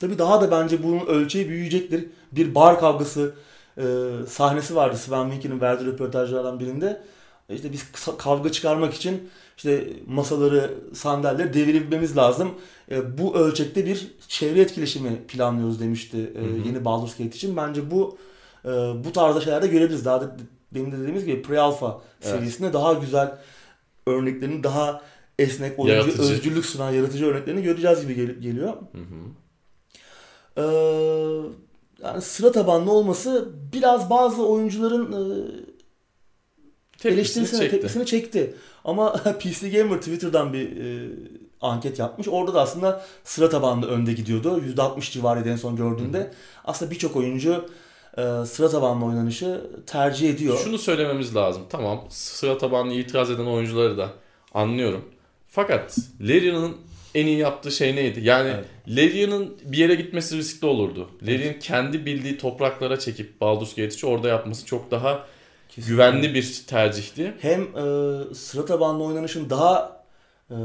Tabii 0.00 0.18
daha 0.18 0.40
da 0.40 0.50
bence 0.50 0.82
bunun 0.82 1.06
ölçeği 1.06 1.48
büyüyecektir. 1.48 2.06
Bir 2.32 2.54
bar 2.54 2.80
kavgası 2.80 3.34
e, 3.78 3.82
sahnesi 4.28 4.76
vardı 4.76 4.96
Sven 4.96 5.30
Wink'in 5.30 5.60
verdiği 5.60 5.86
röportajlardan 5.86 6.60
birinde. 6.60 7.02
İşte 7.48 7.72
biz 7.72 7.86
kavga 8.18 8.52
çıkarmak 8.52 8.94
için 8.94 9.28
işte 9.56 9.86
masaları, 10.06 10.74
sandalyeleri 10.94 11.54
devirmemiz 11.54 12.16
lazım. 12.16 12.50
E, 12.90 13.18
bu 13.18 13.34
ölçekte 13.34 13.86
bir 13.86 14.14
çevre 14.28 14.60
etkileşimi 14.60 15.16
planlıyoruz 15.28 15.80
demişti 15.80 16.32
e, 16.34 16.68
yeni 16.68 16.84
Baldur's 16.84 17.16
Gate 17.16 17.36
için. 17.36 17.56
Bence 17.56 17.90
bu 17.90 18.18
e, 18.64 18.68
bu 19.04 19.12
tarzda 19.12 19.40
şeylerde 19.40 19.66
görebiliriz. 19.66 20.04
Daha 20.04 20.20
da 20.20 20.36
benim 20.74 20.92
de 20.92 20.98
dediğimiz 20.98 21.24
gibi 21.24 21.42
pre-alpha 21.42 22.00
evet. 22.22 22.34
seviyesinde 22.34 22.72
daha 22.72 22.92
güzel 22.92 23.38
örneklerini 24.06 24.62
daha 24.62 25.02
esnek, 25.38 25.78
oyuncu 25.78 25.96
yaratıcı. 25.96 26.32
özgürlük 26.32 26.66
sunan 26.66 26.90
yaratıcı 26.90 27.26
örneklerini 27.26 27.62
göreceğiz 27.62 28.00
gibi 28.00 28.14
gel- 28.14 28.40
geliyor. 28.40 28.72
Hı 28.72 28.98
hı. 28.98 29.24
Ee, 30.56 30.62
yani 32.02 32.22
sıra 32.22 32.52
tabanlı 32.52 32.92
olması 32.92 33.48
biraz 33.72 34.10
bazı 34.10 34.46
oyuncuların 34.46 35.12
e, 35.12 35.46
tepkisini 36.92 37.12
eleştirisine 37.12 37.60
çekti. 37.60 37.76
tepkisini 37.76 38.06
çekti. 38.06 38.54
Ama 38.84 39.12
PC 39.40 39.70
Gamer 39.70 39.98
Twitter'dan 39.98 40.52
bir 40.52 40.76
e, 40.76 41.10
anket 41.60 41.98
yapmış. 41.98 42.28
Orada 42.28 42.54
da 42.54 42.60
aslında 42.60 43.04
sıra 43.24 43.48
tabanlı 43.48 43.86
önde 43.86 44.12
gidiyordu. 44.12 44.62
%60 44.76 45.10
civarıydı 45.10 45.48
en 45.48 45.56
son 45.56 45.76
gördüğümde. 45.76 46.18
Hı. 46.20 46.30
Aslında 46.64 46.90
birçok 46.90 47.16
oyuncu 47.16 47.68
e, 48.18 48.46
sıra 48.46 48.68
tabanlı 48.68 49.04
oynanışı 49.04 49.60
tercih 49.86 50.30
ediyor. 50.30 50.58
Şunu 50.64 50.78
söylememiz 50.78 51.36
lazım. 51.36 51.62
Tamam 51.70 52.04
sıra 52.08 52.58
tabanlı 52.58 52.94
itiraz 52.94 53.30
eden 53.30 53.46
oyuncuları 53.46 53.98
da 53.98 54.08
anlıyorum. 54.54 55.04
Fakat 55.48 55.98
Larian'ın 56.20 56.76
en 57.14 57.26
iyi 57.26 57.38
yaptığı 57.38 57.70
şey 57.72 57.96
neydi? 57.96 58.20
Yani 58.22 58.50
evet. 58.54 58.64
Larian'ın 58.88 59.54
bir 59.64 59.78
yere 59.78 59.94
gitmesi 59.94 60.36
riskli 60.36 60.66
olurdu. 60.66 61.10
Larian 61.22 61.58
kendi 61.58 62.06
bildiği 62.06 62.38
topraklara 62.38 62.98
çekip 62.98 63.40
Baldur's 63.40 63.74
Gate 63.74 64.06
orada 64.06 64.28
yapması 64.28 64.66
çok 64.66 64.90
daha 64.90 65.26
Kesinlikle. 65.68 65.92
güvenli 65.92 66.34
bir 66.34 66.64
tercihti. 66.66 67.34
Hem 67.40 67.62
e, 67.62 68.34
sıra 68.34 68.64
tabanlı 68.64 69.04
oynanışın 69.04 69.50
daha 69.50 70.04
e, 70.50 70.56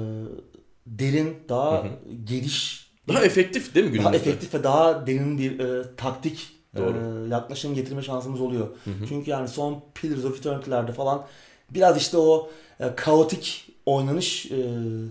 derin, 0.85 1.37
daha 1.49 1.83
hı 1.83 1.87
hı. 1.87 1.89
geniş, 2.23 2.89
daha 3.07 3.25
efektif 3.25 3.75
değil 3.75 3.85
mi 3.85 3.91
günümüzde? 3.91 4.13
Daha 4.13 4.21
efektif 4.21 4.53
ve 4.53 4.63
daha 4.63 5.07
derin 5.07 5.37
bir 5.37 5.59
e, 5.59 5.95
taktik 5.95 6.58
Doğru. 6.77 7.25
E, 7.25 7.29
yaklaşım 7.29 7.75
getirme 7.75 8.01
şansımız 8.01 8.41
oluyor. 8.41 8.67
Hı 8.67 8.89
hı. 8.91 9.07
Çünkü 9.09 9.31
yani 9.31 9.47
son 9.47 9.83
Pillars 9.95 10.25
of 10.25 10.37
Eternity'lerde 10.39 10.91
falan 10.91 11.25
biraz 11.69 11.97
işte 11.97 12.17
o 12.17 12.49
e, 12.79 12.95
kaotik 12.95 13.71
oynanış 13.85 14.45
e, 14.45 14.57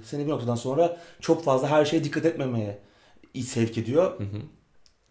seni 0.05 0.27
bir 0.27 0.31
noktadan 0.31 0.55
sonra 0.55 0.97
çok 1.21 1.45
fazla 1.45 1.69
her 1.69 1.85
şeye 1.85 2.05
dikkat 2.05 2.27
etmemeye 2.27 2.79
sevk 3.47 3.79
ediyor. 3.79 4.19
Hı 4.19 4.25
hı. 4.25 4.39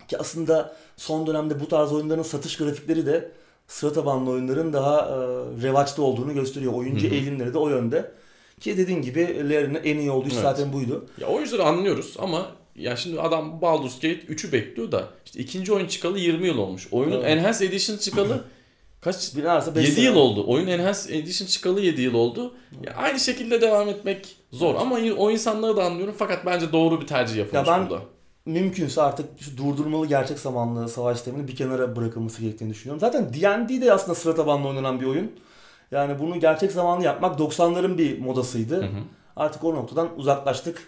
Ki 0.08 0.18
aslında 0.18 0.76
son 0.98 1.28
dönemde 1.28 1.60
bu 1.60 1.68
tarz 1.68 1.94
oyunların 1.94 2.24
satış 2.24 2.58
grafikleri 2.58 3.06
de 3.06 3.32
sıra 3.68 3.94
tabanlı 3.94 4.30
oyunların 4.30 4.74
daha 4.74 5.00
e, 5.00 5.16
revaçta 5.64 6.02
olduğunu 6.02 6.34
gösteriyor. 6.34 6.74
Oyuncu 6.74 7.08
hı 7.08 7.12
hı. 7.12 7.16
eğilimleri 7.16 7.54
de 7.54 7.58
o 7.58 7.70
yönde. 7.70 8.12
Ki 8.60 8.78
dediğin 8.78 9.02
gibi 9.02 9.50
Larry'nin 9.50 9.80
en 9.84 9.98
iyi 9.98 10.12
olduğu 10.12 10.28
evet. 10.28 10.42
zaten 10.42 10.74
buydu. 10.74 11.06
Ya 11.18 11.28
oyuncuları 11.28 11.64
anlıyoruz 11.64 12.16
ama 12.20 12.52
ya 12.78 12.96
şimdi 12.96 13.22
adam 13.22 13.62
Baldur's 13.62 13.96
Gate 13.96 14.20
3'ü 14.20 14.52
bekliyor 14.52 14.92
da 14.92 15.08
işte 15.26 15.40
ikinci 15.40 15.74
oyun 15.74 15.88
çıkalı 15.88 16.20
20 16.20 16.48
yıl 16.48 16.58
olmuş. 16.58 16.88
Oyunun 16.92 17.16
evet. 17.16 17.28
Enhanced 17.28 17.62
Edition 17.62 17.98
çıkalı 17.98 18.44
kaç? 19.02 19.36
Bilhassa 19.36 19.82
7 19.82 20.02
yıl 20.02 20.16
oldu. 20.16 20.44
Oyun 20.48 20.68
Enhanced 20.68 21.10
Edition 21.10 21.48
çıkalı 21.48 21.82
7 21.82 22.02
yıl 22.02 22.14
oldu. 22.14 22.54
Ya 22.86 22.94
aynı 22.94 23.20
şekilde 23.20 23.62
devam 23.62 23.90
etmek 23.90 24.36
zor 24.52 24.76
ama 24.76 25.00
o 25.18 25.32
insanları 25.32 25.78
da 25.78 25.84
anlıyorum 25.84 26.16
fakat 26.18 26.46
bence 26.46 26.72
doğru 26.72 27.02
bir 27.02 27.08
tercih 27.08 27.36
yapılmış 27.36 27.68
ya 27.68 27.74
ben, 27.74 27.90
burada. 27.90 28.04
Mümkünse 28.46 29.02
artık 29.02 29.26
şu 29.40 29.58
durdurmalı 29.58 30.08
gerçek 30.08 30.40
zamanlı 30.40 30.90
savaş 30.90 31.18
sistemini 31.18 31.48
bir 31.48 31.56
kenara 31.56 31.96
bırakılması 31.96 32.42
gerektiğini 32.42 32.70
düşünüyorum. 32.70 33.00
Zaten 33.00 33.34
D&D 33.34 33.82
de 33.82 33.94
aslında 33.94 34.16
sıra 34.16 34.36
tabanlı 34.36 34.68
oynanan 34.68 35.02
bir 35.02 35.06
oyun. 35.06 35.32
Yani 35.92 36.20
bunu 36.20 36.40
gerçek 36.40 36.72
zamanlı 36.72 37.06
yapmak 37.06 37.40
90'ların 37.40 37.98
bir 37.98 38.20
modasıydı. 38.20 38.76
Hı 38.76 38.86
hı. 38.86 39.00
Artık 39.38 39.64
o 39.64 39.76
noktadan 39.76 40.10
uzaklaştık. 40.18 40.88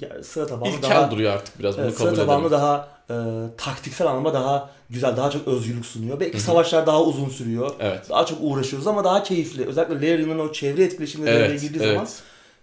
Yani 0.00 0.24
sıra 0.24 0.46
tabanlı 0.46 0.70
İlkel 0.70 0.90
daha... 0.90 1.10
duruyor 1.10 1.32
artık 1.32 1.58
biraz 1.58 1.76
bunu 1.76 1.84
evet, 1.84 1.98
kabul 1.98 2.10
Sıra 2.10 2.20
tabanlı 2.20 2.50
daha 2.50 2.88
e, 3.10 3.14
taktiksel 3.56 4.06
anlamda 4.06 4.34
daha 4.34 4.70
güzel, 4.90 5.16
daha 5.16 5.30
çok 5.30 5.48
özgürlük 5.48 5.86
sunuyor. 5.86 6.20
Belki 6.20 6.32
Hı-hı. 6.32 6.42
savaşlar 6.42 6.86
daha 6.86 7.02
uzun 7.02 7.28
sürüyor. 7.28 7.70
Evet. 7.80 8.10
Daha 8.10 8.26
çok 8.26 8.38
uğraşıyoruz 8.40 8.86
ama 8.86 9.04
daha 9.04 9.22
keyifli. 9.22 9.66
Özellikle 9.66 9.94
Larry'nin 9.94 10.38
o 10.38 10.52
çevre 10.52 10.84
etkileşimleri 10.84 11.34
evet, 11.34 11.60
girdiği 11.60 11.82
evet. 11.82 11.94
zaman 11.94 12.08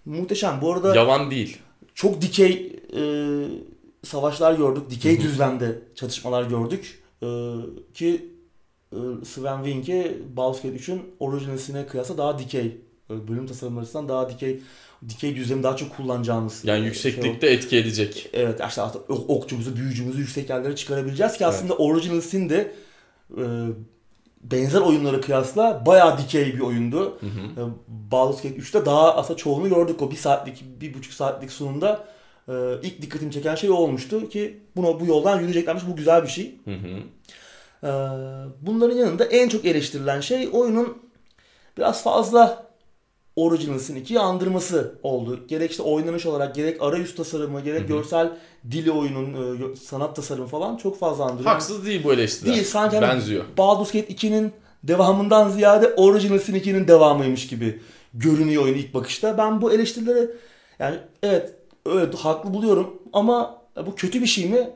muhteşem. 0.05 0.59
Bu 0.61 0.73
arada 0.73 0.95
yavan 0.95 1.31
değil. 1.31 1.57
Çok 1.95 2.21
dikey 2.21 2.79
e, 2.97 3.01
savaşlar 4.03 4.53
gördük. 4.53 4.89
Dikey 4.89 5.15
Hı-hı. 5.15 5.23
düzlemde 5.23 5.79
çatışmalar 5.95 6.43
gördük. 6.43 7.03
E, 7.23 7.27
ki 7.93 8.31
e, 8.91 8.97
Sven 9.25 9.63
Wink'e 9.63 10.17
Baldur's 10.35 10.61
Gate 10.61 10.75
3'ün 10.75 11.01
orijinalisine 11.19 11.87
kıyasla 11.87 12.17
daha 12.17 12.39
dikey 12.39 12.77
bölüm 13.09 13.47
tasarımları 13.47 13.83
açısından 13.83 14.09
daha 14.09 14.29
dikey 14.29 14.61
dikey 15.09 15.35
düzlemi 15.35 15.63
daha 15.63 15.75
çok 15.75 15.97
kullanacağımız. 15.97 16.65
Yani 16.65 16.85
yükseklikte 16.85 17.47
şey 17.47 17.55
etki 17.55 17.77
edecek. 17.77 18.29
Evet 18.33 18.61
işte 18.69 18.81
okçumuzu, 19.09 19.75
büyücümüzü 19.75 20.19
yüksek 20.19 20.49
yerlere 20.49 20.75
çıkarabileceğiz 20.75 21.37
ki 21.37 21.45
aslında 21.45 21.73
evet. 21.73 21.81
Original 21.81 22.21
Sin 22.21 22.49
de 22.49 22.73
e, 23.37 23.43
benzer 24.43 24.81
oyunlara 24.81 25.21
kıyasla 25.21 25.85
bayağı 25.85 26.17
dikey 26.17 26.53
bir 26.53 26.59
oyundu. 26.59 27.17
Hı 27.19 27.25
hı. 27.25 27.61
E, 27.61 27.63
Baldur's 27.87 28.41
Gate 28.41 28.55
3'te 28.55 28.85
daha 28.85 29.15
aslında 29.15 29.37
çoğunu 29.37 29.69
gördük 29.69 30.01
o 30.01 30.11
bir 30.11 30.15
saatlik, 30.15 30.63
bir 30.81 30.93
buçuk 30.93 31.13
saatlik 31.13 31.51
sunumda 31.51 32.05
e, 32.47 32.53
ilk 32.83 33.01
dikkatimi 33.01 33.31
çeken 33.31 33.55
şey 33.55 33.69
olmuştu 33.69 34.29
ki 34.29 34.57
bunu 34.75 34.99
bu 34.99 35.05
yoldan 35.05 35.39
yürüyeceklermiş 35.39 35.83
bu 35.87 35.95
güzel 35.95 36.23
bir 36.23 36.27
şey. 36.27 36.55
Hı 36.65 36.71
hı. 36.71 36.99
E, 37.83 37.91
bunların 38.61 38.95
yanında 38.95 39.25
en 39.25 39.49
çok 39.49 39.65
eleştirilen 39.65 40.21
şey 40.21 40.49
oyunun 40.51 40.97
biraz 41.77 42.03
fazla 42.03 42.66
Original 43.37 43.79
Sin 43.79 43.95
2'yi 43.95 44.19
andırması 44.19 44.95
oldu. 45.03 45.39
Gerek 45.47 45.71
işte 45.71 45.83
oynanış 45.83 46.25
olarak 46.25 46.55
gerek 46.55 46.81
arayüz 46.81 47.15
tasarımı 47.15 47.61
gerek 47.61 47.79
Hı-hı. 47.79 47.87
görsel 47.87 48.31
dili 48.71 48.91
oyunun 48.91 49.33
e, 49.73 49.75
sanat 49.75 50.15
tasarımı 50.15 50.47
falan 50.47 50.77
çok 50.77 50.99
fazla 50.99 51.23
andırıyor. 51.23 51.51
Haksız 51.51 51.85
değil 51.85 52.03
bu 52.03 52.13
eleştiriler. 52.13 52.55
Değil 52.55 52.65
sanki 52.65 52.97
hani 52.97 53.07
benziyor. 53.07 53.43
Baldur's 53.57 53.91
Gate 53.91 54.13
2'nin 54.13 54.51
devamından 54.83 55.49
ziyade 55.49 55.93
Original 55.93 56.39
Sin 56.39 56.55
2'nin 56.55 56.87
devamıymış 56.87 57.47
gibi 57.47 57.81
görünüyor 58.13 58.63
oyun 58.63 58.73
ilk 58.73 58.93
bakışta. 58.93 59.37
Ben 59.37 59.61
bu 59.61 59.73
eleştirileri 59.73 60.29
yani 60.79 60.97
evet 61.23 61.53
evet 61.89 62.15
haklı 62.15 62.53
buluyorum 62.53 63.01
ama 63.13 63.61
bu 63.85 63.95
kötü 63.95 64.21
bir 64.21 64.27
şey 64.27 64.49
mi? 64.49 64.69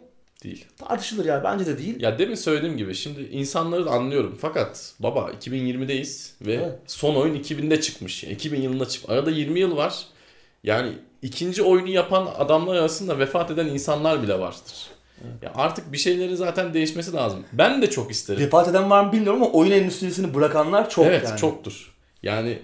Değil. 0.44 0.66
Tartışılır 0.78 1.26
yani 1.26 1.44
bence 1.44 1.66
de 1.66 1.78
değil. 1.78 2.02
Ya 2.02 2.20
demin 2.20 2.36
söylediğim 2.36 2.78
gibi 2.78 2.96
şimdi 2.96 3.22
insanları 3.22 3.86
da 3.86 3.92
anlıyorum. 3.92 4.38
Fakat 4.42 4.94
baba 5.00 5.32
2020'deyiz 5.42 6.32
ve 6.42 6.54
evet. 6.54 6.80
son 6.88 7.16
oyun 7.16 7.36
2000'de 7.36 7.82
çıkmış. 7.82 8.24
2000 8.24 8.62
yılında 8.62 8.88
çıkmış. 8.88 9.12
Arada 9.14 9.32
20 9.32 9.60
yıl 9.60 9.78
var. 9.78 10.06
Yani 10.64 10.94
ikinci 11.22 11.64
oyunu 11.64 11.89
yapan 11.89 12.28
adamlar 12.38 12.76
arasında 12.76 13.20
vefat 13.20 13.52
eden 13.52 13.66
insanlar 13.66 14.24
bile 14.24 14.39
vardır. 14.39 14.88
Evet. 15.22 15.44
Ya 15.44 15.52
artık 15.56 15.94
bir 15.94 15.98
şeylerin 15.98 16.36
zaten 16.36 16.74
değişmesi 16.74 17.14
lazım. 17.14 17.46
Ben 17.54 17.82
de 17.82 17.89
çok 17.89 18.12
isterim. 18.12 18.42
Vefat 18.42 18.68
eden 18.68 18.89
var 18.89 19.06
mı 19.06 19.12
bilmiyorum 19.12 19.44
ama 19.44 19.52
oyun 19.52 19.72
endüstrisini 19.72 20.34
bırakanlar 20.34 20.89
çok 20.89 21.06
evet, 21.06 21.24
yani. 21.24 21.30
Evet 21.30 21.39
çoktur. 21.39 21.94
Yani 22.24 22.60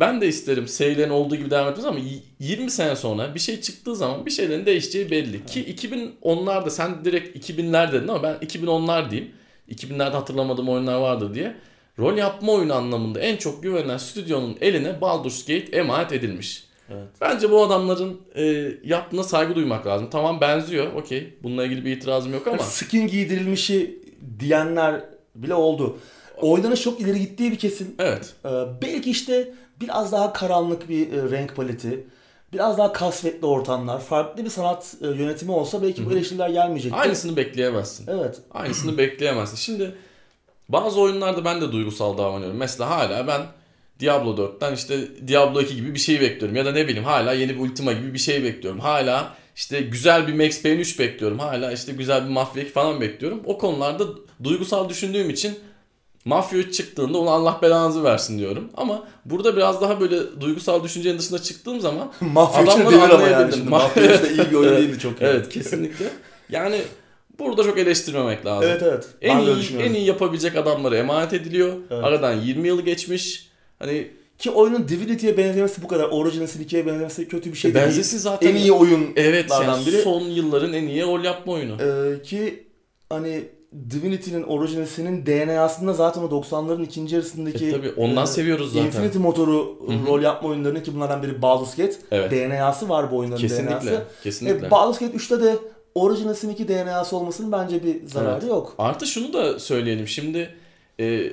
ben 0.00 0.20
de 0.20 0.28
isterim 0.28 0.68
serilerin 0.68 1.10
olduğu 1.10 1.36
gibi 1.36 1.50
devam 1.50 1.68
etmez 1.68 1.86
ama 1.86 1.98
20 2.38 2.70
sene 2.70 2.96
sonra 2.96 3.34
bir 3.34 3.40
şey 3.40 3.60
çıktığı 3.60 3.96
zaman 3.96 4.26
bir 4.26 4.30
şeylerin 4.30 4.66
değişeceği 4.66 5.10
belli. 5.10 5.46
Ki 5.46 5.74
2010'larda 5.74 6.70
sen 6.70 7.04
direkt 7.04 7.50
2000'ler 7.50 7.92
dedin 7.92 8.08
ama 8.08 8.22
ben 8.22 8.34
2010'lar 8.34 9.10
diyeyim. 9.10 9.32
2000'lerde 9.70 10.10
hatırlamadığım 10.10 10.68
oyunlar 10.68 10.94
vardır 10.94 11.34
diye. 11.34 11.56
Rol 11.98 12.16
yapma 12.16 12.52
oyunu 12.52 12.74
anlamında 12.74 13.20
en 13.20 13.36
çok 13.36 13.62
güvenilen 13.62 13.98
stüdyonun 13.98 14.56
eline 14.60 15.00
Baldur's 15.00 15.46
Gate 15.46 15.76
emanet 15.76 16.12
edilmiş. 16.12 16.64
Evet. 16.90 17.08
Bence 17.20 17.50
bu 17.50 17.62
adamların 17.62 18.20
e, 18.34 18.72
yaptığına 18.84 19.22
saygı 19.22 19.54
duymak 19.54 19.86
lazım. 19.86 20.08
Tamam 20.10 20.40
benziyor. 20.40 20.92
Okey. 20.92 21.34
Bununla 21.42 21.64
ilgili 21.64 21.84
bir 21.84 21.96
itirazım 21.96 22.32
yok 22.32 22.46
ama. 22.46 22.58
Skin 22.62 23.06
giydirilmişi 23.06 23.98
diyenler 24.40 25.00
bile 25.34 25.54
oldu. 25.54 25.98
Oynanış 26.36 26.82
çok 26.82 27.00
ileri 27.00 27.20
gittiği 27.20 27.52
bir 27.52 27.58
kesin. 27.58 27.94
Evet. 27.98 28.34
Ee, 28.44 28.48
belki 28.82 29.10
işte 29.10 29.54
biraz 29.80 30.12
daha 30.12 30.32
karanlık 30.32 30.88
bir 30.88 31.12
e, 31.12 31.30
renk 31.30 31.56
paleti, 31.56 32.06
biraz 32.52 32.78
daha 32.78 32.92
kasvetli 32.92 33.46
ortamlar, 33.46 34.00
farklı 34.00 34.44
bir 34.44 34.50
sanat 34.50 34.94
e, 35.02 35.06
yönetimi 35.06 35.52
olsa 35.52 35.82
belki 35.82 36.06
bu 36.06 36.12
eleştiriler 36.12 36.48
gelmeyecekti. 36.48 36.98
Aynısını 36.98 37.36
bekleyemezsin. 37.36 38.06
Evet. 38.10 38.40
Aynısını 38.50 38.98
bekleyemezsin. 38.98 39.56
Şimdi 39.56 39.94
bazı 40.68 41.00
oyunlarda 41.00 41.44
ben 41.44 41.60
de 41.60 41.72
duygusal 41.72 42.18
davranıyorum. 42.18 42.56
Mesela 42.56 42.90
hala 42.90 43.26
ben 43.26 43.42
Diablo 44.00 44.36
4'ten 44.36 44.74
işte 44.74 45.28
Diablo 45.28 45.60
2 45.60 45.76
gibi 45.76 45.94
bir 45.94 45.98
şey 45.98 46.20
bekliyorum. 46.20 46.56
Ya 46.56 46.64
da 46.64 46.72
ne 46.72 46.88
bileyim 46.88 47.04
hala 47.04 47.32
yeni 47.32 47.54
bir 47.54 47.60
Ultima 47.60 47.92
gibi 47.92 48.14
bir 48.14 48.18
şey 48.18 48.44
bekliyorum. 48.44 48.80
Hala 48.80 49.34
işte 49.56 49.80
güzel 49.80 50.28
bir 50.28 50.34
Max 50.34 50.62
Payne 50.62 50.80
3 50.80 50.98
bekliyorum. 50.98 51.38
Hala 51.38 51.72
işte 51.72 51.92
güzel 51.92 52.24
bir 52.24 52.30
Mafia 52.30 52.62
2 52.62 52.72
falan 52.72 53.00
bekliyorum. 53.00 53.40
O 53.44 53.58
konularda 53.58 54.04
duygusal 54.44 54.88
düşündüğüm 54.88 55.30
için 55.30 55.58
Mafya 56.24 56.58
3 56.58 56.74
çıktığında 56.76 57.18
ona 57.18 57.30
Allah 57.30 57.58
belanızı 57.62 58.04
versin 58.04 58.38
diyorum. 58.38 58.70
Ama 58.76 59.04
burada 59.24 59.56
biraz 59.56 59.80
daha 59.80 60.00
böyle 60.00 60.40
duygusal 60.40 60.84
düşüncenin 60.84 61.18
dışına 61.18 61.38
çıktığım 61.38 61.80
zaman 61.80 62.12
Mafya 62.20 62.62
için 62.62 62.80
adamları 62.80 62.92
demir 63.00 63.10
ama 63.14 63.28
yani 63.28 63.52
şimdi. 63.54 63.70
Mafya 63.70 64.14
için 64.14 64.24
de 64.24 64.42
iyi 64.42 64.50
bir 64.50 64.56
oyun 64.56 64.76
değildi 64.76 64.98
çok. 64.98 65.22
evet 65.22 65.48
kesinlikle. 65.48 66.04
Yani 66.50 66.76
burada 67.38 67.62
çok 67.64 67.78
eleştirmemek 67.78 68.46
lazım. 68.46 68.70
Evet 68.70 68.82
evet. 68.82 69.08
En 69.22 69.38
Ben 69.38 69.44
iyi, 69.44 69.76
en 69.82 69.94
iyi 69.94 70.06
yapabilecek 70.06 70.56
adamlara 70.56 70.96
emanet 70.96 71.32
ediliyor. 71.32 71.72
Evet. 71.90 72.04
Aradan 72.04 72.32
20 72.40 72.68
yıl 72.68 72.80
geçmiş. 72.80 73.48
Hani 73.78 74.10
Ki 74.38 74.50
oyunun 74.50 74.88
Divinity'ye 74.88 75.36
benzemesi 75.36 75.82
bu 75.82 75.88
kadar. 75.88 76.04
Original 76.04 76.46
Sin 76.46 76.64
2'ye 76.64 76.86
benzemesi 76.86 77.28
kötü 77.28 77.52
bir 77.52 77.56
şey 77.58 77.74
değil. 77.74 77.84
benzesin 77.84 78.18
zaten. 78.18 78.48
En 78.48 78.54
iyi 78.54 78.72
oyun 78.72 79.08
Evet 79.16 79.50
yani 79.50 79.86
biri. 79.86 80.02
son 80.02 80.20
yılların 80.20 80.72
en 80.72 80.86
iyi 80.86 81.02
rol 81.02 81.24
yapma 81.24 81.52
oyunu. 81.52 81.76
Ee, 81.82 82.22
ki 82.22 82.66
hani 83.08 83.44
Divinity'nin 83.90 84.42
Original 84.42 84.86
Sin'in 84.86 85.26
DNA'sında 85.26 85.92
zaten 85.92 86.22
o 86.22 86.26
90'ların 86.26 86.84
ikinci 86.84 87.14
yarısındaki 87.14 87.66
E 87.66 87.70
tabii, 87.70 87.92
ondan 87.96 88.24
e, 88.24 88.26
seviyoruz 88.26 88.72
zaten. 88.72 88.86
Infinity 88.86 89.18
motoru 89.18 89.78
Hı 89.86 89.92
hı. 89.92 90.06
rol 90.06 90.22
yapma 90.22 90.48
oyunlarının 90.48 90.80
ki 90.80 90.94
bunlardan 90.94 91.22
biri 91.22 91.42
Baldur's 91.42 91.76
Gate. 91.76 91.96
Evet. 92.10 92.30
DNA'sı 92.30 92.88
var 92.88 93.10
bu 93.10 93.16
oyunların 93.16 93.40
Kesinlikle. 93.40 93.72
DNA'sı. 93.72 94.02
Kesinlikle. 94.22 94.66
E, 94.66 94.70
Baldur's 94.70 94.98
Gate 94.98 95.16
3'te 95.16 95.42
de 95.42 95.56
Original 95.94 96.34
Sin 96.34 96.48
2 96.50 96.68
DNA'sı 96.68 97.16
olmasının 97.16 97.52
bence 97.52 97.84
bir 97.84 98.06
zararı 98.06 98.38
Evet. 98.40 98.48
yok. 98.48 98.74
Artı 98.78 99.06
şunu 99.06 99.32
da 99.32 99.58
söyleyelim. 99.58 100.08
Şimdi 100.08 100.54
e, 101.00 101.32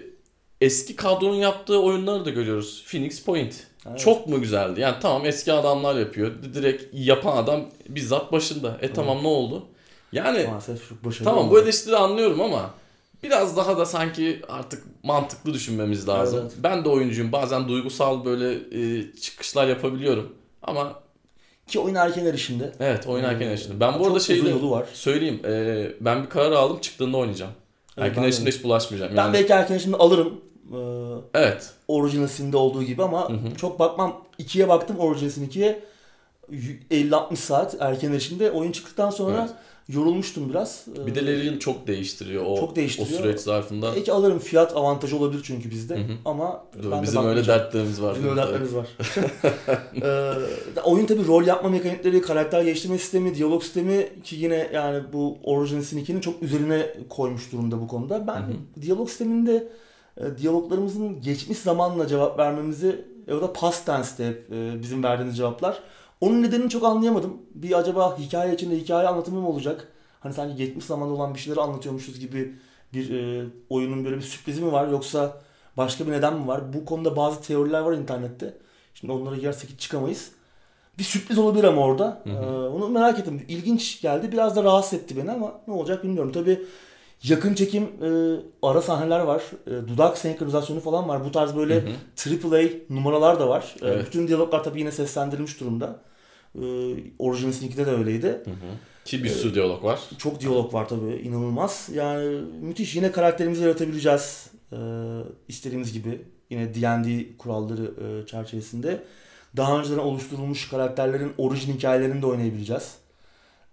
eski 0.62 0.96
kadronun 0.96 1.36
yaptığı 1.36 1.82
oyunları 1.82 2.26
da 2.26 2.30
görüyoruz. 2.30 2.84
Phoenix 2.88 3.24
Point. 3.24 3.54
Evet. 3.90 4.00
Çok 4.00 4.28
mu 4.28 4.42
güzeldi? 4.42 4.82
Yani 4.82 4.96
tamam 5.02 5.26
eski 5.26 5.54
adamlar 5.54 5.96
yapıyor. 5.96 6.32
Direkt 6.54 6.84
yapan 6.94 7.38
adam 7.38 7.62
bizzat 7.90 8.32
başında. 8.32 8.78
E 8.82 8.94
tamam 8.94 9.24
ne 9.24 9.28
oldu? 9.28 9.68
Yani 10.12 10.46
Maalesef 10.50 10.90
çok 10.90 11.06
başarılı 11.06 11.24
Tamam 11.30 11.44
bu 11.46 11.50
olmadı. 11.50 11.64
eleştiri 11.64 11.96
anlıyorum 11.96 12.42
ama 12.42 12.70
biraz 13.24 13.58
daha 13.58 13.78
da 13.78 13.86
sanki 13.86 14.42
artık 14.50 14.84
mantıklı 15.04 15.54
düşünmemiz 15.54 16.08
lazım. 16.08 16.40
Evet. 16.44 16.54
Ben 16.64 16.86
de 16.86 16.90
oyuncuyum. 16.90 17.32
Bazen 17.32 17.68
duygusal 17.68 18.26
böyle 18.26 18.54
e, 18.54 19.12
çıkışlar 19.22 19.68
yapabiliyorum. 19.68 20.36
Ama 20.64 21.00
Ki 21.68 21.80
oyun 21.80 21.96
erken 21.96 22.26
erişimde. 22.26 22.72
evet 22.80 23.08
oynarken 23.08 23.48
Ee, 23.48 23.52
yaşadım. 23.52 23.80
Ben 23.80 24.00
bu 24.00 24.08
arada 24.08 24.34
yolu 24.50 24.72
var. 24.72 24.86
söyleyeyim. 24.94 25.40
e, 25.46 25.88
ben 26.02 26.24
bir 26.24 26.30
karar 26.30 26.52
aldım 26.52 26.80
çıktığında 26.80 27.18
oynayacağım. 27.18 27.52
Evet, 27.98 28.10
erken 28.10 28.24
erişimde 28.24 28.52
hiç 28.52 28.64
bulaşmayacağım. 28.64 29.12
Ben 29.12 29.18
Yani, 29.22 29.34
belki 29.34 29.54
erken 29.54 29.74
erişimde 29.76 29.98
alırım. 29.98 30.42
Ee, 30.74 30.78
evet. 31.34 31.70
Original 31.88 32.28
Sin'de 32.28 32.58
olduğu 32.58 32.84
gibi 32.84 33.04
ama 33.04 33.30
Hı 33.30 33.34
hı. 33.34 33.56
çok 33.58 33.80
bakmam. 33.80 34.22
2'ye 34.40 34.70
baktım 34.70 35.00
Original 35.00 35.30
Sin 35.30 35.48
2'ye. 35.50 35.84
50-60 36.92 37.36
saat 37.36 37.76
erken 37.80 38.12
erişimde 38.12 38.52
oyun 38.52 38.72
çıktıktan 38.72 39.10
sonra 39.10 39.38
Evet. 39.42 39.52
Yorulmuştum 39.94 40.50
biraz. 40.50 40.86
Ee, 41.04 41.08
Bir 41.08 41.16
de 41.16 41.26
Larian 41.26 41.58
çok 41.58 41.88
değiştiriyor 41.88 42.46
o, 42.46 42.56
Çok 42.60 42.76
değiştiriyor. 42.76 43.20
o 43.20 43.24
süreç 43.24 43.40
zarfında. 43.40 43.96
Belki 43.96 44.12
alırım 44.12 44.40
fiyat 44.40 44.76
avantajı 44.76 45.18
olabilir 45.18 45.42
çünkü 45.44 45.72
bizde 45.72 45.96
Hı 45.96 46.00
hı. 46.00 46.14
ama 46.26 46.64
Dur, 46.84 46.92
ben 46.92 47.00
de 47.00 47.04
Bizim 47.04 47.18
öyle 47.20 47.28
bakmayacağım. 47.28 47.60
dertlerimiz 47.60 48.02
var. 48.02 48.16
Bizim 48.16 48.30
öyle 48.30 48.42
dertlerimiz 48.42 48.76
var. 48.76 48.88
ee, 50.78 50.82
oyun 50.82 51.06
tabi 51.06 51.28
rol 51.28 51.44
yapma 51.46 51.70
mekanikleri, 51.70 52.22
karakter 52.22 52.62
geliştirme 52.64 52.98
sistemi, 52.98 53.36
diyalog 53.36 53.64
sistemi 53.64 54.10
ki 54.24 54.36
yine 54.36 54.70
yani 54.74 55.04
bu 55.14 55.38
Original 55.44 55.82
Sin 55.82 56.06
2'nin 56.06 56.20
çok 56.22 56.44
üzerine 56.44 56.94
koymuş 57.10 57.52
durumda 57.52 57.82
bu 57.82 57.88
konuda. 57.88 58.28
Ben 58.28 58.40
Hı 58.42 58.82
diyalog 58.82 59.10
sisteminde 59.10 59.68
e, 60.18 60.38
diyaloglarımızın 60.38 61.22
geçmiş 61.22 61.58
zamanla 61.58 62.08
cevap 62.08 62.40
vermemizi 62.40 63.06
o 63.32 63.42
da 63.42 63.54
past 63.54 63.86
tense'te 63.86 64.28
hep 64.28 64.52
e, 64.52 64.82
bizim 64.82 65.04
verdiğimiz 65.04 65.38
cevaplar. 65.38 65.80
Onun 66.22 66.42
nedenini 66.44 66.70
çok 66.70 66.84
anlayamadım. 66.84 67.38
Bir 67.56 67.78
acaba 67.80 68.18
hikaye 68.18 68.54
içinde 68.54 68.78
hikaye 68.78 69.08
anlatımı 69.08 69.42
mı 69.42 69.50
olacak? 69.50 69.88
Hani 70.20 70.34
sanki 70.34 70.56
geçmiş 70.56 70.86
zamanda 70.86 71.14
olan 71.14 71.34
bir 71.34 71.40
şeyleri 71.40 71.62
anlatıyormuşuz 71.62 72.20
gibi 72.20 72.56
bir 72.94 73.10
e, 73.14 73.46
oyunun 73.70 74.06
böyle 74.06 74.16
bir 74.18 74.22
sürprizi 74.22 74.62
mi 74.62 74.72
var 74.72 74.88
yoksa 74.88 75.38
başka 75.78 76.08
bir 76.08 76.12
neden 76.12 76.34
mi 76.34 76.48
var? 76.48 76.74
Bu 76.74 76.86
konuda 76.86 77.16
bazı 77.16 77.42
teoriler 77.42 77.80
var 77.80 77.94
internette. 77.94 78.58
Şimdi 78.94 79.14
onlara 79.14 79.36
girersek 79.36 79.70
hiç 79.70 79.80
çıkamayız. 79.80 80.32
Bir 80.98 81.04
sürpriz 81.04 81.38
olabilir 81.38 81.64
ama 81.64 81.82
orada. 81.82 82.22
Hı 82.24 82.30
hı. 82.30 82.44
Ee, 82.44 82.68
onu 82.68 82.90
merak 82.90 83.20
ettim. 83.20 83.46
İlginç 83.48 84.02
geldi. 84.02 84.32
Biraz 84.32 84.56
da 84.56 84.64
rahatsız 84.64 84.94
etti 85.00 85.18
beni 85.18 85.32
ama 85.32 85.52
ne 85.68 85.74
olacak 85.74 86.04
bilmiyorum. 86.04 86.32
Tabii 86.32 86.62
yakın 87.24 87.54
çekim 87.54 87.84
e, 87.84 88.10
ara 88.62 88.82
sahneler 88.82 89.20
var. 89.20 89.44
E, 89.68 89.70
dudak 89.88 90.18
senkronizasyonu 90.18 90.80
falan 90.80 91.10
var. 91.10 91.26
Bu 91.26 91.32
tarz 91.32 91.56
böyle 91.56 91.76
Hı 91.76 91.88
hı. 92.30 92.56
AAA 92.56 92.64
numaralar 92.90 93.40
da 93.40 93.50
var. 93.50 93.76
E, 93.82 93.88
Evet. 93.88 94.06
bütün 94.08 94.28
diyaloglar 94.28 94.64
tabii 94.64 94.80
yine 94.80 94.92
seslendirilmiş 94.92 95.60
durumda. 95.60 96.00
E, 96.56 96.62
Original 97.20 97.52
Sin 97.52 97.70
2'de 97.70 97.86
de 97.86 97.92
öyleydi. 97.92 98.28
Hı 98.28 98.52
hı. 98.52 98.72
Ki 99.06 99.24
bir 99.24 99.30
sürü 99.30 99.56
diyalog 99.56 99.84
var. 99.84 100.00
Çok 100.18 100.42
diyalog 100.42 100.74
var 100.74 100.88
tabii. 100.90 101.22
inanılmaz. 101.24 101.90
Yani 101.94 102.42
müthiş. 102.62 102.96
Yine 102.96 103.12
karakterimizi 103.12 103.64
yaratabileceğiz. 103.64 104.48
Ee, 104.74 104.78
istediğimiz 105.48 105.94
gibi. 105.94 106.22
Yine 106.50 106.76
D&D 106.76 107.38
kuralları 107.38 107.92
e, 108.06 108.26
çerçevesinde. 108.26 109.04
Daha 109.58 109.80
önceden 109.80 109.98
oluşturulmuş 109.98 110.70
karakterlerin 110.70 111.34
orijin 111.38 111.74
hikayelerini 111.74 112.22
de 112.22 112.26
oynayabileceğiz. 112.26 112.96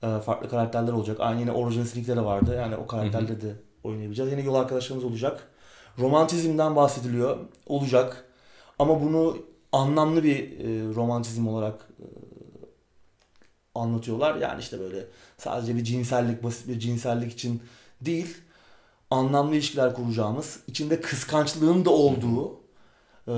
Ee, 0.02 0.06
farklı 0.20 0.48
karakterler 0.48 0.92
olacak. 0.92 1.16
Aynı 1.20 1.40
yine 1.40 1.52
Origin 1.52 1.84
Sin'de 1.84 2.16
de 2.16 2.24
vardı. 2.24 2.56
Yani 2.56 2.76
o 2.76 2.86
karakterle 2.86 3.40
de 3.40 3.54
oynayabileceğiz. 3.84 4.32
Yine 4.32 4.42
yol 4.42 4.54
arkadaşlarımız 4.54 5.04
olacak. 5.04 5.48
Romantizmden 5.98 6.76
bahsediliyor. 6.76 7.38
Olacak. 7.66 8.24
Ama 8.78 9.02
bunu 9.02 9.36
anlamlı 9.72 10.24
bir 10.24 10.60
e, 10.60 10.94
romantizm 10.94 11.48
olarak 11.48 11.88
e, 12.00 12.04
anlatıyorlar. 13.80 14.36
Yani 14.36 14.60
işte 14.60 14.80
böyle 14.80 15.04
sadece 15.38 15.76
bir 15.76 15.84
cinsellik, 15.84 16.42
basit 16.42 16.68
bir 16.68 16.78
cinsellik 16.78 17.32
için 17.32 17.62
değil, 18.00 18.36
anlamlı 19.10 19.54
ilişkiler 19.54 19.94
kuracağımız, 19.94 20.60
içinde 20.66 21.00
kıskançlığın 21.00 21.84
da 21.84 21.90
olduğu 21.90 22.52
e, 23.28 23.32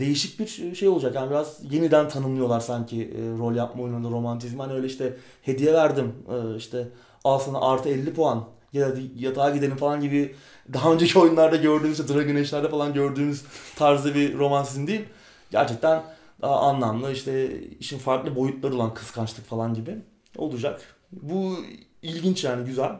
değişik 0.00 0.40
bir 0.40 0.74
şey 0.74 0.88
olacak. 0.88 1.14
Yani 1.14 1.30
biraz 1.30 1.72
yeniden 1.72 2.08
tanımlıyorlar 2.08 2.60
sanki 2.60 3.02
e, 3.02 3.38
rol 3.38 3.54
yapma 3.54 3.82
oyununda 3.82 4.10
romantizmi. 4.10 4.62
Hani 4.62 4.72
öyle 4.72 4.86
işte 4.86 5.16
hediye 5.42 5.72
verdim, 5.74 6.12
e, 6.28 6.56
işte 6.56 6.88
al 7.24 7.38
sana 7.38 7.60
artı 7.60 7.88
50 7.88 8.14
puan 8.14 8.44
ya 8.72 8.96
da 8.96 9.00
yatağa 9.16 9.50
gidelim 9.50 9.76
falan 9.76 10.00
gibi 10.00 10.34
daha 10.72 10.92
önceki 10.92 11.18
oyunlarda 11.18 11.56
gördüğümüz, 11.56 12.00
işte 12.00 12.14
Dragon 12.14 12.34
Age'lerde 12.36 12.68
falan 12.68 12.94
gördüğümüz 12.94 13.44
tarzda 13.76 14.14
bir 14.14 14.38
romantizm 14.38 14.86
değil. 14.86 15.04
Gerçekten 15.50 16.02
daha 16.42 16.60
anlamlı 16.60 17.12
işte 17.12 17.60
işin 17.80 17.98
farklı 17.98 18.36
boyutları 18.36 18.74
olan 18.74 18.94
kıskançlık 18.94 19.46
falan 19.46 19.74
gibi 19.74 19.98
olacak. 20.36 20.96
Bu 21.12 21.56
ilginç 22.02 22.44
yani 22.44 22.64
güzel. 22.66 22.92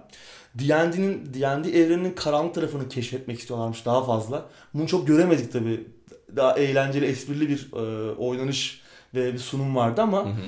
D&D'nin 0.55 1.34
D&D 1.34 1.70
evreninin 1.70 2.12
karanlık 2.12 2.55
tarafını 2.55 2.88
keşfetmek 2.88 3.38
istiyorlarmış 3.38 3.86
daha 3.86 4.05
fazla. 4.05 4.47
Bunu 4.74 4.86
çok 4.86 5.07
göremedik 5.07 5.53
tabi. 5.53 5.86
Daha 6.36 6.59
eğlenceli, 6.59 7.07
esprili 7.07 7.49
bir 7.49 7.72
e, 7.72 8.12
oynanış 8.14 8.82
ve 9.14 9.32
bir 9.32 9.38
sunum 9.38 9.76
vardı 9.76 10.03
ama 10.03 10.24
Hı 10.24 10.28
hı. 10.28 10.41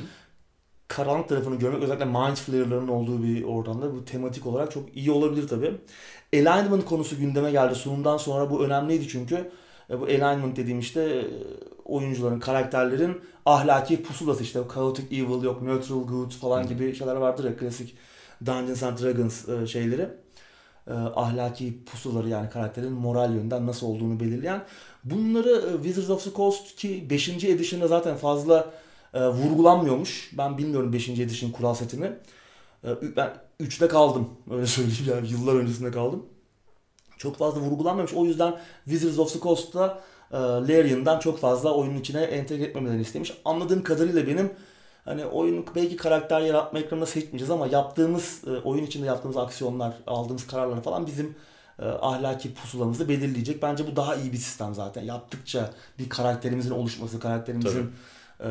karanlık 0.89 1.29
tarafını 1.29 1.59
görmek 1.59 1.83
özellikle 1.83 2.05
mind 2.05 2.37
flayer'ların 2.37 2.89
olduğu 2.89 3.23
bir 3.23 3.43
ortamda 3.43 3.95
bu 3.95 4.05
tematik 4.05 4.47
olarak 4.47 4.73
çok 4.73 4.97
iyi 4.97 5.11
olabilir 5.11 5.49
tabi. 5.49 5.75
Alignment 6.35 6.85
konusu 6.85 7.19
gündeme 7.19 7.51
geldi. 7.51 7.75
Sunumdan 7.75 8.17
sonra 8.17 8.51
bu 8.51 8.65
önemliydi 8.65 9.09
çünkü. 9.09 9.51
E, 9.91 10.01
bu 10.01 10.05
alignment 10.05 10.57
dediğim 10.57 10.79
işte 10.79 11.27
oyuncuların, 11.85 12.41
karakterlerin 12.41 13.21
ahlaki 13.47 14.03
pusulası 14.03 14.43
işte 14.43 14.61
chaotic 14.75 15.17
evil 15.17 15.43
yok 15.43 15.63
neutral 15.63 16.07
good 16.07 16.31
falan 16.33 16.69
gibi 16.69 16.95
şeyler 16.95 17.17
vardır 17.17 17.45
ya 17.45 17.57
klasik 17.57 17.97
Dungeons 18.47 18.83
and 18.83 18.99
Dragons 18.99 19.49
e, 19.49 19.67
şeyleri. 19.67 20.09
e, 20.87 20.93
ahlaki 20.93 21.85
pusuları 21.85 22.29
yani 22.29 22.51
karakterin 22.51 22.93
moral 22.93 23.35
yönden 23.35 23.67
nasıl 23.67 23.87
olduğunu 23.87 24.21
belirleyen. 24.21 24.65
Bunları 25.05 25.51
e, 25.51 25.83
Wizards 25.83 26.11
of 26.11 26.25
the 26.25 26.31
Coast 26.33 26.77
ki 26.77 27.07
5. 27.11 27.29
edition'da 27.29 27.89
zaten 27.89 28.17
fazla 28.17 28.71
vurgulanmıyormuş. 29.15 30.31
Ben 30.39 30.59
bilmiyorum 30.59 30.93
5. 30.93 31.09
edition 31.09 31.51
kural 31.51 31.75
setini. 31.75 32.13
Ben 33.17 33.35
3'te 33.61 33.89
kaldım. 33.89 34.29
Öyle 34.51 34.67
söyleyeyim 34.77 35.05
yani 35.09 35.29
yıllar 35.31 35.55
öncesinde 35.55 35.91
kaldım. 35.91 36.27
Çok 37.19 37.37
fazla 37.37 37.61
vurgulanmamış. 37.61 38.15
O 38.15 38.25
yüzden 38.25 38.55
Wizards 38.85 39.19
of 39.19 39.33
the 39.33 39.41
Coast'ta 39.41 40.03
e, 40.33 40.37
Larian'dan 40.37 41.19
çok 41.19 41.39
fazla 41.39 41.75
oyunun 41.75 41.99
içine 42.01 42.23
entegre 42.23 42.65
etmemelerini 42.65 43.03
istemiş. 43.03 43.33
Anladığım 43.45 43.83
kadarıyla 43.83 44.27
benim 44.27 44.51
hani 45.05 45.27
oyun 45.27 45.67
belki 45.75 45.97
karakter 45.97 46.41
yaratma 46.41 46.79
ekranında 46.79 47.07
seçmeyeceğiz 47.07 47.51
ama 47.51 47.67
yaptığımız 47.67 48.43
e, 48.47 48.51
oyun 48.51 48.85
içinde 48.85 49.07
yaptığımız 49.07 49.37
aksiyonlar, 49.37 49.95
aldığımız 50.07 50.47
kararlar 50.47 50.83
falan 50.83 51.07
bizim 51.07 51.35
e, 51.79 51.85
ahlaki 51.85 52.55
pusulamızı 52.55 53.09
belirleyecek. 53.09 53.63
Bence 53.63 53.87
bu 53.87 53.97
daha 53.97 54.15
iyi 54.17 54.33
bir 54.33 54.37
sistem 54.37 54.75
zaten. 54.75 55.03
Yaptıkça 55.03 55.71
bir 55.99 56.09
karakterimizin 56.09 56.71
oluşması, 56.71 57.21
karakterimizin 57.21 57.93
e, 58.41 58.49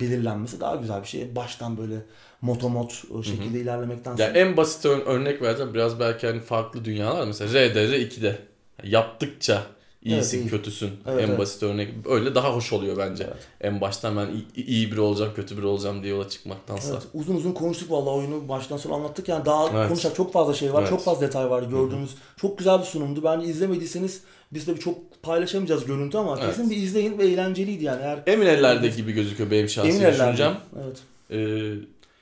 belirlenmesi 0.00 0.60
daha 0.60 0.76
güzel 0.76 1.02
bir 1.02 1.08
şey. 1.08 1.36
Baştan 1.36 1.78
böyle 1.78 1.96
motomot 2.40 3.04
e, 3.20 3.22
şekilde 3.22 3.54
Hı-hı. 3.54 3.58
ilerlemektense. 3.58 4.22
Ya 4.22 4.28
en 4.28 4.56
basit 4.56 4.84
ör- 4.84 5.04
örnek 5.04 5.42
vereceğim 5.42 5.74
biraz 5.74 6.00
belki 6.00 6.26
hani 6.26 6.40
farklı 6.40 6.84
dünyalar 6.84 7.26
mesela 7.26 7.68
RDR 7.68 7.92
2'de 7.92 8.38
yaptıkça 8.84 9.62
iyisin 10.04 10.38
Evet, 10.38 10.46
iyi. 10.46 10.50
kötüsün 10.50 10.90
Evet, 11.06 11.24
en 11.24 11.28
evet. 11.28 11.38
basit 11.38 11.62
örnek 11.62 11.88
öyle 12.08 12.34
daha 12.34 12.54
hoş 12.54 12.72
oluyor 12.72 12.96
bence. 12.98 13.24
Evet. 13.24 13.36
En 13.60 13.80
baştan 13.80 14.16
ben 14.16 14.26
iyi, 14.56 14.66
iyi 14.66 14.92
biri 14.92 15.00
olacağım 15.00 15.32
kötü 15.36 15.56
biri 15.58 15.66
olacağım 15.66 16.02
diye 16.02 16.14
yola 16.14 16.28
çıkmaktansa. 16.28 16.92
Evet, 16.92 17.02
uzun 17.14 17.34
uzun 17.34 17.52
konuştuk 17.52 17.90
vallahi 17.90 18.14
oyunu 18.14 18.48
baştan 18.48 18.76
sona 18.76 18.94
anlattık 18.94 19.28
yani 19.28 19.44
daha 19.44 19.68
Evet. 19.74 19.88
konuşacak 19.88 20.16
çok 20.16 20.32
fazla 20.32 20.54
şey 20.54 20.72
var, 20.72 20.80
Evet. 20.80 20.90
çok 20.90 21.04
fazla 21.04 21.26
detay 21.26 21.50
var 21.50 21.62
gördüğünüz. 21.62 22.14
Çok 22.36 22.58
güzel 22.58 22.78
bir 22.78 22.84
sunumdu. 22.84 23.24
Bence 23.24 23.46
izlemediyseniz 23.46 24.20
biz 24.52 24.66
tabii 24.66 24.80
çok 24.80 25.22
paylaşamayacağız 25.22 25.84
görüntü 25.86 26.18
ama 26.18 26.36
Evet. 26.38 26.46
kesin 26.46 26.70
bir 26.70 26.76
izleyin 26.76 27.18
ve 27.18 27.24
eğlenceliydi 27.24 27.84
yani. 27.84 28.02
Eğer 28.02 28.22
Emin 28.26 28.46
ellerde 28.46 28.88
gibi 28.88 29.12
gözüküyor 29.12 29.50
benim 29.50 29.68
şahsi 29.68 29.88
emin 29.88 30.12
düşüncem. 30.12 30.56
Evet. 30.84 30.98
Ee, 31.30 31.72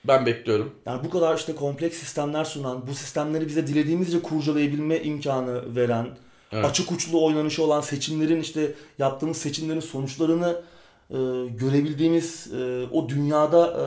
ben 0.05 0.27
bekliyorum. 0.27 0.75
Yani 0.87 1.05
bu 1.05 1.11
kadar 1.11 1.37
işte 1.37 1.55
kompleks 1.55 1.97
sistemler 1.99 2.45
sunan, 2.45 2.87
bu 2.87 2.95
sistemleri 2.95 3.47
bize 3.47 3.67
dilediğimizce 3.67 4.23
kurcalayabilme 4.23 4.99
imkanı 5.03 5.77
veren, 5.77 6.07
Evet. 6.53 6.65
açık 6.65 6.93
uçlu 6.93 7.25
oynanışı 7.25 7.65
olan 7.65 7.81
seçimlerin 7.81 8.41
işte 8.41 8.75
yaptığımız 8.99 9.37
seçimlerin 9.37 9.81
sonuçlarını 9.81 10.63
e, 11.11 11.17
görebildiğimiz 11.49 12.53
e, 12.53 12.87
o 12.93 13.09
dünyada 13.09 13.67
e, 13.67 13.83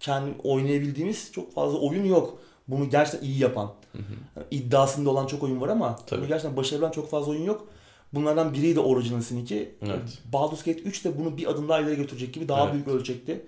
kendi 0.00 0.34
oynayabildiğimiz 0.42 1.32
çok 1.32 1.54
fazla 1.54 1.78
oyun 1.78 2.04
yok. 2.04 2.38
Bunu 2.68 2.90
gerçekten 2.90 3.28
iyi 3.28 3.38
yapan. 3.38 3.72
Yani 3.94 4.46
iddiasında 4.50 5.10
olan 5.10 5.26
çok 5.26 5.42
oyun 5.42 5.60
var 5.60 5.68
ama 5.68 5.96
Tabii. 6.06 6.20
bunu 6.20 6.28
gerçekten 6.28 6.56
başarabilen 6.56 6.90
çok 6.90 7.10
fazla 7.10 7.30
oyun 7.30 7.44
yok. 7.44 7.68
Bunlardan 8.12 8.54
biriydi 8.54 8.80
Original 8.80 9.20
Sin 9.20 9.42
2. 9.42 9.74
Evet. 9.82 10.18
Baldur's 10.32 10.62
Gate 10.64 10.80
3 10.80 11.04
de 11.04 11.18
bunu 11.18 11.36
bir 11.36 11.46
adım 11.50 11.68
daha 11.68 11.80
ileri 11.80 11.96
götürecek 11.96 12.34
gibi 12.34 12.48
daha 12.48 12.62
Evet. 12.64 12.74
büyük 12.74 12.88
ölçekte. 12.88 13.40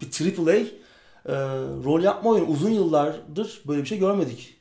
Bir 0.00 0.06
AAA 0.46 0.54
e, 0.54 0.64
rol 1.84 2.02
yapma 2.02 2.30
oyunu 2.30 2.46
uzun 2.46 2.70
yıllardır 2.70 3.62
böyle 3.66 3.82
bir 3.82 3.88
şey 3.88 3.98
görmedik. 3.98 4.56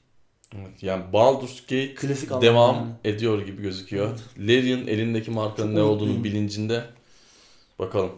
Evet, 0.56 0.84
Yani 0.84 1.04
Baldur's 1.14 1.62
Gate 1.62 1.94
Klasik 1.96 2.42
devam 2.42 2.76
yani. 2.76 2.92
ediyor 3.04 3.46
gibi 3.46 3.62
gözüküyor. 3.62 4.20
Larian 4.40 4.88
elindeki 4.88 5.32
markanın 5.32 5.68
Çok 5.68 5.76
ne 5.76 5.82
olduğunu 5.82 6.24
bilincinde. 6.24 6.84
Bakalım. 7.80 8.12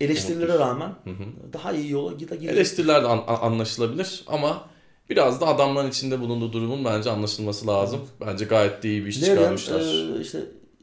Eleştirilere 0.00 0.58
rağmen 0.58 0.88
Hı 1.04 1.10
hı. 1.10 1.52
daha 1.52 1.72
iyi 1.72 1.90
yola 1.90 2.12
gide 2.12 2.36
gide. 2.36 2.50
Eleştiriler 2.52 3.02
de 3.02 3.06
an- 3.06 3.24
an- 3.26 3.40
anlaşılabilir 3.52 4.24
ama 4.26 4.64
biraz 5.10 5.40
da 5.40 5.46
adamların 5.46 5.90
içinde 5.90 6.20
bulunduğu 6.20 6.52
durumun 6.52 6.84
bence 6.84 7.10
anlaşılması 7.10 7.66
lazım. 7.66 8.00
Bence 8.26 8.44
gayet 8.44 8.82
de 8.82 8.88
iyi 8.88 9.02
bir 9.04 9.08
iş 9.08 9.22
Larian 9.22 9.36
çıkarmışlar. 9.36 9.80
e, 9.80 10.20
işte 10.20 10.38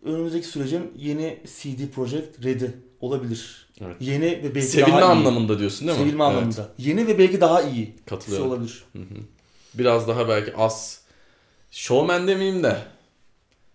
önümüzdeki 0.06 0.48
sürecin 0.48 0.92
yeni 0.98 1.38
CD 1.62 1.88
Projekt 1.96 2.46
Red'i 2.46 2.72
olabilir. 3.02 3.68
Evet. 3.82 3.96
Yeni 4.00 4.26
ve 4.26 4.56
belki 4.56 4.68
Sevilme 4.68 4.92
daha 5.02 5.14
iyi. 5.14 5.18
anlamında 5.18 5.60
diyorsun 5.60 5.88
değil 5.88 6.00
mi? 6.00 6.06
Sevilme 6.06 6.24
Evet. 6.24 6.34
anlamında. 6.36 6.70
Yeni 6.78 7.08
ve 7.08 7.18
belki 7.18 7.42
daha 7.42 7.62
iyi. 7.62 7.96
Katılıyorum. 8.06 8.48
olabilir. 8.52 8.84
Hı 8.94 9.00
hı. 9.00 9.04
Biraz 9.74 10.08
daha 10.08 10.30
belki 10.30 10.56
az 10.56 11.02
showman 11.72 12.28
demeyeyim 12.28 12.64
de 12.64 12.78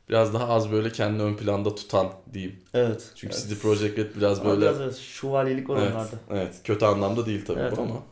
biraz 0.08 0.34
daha 0.34 0.48
az 0.48 0.72
böyle 0.72 0.92
kendini 0.92 1.22
ön 1.22 1.36
planda 1.36 1.74
tutan 1.74 2.12
diyeyim. 2.32 2.56
Evet. 2.74 3.02
Çünkü 3.14 3.36
evet. 3.36 3.46
CD 3.48 3.62
Projekt 3.62 3.98
Red 3.98 4.16
biraz 4.16 4.40
Ama 4.40 4.50
böyle 4.50 4.60
biraz 4.62 4.80
evet, 4.80 4.96
şövalyelik 4.96 5.68
var 5.68 5.82
evet, 5.82 5.92
onlarda. 5.92 6.16
evet 6.30 6.54
kötü 6.64 6.84
anlamda 6.84 7.26
değil 7.26 7.44
tabii 7.46 7.60
Evet, 7.60 7.76
bu 7.76 7.82
ama. 7.82 8.02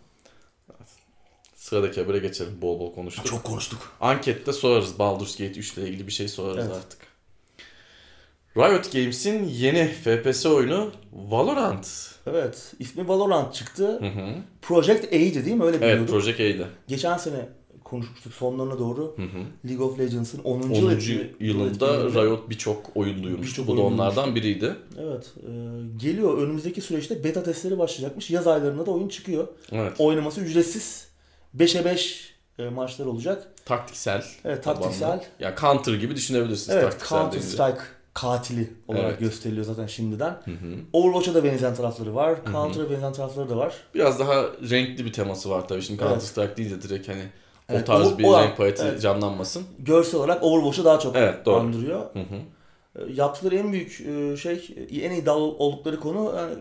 Evet. 0.70 0.88
Sıradaki 1.54 2.00
habere 2.00 2.18
geçelim. 2.18 2.62
Bol 2.62 2.80
bol 2.80 2.94
konuştuk. 2.94 3.26
Çok 3.26 3.44
konuştuk. 3.44 3.92
Ankette 4.00 4.52
sorarız 4.52 4.98
Baldur's 4.98 5.36
Gate 5.36 5.60
3 5.60 5.74
ile 5.74 5.88
ilgili 5.88 6.06
bir 6.06 6.12
şey 6.12 6.28
sorarız 6.28 6.64
Evet. 6.66 6.76
artık. 6.76 6.98
Riot 8.56 8.92
Games'in 8.92 9.44
yeni 9.44 9.86
FPS 9.88 10.46
oyunu 10.46 10.90
Valorant. 11.12 12.10
Evet. 12.26 12.72
ismi 12.78 13.08
Valorant 13.08 13.54
çıktı. 13.54 13.98
Hı 14.00 14.06
hı. 14.06 14.34
Project 14.62 15.12
A'ydı 15.12 15.44
değil 15.44 15.56
mi? 15.56 15.64
Öyle 15.64 15.76
Evet 15.76 15.82
biliyorduk. 16.00 16.08
Project 16.08 16.40
A'ydı. 16.40 16.68
Geçen 16.88 17.16
sene 17.16 17.48
konuşmuştuk 17.92 18.32
sonlarına 18.34 18.78
doğru. 18.78 19.14
Hı 19.16 19.22
hı. 19.22 19.68
League 19.68 19.86
of 19.86 19.98
Legends'ın 19.98 20.38
10. 20.44 20.60
10. 20.62 20.70
yıl 20.74 20.90
etkinliği- 20.92 21.36
yılında 21.40 21.96
Riot 21.96 22.50
birçok 22.50 22.82
oyun 22.94 23.22
duyurmuştu. 23.22 23.62
Birçok 23.62 23.66
Bu 23.66 23.76
da 23.76 23.82
onlardan 23.82 24.34
biriydi. 24.34 24.76
Evet. 25.00 25.32
e, 25.36 25.50
geliyor. 25.96 26.38
Önümüzdeki 26.38 26.80
süreçte 26.80 27.24
beta 27.24 27.42
testleri 27.42 27.78
başlayacakmış. 27.78 28.30
Yaz 28.30 28.46
aylarında 28.46 28.86
da 28.86 28.90
oyun 28.90 29.08
çıkıyor. 29.08 29.48
Evet. 29.72 29.92
Oynaması 29.98 30.40
ücretsiz. 30.40 31.08
5'e 31.56 31.84
5 31.84 32.34
e, 32.58 32.68
maçlar 32.68 33.06
olacak. 33.06 33.48
Taktiksel. 33.64 34.24
Evet 34.44 34.64
tabanlı. 34.64 34.82
taktiksel. 34.82 35.24
Ya 35.40 35.54
Counter 35.60 35.94
gibi 35.94 36.16
düşünebilirsiniz 36.16 36.78
Evet 36.78 36.96
Counter 37.08 37.32
deyince. 37.32 37.48
Strike 37.48 37.80
katili 38.14 38.70
olarak 38.88 39.04
Evet. 39.10 39.20
gösteriliyor 39.20 39.66
zaten 39.66 39.86
şimdiden. 39.86 40.30
Hı 40.44 40.50
hı. 40.50 40.74
Overwatch'a 40.92 41.34
da 41.34 41.44
benzeyen 41.44 41.74
tarafları 41.74 42.14
var. 42.14 42.38
Counter'a 42.52 42.90
benzeyen 42.90 43.12
tarafları 43.12 43.48
da 43.50 43.56
var. 43.56 43.74
Biraz 43.94 44.18
daha 44.18 44.34
renkli 44.70 45.04
bir 45.04 45.12
teması 45.12 45.50
var 45.50 45.68
tabii. 45.68 45.82
Şimdi 45.82 45.98
Counter 45.98 46.14
Evet. 46.16 46.22
Strike 46.26 46.56
deyince 46.56 46.82
direkt 46.82 47.08
hani 47.08 47.22
Evet, 47.72 47.82
o 47.88 47.92
tarz 47.92 48.12
o- 48.12 48.18
bir 48.18 48.24
o- 48.24 48.40
renk 48.42 48.56
paleti 48.56 48.82
evet. 48.82 49.02
canlanmasın. 49.02 49.62
Görsel 49.78 50.20
olarak 50.20 50.42
Overwatch'u 50.42 50.84
daha 50.84 50.98
çok 50.98 51.16
Evet 51.16 51.46
doğru. 51.46 51.56
andırıyor. 51.56 52.00
Hı 52.00 52.18
hı. 52.18 52.36
E, 53.08 53.12
Yaptıkları 53.12 53.56
en 53.56 53.72
büyük 53.72 54.00
e, 54.00 54.36
şey, 54.36 54.74
e, 54.92 55.00
en 55.00 55.10
iddialı 55.10 55.42
oldukları 55.44 56.00
konu 56.00 56.34
yani 56.36 56.54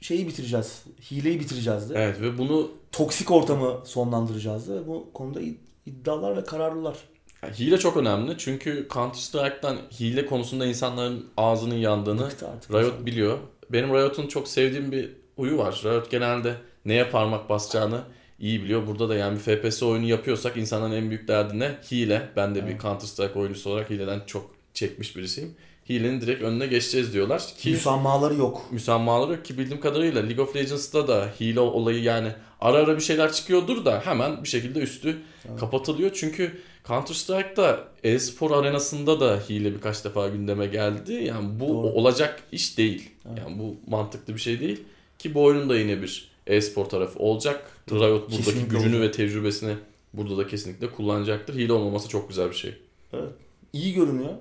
şeyi 0.00 0.26
bitireceğiz. 0.26 0.82
Hileyi 1.10 1.40
bitireceğizdi. 1.40 1.92
Evet 1.96 2.20
ve 2.20 2.38
bunu 2.38 2.70
Toksik 2.92 3.30
ortamı 3.30 3.80
sonlandıracağızdı. 3.84 4.86
Bu 4.86 5.12
konuda 5.14 5.40
id- 5.40 5.56
iddialar 5.86 6.36
ve 6.36 6.44
kararlılar. 6.44 6.96
yani 7.42 7.54
hile 7.54 7.78
çok 7.78 7.96
önemli. 7.96 8.34
Çünkü 8.38 8.86
Counter 8.94 9.18
Strike'dan 9.18 9.76
hile 10.00 10.26
konusunda 10.26 10.66
insanların 10.66 11.26
ağzının 11.36 11.74
yandığını. 11.74 12.28
Riot 12.72 13.06
biliyor. 13.06 13.38
Benim 13.70 13.94
Riot'un 13.94 14.26
çok 14.26 14.48
sevdiğim 14.48 14.92
bir 14.92 15.10
huyu 15.36 15.58
var. 15.58 15.80
Riot 15.84 16.10
genelde 16.10 16.54
neye 16.84 17.04
parmak 17.10 17.48
basacağını 17.48 18.00
iyi 18.40 18.62
biliyor. 18.64 18.86
Burada 18.86 19.08
da 19.08 19.14
yani 19.14 19.38
bir 19.38 19.40
FPS 19.70 19.82
oyunu 19.82 20.06
yapıyorsak 20.06 20.56
insanların 20.56 20.92
en 20.92 21.10
büyük 21.10 21.28
derdi 21.28 21.58
ne? 21.58 21.74
Hile. 21.90 22.28
Ben 22.36 22.54
de 22.54 22.62
bir 22.66 22.70
Evet. 22.70 22.80
Counter 22.82 23.06
Strike 23.06 23.38
oyuncusu 23.38 23.70
olarak 23.70 23.90
hileden 23.90 24.20
çok 24.26 24.50
çekmiş 24.74 25.16
birisiyim. 25.16 25.54
Hilenin 25.88 26.20
direkt 26.20 26.42
önüne 26.42 26.66
geçeceğiz 26.66 27.12
diyorlar. 27.12 27.42
Ki 27.58 27.70
Müsammaları 27.70 28.34
yok. 28.34 28.66
müsammaları 28.70 29.32
yok 29.32 29.44
ki 29.44 29.58
bildiğim 29.58 29.80
kadarıyla 29.80 30.22
League 30.22 30.44
of 30.44 30.56
Legends'ta 30.56 31.08
da 31.08 31.28
hile 31.40 31.60
olayı 31.60 32.02
yani 32.02 32.28
ara 32.60 32.76
ara 32.76 32.96
bir 32.96 33.02
şeyler 33.02 33.32
çıkıyordur 33.32 33.84
da 33.84 34.02
hemen 34.04 34.44
bir 34.44 34.48
şekilde 34.48 34.78
üstü 34.78 35.16
kapatılıyor. 35.60 36.10
Çünkü 36.14 36.60
Counter 36.88 37.14
Strike'da 37.14 37.80
e-spor 38.04 38.50
arenasında 38.50 39.20
da 39.20 39.40
hile 39.48 39.74
birkaç 39.74 40.04
defa 40.04 40.28
gündeme 40.28 40.66
geldi. 40.66 41.12
Yani 41.12 41.60
bu 41.60 41.68
Doğru. 41.68 41.86
olacak 41.86 42.42
iş 42.52 42.78
değil. 42.78 43.10
Evet. 43.28 43.38
Yani 43.38 43.58
bu 43.58 43.76
mantıklı 43.90 44.34
bir 44.34 44.40
şey 44.40 44.60
değil. 44.60 44.80
Ki 45.18 45.34
bu 45.34 45.42
oyunun 45.42 45.70
da 45.70 45.78
yine 45.78 46.02
bir 46.02 46.30
e-spor 46.46 46.84
tarafı 46.84 47.18
olacak. 47.18 47.70
Riot 47.96 48.22
buradaki 48.22 48.36
Kesinlikle 48.36 48.76
gücünü 48.78 48.96
olacak. 48.96 49.08
ve 49.08 49.16
tecrübesini 49.16 49.74
burada 50.14 50.36
da 50.38 50.46
kesinlikle 50.46 50.90
kullanacaktır. 50.90 51.54
Hile 51.54 51.72
olmaması 51.72 52.08
çok 52.08 52.28
güzel 52.28 52.50
bir 52.50 52.54
şey. 52.56 52.74
İyi 53.72 53.94
görünüyor. 53.94 54.32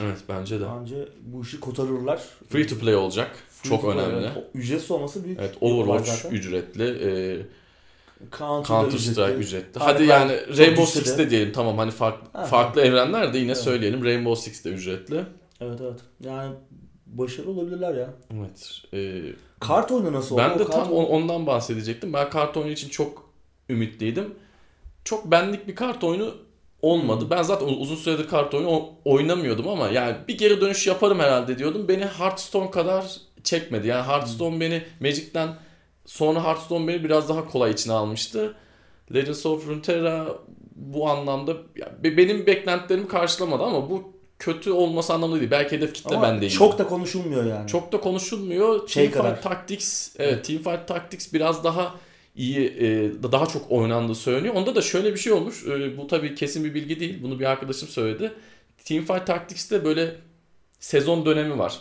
Evet 0.00 0.18
bence 0.28 0.60
de. 0.60 0.64
Bence 0.80 1.08
bu 1.26 1.42
işi 1.42 1.60
kotarırlar. 1.60 2.22
Free 2.48 2.66
to 2.66 2.76
play 2.78 2.96
olacak. 2.96 3.36
Free 3.50 3.68
çok 3.70 3.84
önemli. 3.84 4.26
evet. 4.34 4.44
Ücretsiz 4.54 4.90
olması 4.90 5.24
büyük. 5.24 5.38
Evet 5.40 5.54
Overwatch 5.60 6.32
ücretli. 6.32 6.82
e, 6.84 7.10
Counter'da 8.38 8.80
Counter 8.80 8.98
Strike 8.98 9.32
ücretli. 9.34 9.78
Hadi 9.78 10.04
yani 10.04 10.32
Rainbow 10.58 10.82
düşse 10.86 11.00
de- 11.00 11.04
Six 11.04 11.18
de 11.18 11.30
diyelim 11.30 11.52
tamam 11.52 11.78
hani 11.78 11.90
farklı 11.90 12.28
Ha, 12.38 12.44
farklı 12.44 12.80
evrenler 12.80 13.34
de 13.34 13.38
yine 13.38 13.46
Evet. 13.52 13.58
söyleyelim. 13.62 14.04
Rainbow 14.04 14.50
Six 14.50 14.64
de 14.64 14.68
ücretli. 14.70 15.20
Evet 15.60 15.78
evet. 15.82 16.00
Yani 16.20 16.54
başarılı 17.06 17.50
olabilirler 17.50 17.94
ya. 17.94 18.10
Evet. 18.38 18.82
e, 18.94 19.22
Kart 19.60 19.90
oyunu 19.90 20.12
nasıl 20.12 20.34
oldu? 20.34 20.42
ben 20.50 20.58
de 20.58 20.62
O 20.64 20.70
tam 20.70 20.92
on- 20.92 21.04
ondan 21.04 21.46
bahsedecektim. 21.46 22.12
Ben 22.12 22.30
kart 22.30 22.56
oyunu 22.56 22.70
için 22.70 22.88
çok 22.88 23.30
ümitliydim. 23.70 24.34
Çok 25.04 25.30
benlik 25.30 25.68
bir 25.68 25.74
kart 25.74 26.04
oyunu 26.04 26.34
olmadı. 26.82 27.22
Hmm. 27.24 27.30
Ben 27.30 27.42
zaten 27.42 27.66
uzun 27.66 27.96
süredir 27.96 28.28
kart 28.28 28.54
oyunu 28.54 28.88
oynamıyordum 29.04 29.68
ama 29.68 29.88
yani 29.88 30.16
bir 30.28 30.38
geri 30.38 30.60
dönüş 30.60 30.86
yaparım 30.86 31.18
herhalde 31.18 31.58
diyordum. 31.58 31.88
Beni 31.88 32.04
Hearthstone 32.04 32.70
kadar 32.70 33.16
çekmedi. 33.44 33.86
Yani 33.88 34.06
Hearthstone 34.06 34.60
beni 34.60 34.82
Magic'ten 35.00 35.48
sonra 36.06 36.44
Hearthstone 36.44 36.88
beni 36.88 37.04
biraz 37.04 37.28
daha 37.28 37.44
kolay 37.48 37.70
içine 37.72 37.92
almıştı. 37.92 38.54
Legends 39.14 39.46
of 39.46 39.68
Runeterra 39.68 40.26
bu 40.76 41.08
anlamda 41.10 41.52
ya 41.76 41.92
be- 42.04 42.16
benim 42.16 42.46
beklentilerimi 42.46 43.08
karşılamadı 43.08 43.62
ama 43.62 43.90
bu 43.90 44.13
kötü 44.38 44.70
olması 44.70 45.12
anlamında 45.12 45.40
değil. 45.40 45.50
Belki 45.50 45.76
hedef 45.76 45.94
kitle 45.94 46.16
Ama 46.16 46.22
ben 46.28 46.40
değilim. 46.40 46.58
çok 46.58 46.78
da 46.78 46.86
konuşulmuyor 46.86 47.44
yani. 47.44 47.68
Çok 47.68 47.92
da 47.92 48.00
konuşulmuyor. 48.00 48.88
Şey 48.88 49.10
Teamfight. 49.10 49.42
Tactics, 49.42 50.10
evet 50.18 50.44
Teamfight 50.44 50.88
Tactics 50.88 51.32
biraz 51.32 51.64
daha 51.64 51.94
iyi, 52.36 52.66
e, 52.66 53.12
daha 53.32 53.46
çok 53.46 53.70
oynandığı 53.70 54.14
söyleniyor. 54.14 54.54
Onda 54.54 54.74
da 54.74 54.82
şöyle 54.82 55.12
bir 55.12 55.18
şey 55.18 55.32
olmuş. 55.32 55.64
E, 55.66 55.96
bu 55.96 56.06
tabii 56.06 56.34
kesin 56.34 56.64
bir 56.64 56.74
bilgi 56.74 57.00
değil. 57.00 57.22
Bunu 57.22 57.40
bir 57.40 57.44
arkadaşım 57.44 57.88
söyledi. 57.88 58.32
Teamfight 58.84 59.26
Tactics'te 59.26 59.84
böyle 59.84 60.16
sezon 60.80 61.26
dönemi 61.26 61.58
var. 61.58 61.80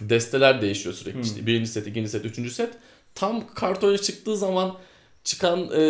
Desteler 0.00 0.62
değişiyor 0.62 0.94
sürekli. 0.94 1.14
Hmm. 1.14 1.22
İşte 1.22 1.46
birinci 1.46 1.70
set, 1.70 1.86
ikinci 1.86 2.08
set, 2.10 2.24
üçüncü 2.24 2.50
set. 2.50 2.70
Tam 3.14 3.54
kartoya 3.54 3.98
çıktığı 3.98 4.36
zaman 4.36 4.76
çıkan 5.24 5.70
e, 5.76 5.82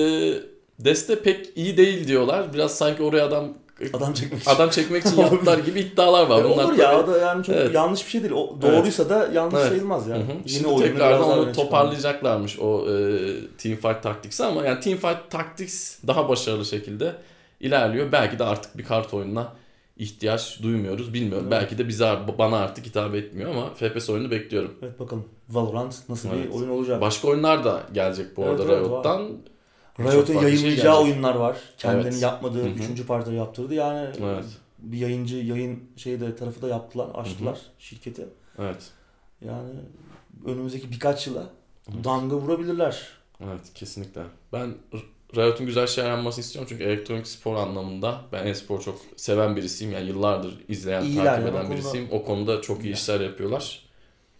deste 0.78 1.22
pek 1.22 1.46
iyi 1.56 1.76
değil 1.76 2.08
diyorlar. 2.08 2.54
Biraz 2.54 2.78
sanki 2.78 3.02
oraya 3.02 3.26
adam 3.26 3.54
Adam 3.94 4.12
çekmek 4.12 4.40
için. 4.42 4.50
adam 4.50 4.70
çekmek 4.70 5.06
için 5.06 5.16
yaptılar 5.20 5.58
gibi 5.58 5.80
iddialar 5.80 6.26
var. 6.26 6.40
E, 6.40 6.44
Bunlar 6.44 6.64
olur 6.64 6.78
ya 6.78 6.90
tabii- 7.06 7.12
da 7.12 7.18
yani 7.18 7.44
çok 7.44 7.54
Evet. 7.56 7.74
yanlış 7.74 8.04
bir 8.06 8.10
şey 8.10 8.20
değil. 8.22 8.32
O, 8.32 8.56
doğruysa 8.62 9.08
da 9.10 9.28
yanlış 9.34 9.54
Evet. 9.60 9.68
sayılmaz 9.68 10.06
Hı 10.06 10.10
yani. 10.10 10.22
hı. 10.24 10.26
Yeni 10.32 10.48
Şimdi 10.48 10.82
tekrardan 10.82 11.38
onu 11.38 11.52
toparlayacaklarmış 11.52 12.58
o 12.58 12.86
e, 12.86 12.92
Teamfight 13.58 14.02
Tactics'i 14.02 14.44
ama 14.44 14.64
yani 14.66 14.80
Teamfight 14.80 15.30
Tactics 15.30 15.98
daha 16.06 16.28
başarılı 16.28 16.64
şekilde 16.64 17.14
ilerliyor. 17.60 18.12
Belki 18.12 18.38
de 18.38 18.44
artık 18.44 18.78
bir 18.78 18.84
kart 18.84 19.14
oyununa 19.14 19.52
ihtiyaç 19.96 20.62
duymuyoruz. 20.62 21.14
Bilmiyorum. 21.14 21.46
Evet. 21.50 21.60
Belki 21.62 21.78
de 21.78 21.88
bize 21.88 22.18
bana 22.38 22.56
artık 22.56 22.86
hitap 22.86 23.14
etmiyor 23.14 23.50
ama 23.50 23.74
FPS 23.74 24.10
oyunu 24.10 24.30
bekliyorum. 24.30 24.74
Evet 24.82 25.00
bakalım. 25.00 25.24
Valorant 25.50 25.94
nasıl 26.08 26.28
Evet. 26.34 26.48
bir 26.48 26.54
oyun 26.54 26.68
olacak? 26.68 27.00
Başka 27.00 27.28
oyunlar 27.28 27.64
da 27.64 27.82
gelecek 27.92 28.36
bu 28.36 28.42
Evet, 28.44 28.60
arada 28.60 28.72
evet, 28.72 28.86
Riot'tan. 28.86 29.28
Riot'un 30.04 30.32
şey 30.34 30.42
yayınlayacağı 30.42 30.94
gelecek. 30.96 31.14
oyunlar 31.14 31.34
var. 31.34 31.56
Kendilerinin 31.78 32.10
Evet. 32.12 32.22
yapmadığı, 32.22 32.58
Hı 32.62 32.66
hı. 32.66 32.68
üçüncü 32.68 33.06
partileri 33.06 33.36
yaptırdı. 33.38 33.74
Yani 33.74 34.08
Evet. 34.22 34.44
bir 34.78 34.98
yayıncı 34.98 35.36
yayın 35.36 35.84
şeyde 35.96 36.36
tarafı 36.36 36.62
da 36.62 36.68
yaptılar, 36.68 37.08
açtılar 37.14 37.58
şirketi. 37.78 38.26
Evet. 38.58 38.90
Yani 39.44 39.70
önümüzdeki 40.46 40.90
birkaç 40.90 41.26
yıla 41.26 41.46
damga 42.04 42.36
vurabilirler. 42.36 43.08
Evet 43.44 43.60
kesinlikle. 43.74 44.22
Ben 44.52 44.74
Riot'un 45.36 45.66
güzel 45.66 45.86
şeyler 45.86 46.10
yapmasını 46.10 46.44
istiyorum 46.44 46.66
çünkü 46.70 46.84
elektronik 46.84 47.26
spor 47.26 47.56
anlamında 47.56 48.20
ben 48.32 48.46
e-spor 48.46 48.80
çok 48.80 48.98
seven 49.16 49.56
birisiyim. 49.56 49.92
Yani 49.92 50.08
yıllardır 50.08 50.58
izleyen, 50.68 51.02
İyiler 51.02 51.24
takip 51.24 51.44
o 51.46 51.48
eden 51.50 51.60
konuda- 51.62 51.74
birisiyim. 51.74 52.08
O 52.10 52.24
konuda 52.24 52.60
çok 52.62 52.84
iyi 52.84 52.94
işler 52.94 53.20
yapıyorlar. 53.20 53.82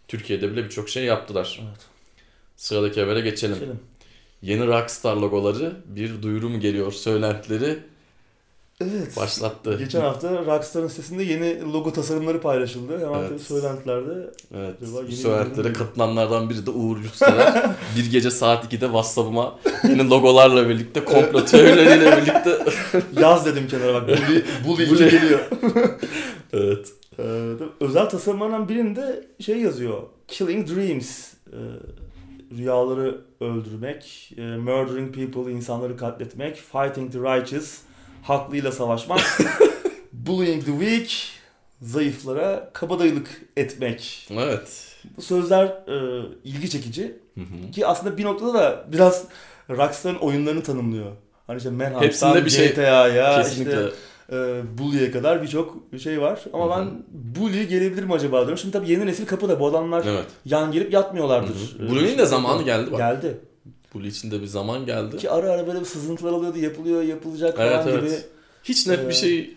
Türkiye'de 0.07 0.51
bile 0.51 0.63
birçok 0.63 0.89
şey 0.89 1.03
yaptılar. 1.05 1.61
Evet. 1.67 1.79
Sıradaki 2.55 3.01
habere 3.01 3.21
geçelim. 3.21 3.55
Geçelim. 3.55 3.79
Yeni 4.41 4.67
Rockstar 4.67 5.15
logoları 5.15 5.73
bir 5.85 6.21
duyuru 6.21 6.49
mu 6.49 6.59
geliyor 6.59 6.91
söylentileri 6.91 7.79
Evet. 8.81 9.17
başlattı. 9.17 9.77
Geçen 9.79 10.01
hafta 10.01 10.45
Rockstar'ın 10.45 10.87
sitesinde 10.87 11.23
yeni 11.23 11.73
logo 11.73 11.93
tasarımları 11.93 12.41
paylaşıldı. 12.41 12.99
Hemen 13.05 13.19
Evet. 13.19 13.29
tabii 13.29 13.39
söylentilerde 13.39 14.31
Evet. 14.55 14.75
Bu 15.07 15.11
söylentilere 15.11 15.73
katılanlardan 15.73 16.49
biri 16.49 16.65
de 16.65 16.69
Uğur 16.71 16.97
Yurtsever. 16.97 17.63
bir 17.97 18.11
gece 18.11 18.31
saat 18.31 18.65
2'de 18.73 18.85
WhatsApp'ıma 18.85 19.59
yeni 19.89 20.09
logolarla 20.09 20.69
birlikte 20.69 21.03
komplo 21.05 21.45
teorileriyle 21.45 22.17
birlikte 22.17 22.59
yaz 23.21 23.45
dedim 23.45 23.67
kenara 23.67 23.93
bak. 23.93 24.09
Bully, 24.09 24.43
Bully 24.67 24.83
2 24.83 24.91
Bully. 24.95 25.09
geliyor. 25.11 25.39
evet. 26.53 26.87
Ee, 27.19 27.23
özel 27.79 28.09
tasarımlardan 28.09 28.69
birinde 28.69 29.23
şey 29.39 29.57
yazıyor. 29.57 30.01
Killing 30.27 30.69
Dreams. 30.69 31.33
Ee, 31.47 31.57
rüyaları 32.57 33.21
öldürmek, 33.39 34.33
e, 34.37 34.41
murdering 34.41 35.15
people, 35.15 35.51
insanları 35.51 35.97
katletmek, 35.97 36.55
fighting 36.55 37.11
the 37.11 37.19
righteous, 37.19 37.77
haklıyla 38.23 38.71
savaşmak, 38.71 39.21
bullying 40.13 40.65
the 40.65 40.71
weak, 40.71 41.09
zayıflara 41.81 42.69
kabadayılık 42.73 43.41
etmek. 43.57 44.27
Evet. 44.31 44.95
Bu 45.17 45.21
sözler 45.21 45.65
e, 45.65 46.25
ilgi 46.43 46.69
çekici 46.69 47.17
Hı 47.35 47.41
hı. 47.41 47.71
ki 47.71 47.87
aslında 47.87 48.17
bir 48.17 48.25
noktada 48.25 48.53
da 48.53 48.85
biraz 48.91 49.25
Rockstar'ın 49.69 50.15
oyunlarını 50.17 50.63
tanımlıyor. 50.63 51.11
Hani 51.47 51.57
işte 51.57 51.69
Manhunt'tan 51.69 52.45
bir 52.45 52.49
şey- 52.49 52.67
GTA'ya 52.73 53.43
Kesinlikle. 53.43 53.71
işte 53.71 53.89
e, 54.31 54.61
Bully'e 54.77 55.11
kadar 55.11 55.41
birçok 55.43 55.77
şey 56.03 56.21
var. 56.21 56.41
Ama 56.53 56.65
Hı 56.77 56.81
hı. 56.81 56.85
ben 56.85 57.03
Bully 57.41 57.67
gelebilir 57.67 58.03
mi 58.03 58.13
acaba 58.13 58.37
diyorum. 58.37 58.57
Şimdi 58.57 58.71
tabii 58.73 58.91
yeni 58.91 59.05
nesil 59.05 59.25
kapıda. 59.25 59.59
Bu 59.59 59.67
adamlar 59.67 60.05
Evet. 60.07 60.25
yan 60.45 60.71
gelip 60.71 60.93
yatmıyorlardır. 60.93 61.75
Ee, 61.85 61.89
Bully'nin 61.89 62.17
de 62.17 62.25
zamanı 62.25 62.63
geldi 62.63 62.91
bak. 62.91 62.97
Geldi. 62.99 63.37
Bully 63.93 64.07
için 64.07 64.31
de 64.31 64.41
bir 64.41 64.47
zaman 64.47 64.85
geldi. 64.85 65.17
Ki 65.17 65.29
ara 65.29 65.49
ara 65.51 65.67
böyle 65.67 65.79
bir 65.79 65.85
sızıntılar 65.85 66.31
oluyordu. 66.31 66.57
Yapılıyor, 66.59 67.01
yapılacak 67.03 67.55
Evet, 67.59 67.71
falan 67.83 67.87
evet. 67.87 68.01
gibi. 68.03 68.15
Hiç 68.63 68.87
net 68.87 68.99
bir 69.03 69.09
Ee, 69.09 69.13
şey 69.13 69.55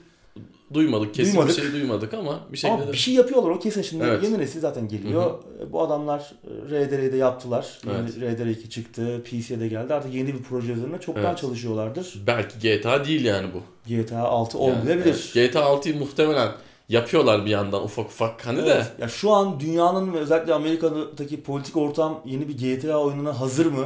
duymadık. 0.75 1.15
Kesin 1.15 1.33
duymadık. 1.33 1.57
bir 1.57 1.63
şey 1.63 1.73
duymadık 1.73 2.15
ama 2.15 2.41
bir 2.53 2.57
şekilde 2.59 2.77
Ama 2.79 2.87
de... 2.89 2.93
bir 2.93 2.97
şey 2.99 3.15
yapıyorlar 3.15 3.51
o 3.51 3.59
kesin. 3.59 3.83
Şimdi 3.83 4.05
Evet. 4.05 4.23
yeni 4.25 4.39
nesil 4.39 4.61
zaten 4.61 4.89
geliyor. 4.89 5.35
E, 5.69 5.73
Bu 5.73 5.83
adamlar 5.83 6.33
e, 6.71 6.71
RDR'de 6.87 7.17
yaptılar. 7.17 7.79
Evet. 7.87 8.11
Yeni 8.21 8.35
RDR 8.37 8.47
2 8.47 8.71
çıktı. 8.71 9.23
PC'de 9.25 9.69
geldi. 9.69 9.95
Artık 9.95 10.15
yeni 10.15 10.35
bir 10.35 10.43
proje 10.43 10.73
üzerine 10.73 11.01
çoktan 11.01 11.25
Evet. 11.25 11.39
çalışıyorlardır. 11.39 12.23
Belki 12.27 12.59
GTA 12.79 13.05
değil 13.05 13.25
yani 13.25 13.47
bu. 13.55 13.61
GTA 13.95 14.19
6 14.23 14.57
Yani, 14.59 14.67
olmayabilir. 14.67 15.33
evet. 15.37 15.51
GTA 15.53 15.61
6'yı 15.61 15.99
muhtemelen 15.99 16.53
yapıyorlar 16.89 17.45
bir 17.47 17.51
yandan 17.51 17.83
ufak 17.85 18.07
ufak 18.07 18.47
hani 18.47 18.59
de. 18.67 18.71
Evet. 18.71 18.93
Ya 19.01 19.09
şu 19.09 19.31
an 19.33 19.61
dünyanın 19.61 20.13
ve 20.15 20.19
özellikle 20.19 20.55
Amerika'daki 20.55 21.43
politik 21.43 21.77
ortam 21.77 22.21
yeni 22.25 22.49
bir 22.49 22.59
GTA 22.59 22.97
oyununa 22.99 23.41
hazır 23.41 23.67
mı? 23.67 23.85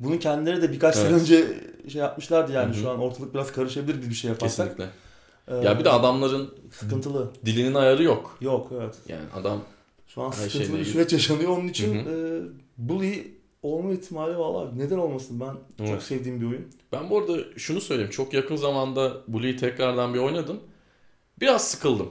Bunu 0.00 0.18
kendileri 0.18 0.62
de 0.62 0.72
birkaç 0.72 0.94
sene 0.96 1.08
Evet. 1.08 1.20
önce 1.20 1.44
şey 1.92 2.00
yapmışlardı 2.00 2.52
yani 2.52 2.74
Hı 2.74 2.78
hı. 2.78 2.80
şu 2.82 2.90
an 2.90 2.98
ortalık 2.98 3.34
biraz 3.34 3.52
karışabilir 3.52 4.10
bir 4.10 4.14
şey 4.14 4.30
yaparsak. 4.30 4.66
Kesinlikle. 4.68 4.92
Ee, 5.50 5.54
Ya 5.56 5.78
bir 5.78 5.84
de 5.84 5.90
adamların 5.90 6.54
sıkıntılı. 6.72 7.30
dilinin 7.44 7.74
ayarı 7.74 8.02
yok. 8.02 8.38
Yok 8.40 8.68
evet. 8.80 8.94
Yani 9.08 9.24
adam 9.34 9.60
Şu 10.06 10.22
an 10.22 10.30
sıkıntılı 10.30 10.78
bir 10.78 10.84
süreç 10.84 11.12
yaşanıyor. 11.12 11.58
Onun 11.58 11.68
için 11.68 11.94
e, 11.94 12.40
Bully 12.78 13.34
olma 13.62 13.92
ihtimali 13.92 14.38
valla 14.38 14.70
neden 14.76 14.98
olmasın 14.98 15.40
ben 15.40 15.52
çok 15.78 15.88
Evet. 15.88 16.02
sevdiğim 16.02 16.40
bir 16.40 16.46
oyun. 16.46 16.66
Ben 16.92 17.10
bu 17.10 17.18
arada 17.18 17.32
şunu 17.56 17.80
söyleyeyim. 17.80 18.10
Çok 18.10 18.34
yakın 18.34 18.56
zamanda 18.56 19.12
Bully'yi 19.28 19.56
tekrardan 19.56 20.14
bir 20.14 20.18
oynadım. 20.18 20.60
Biraz 21.40 21.68
sıkıldım. 21.68 22.08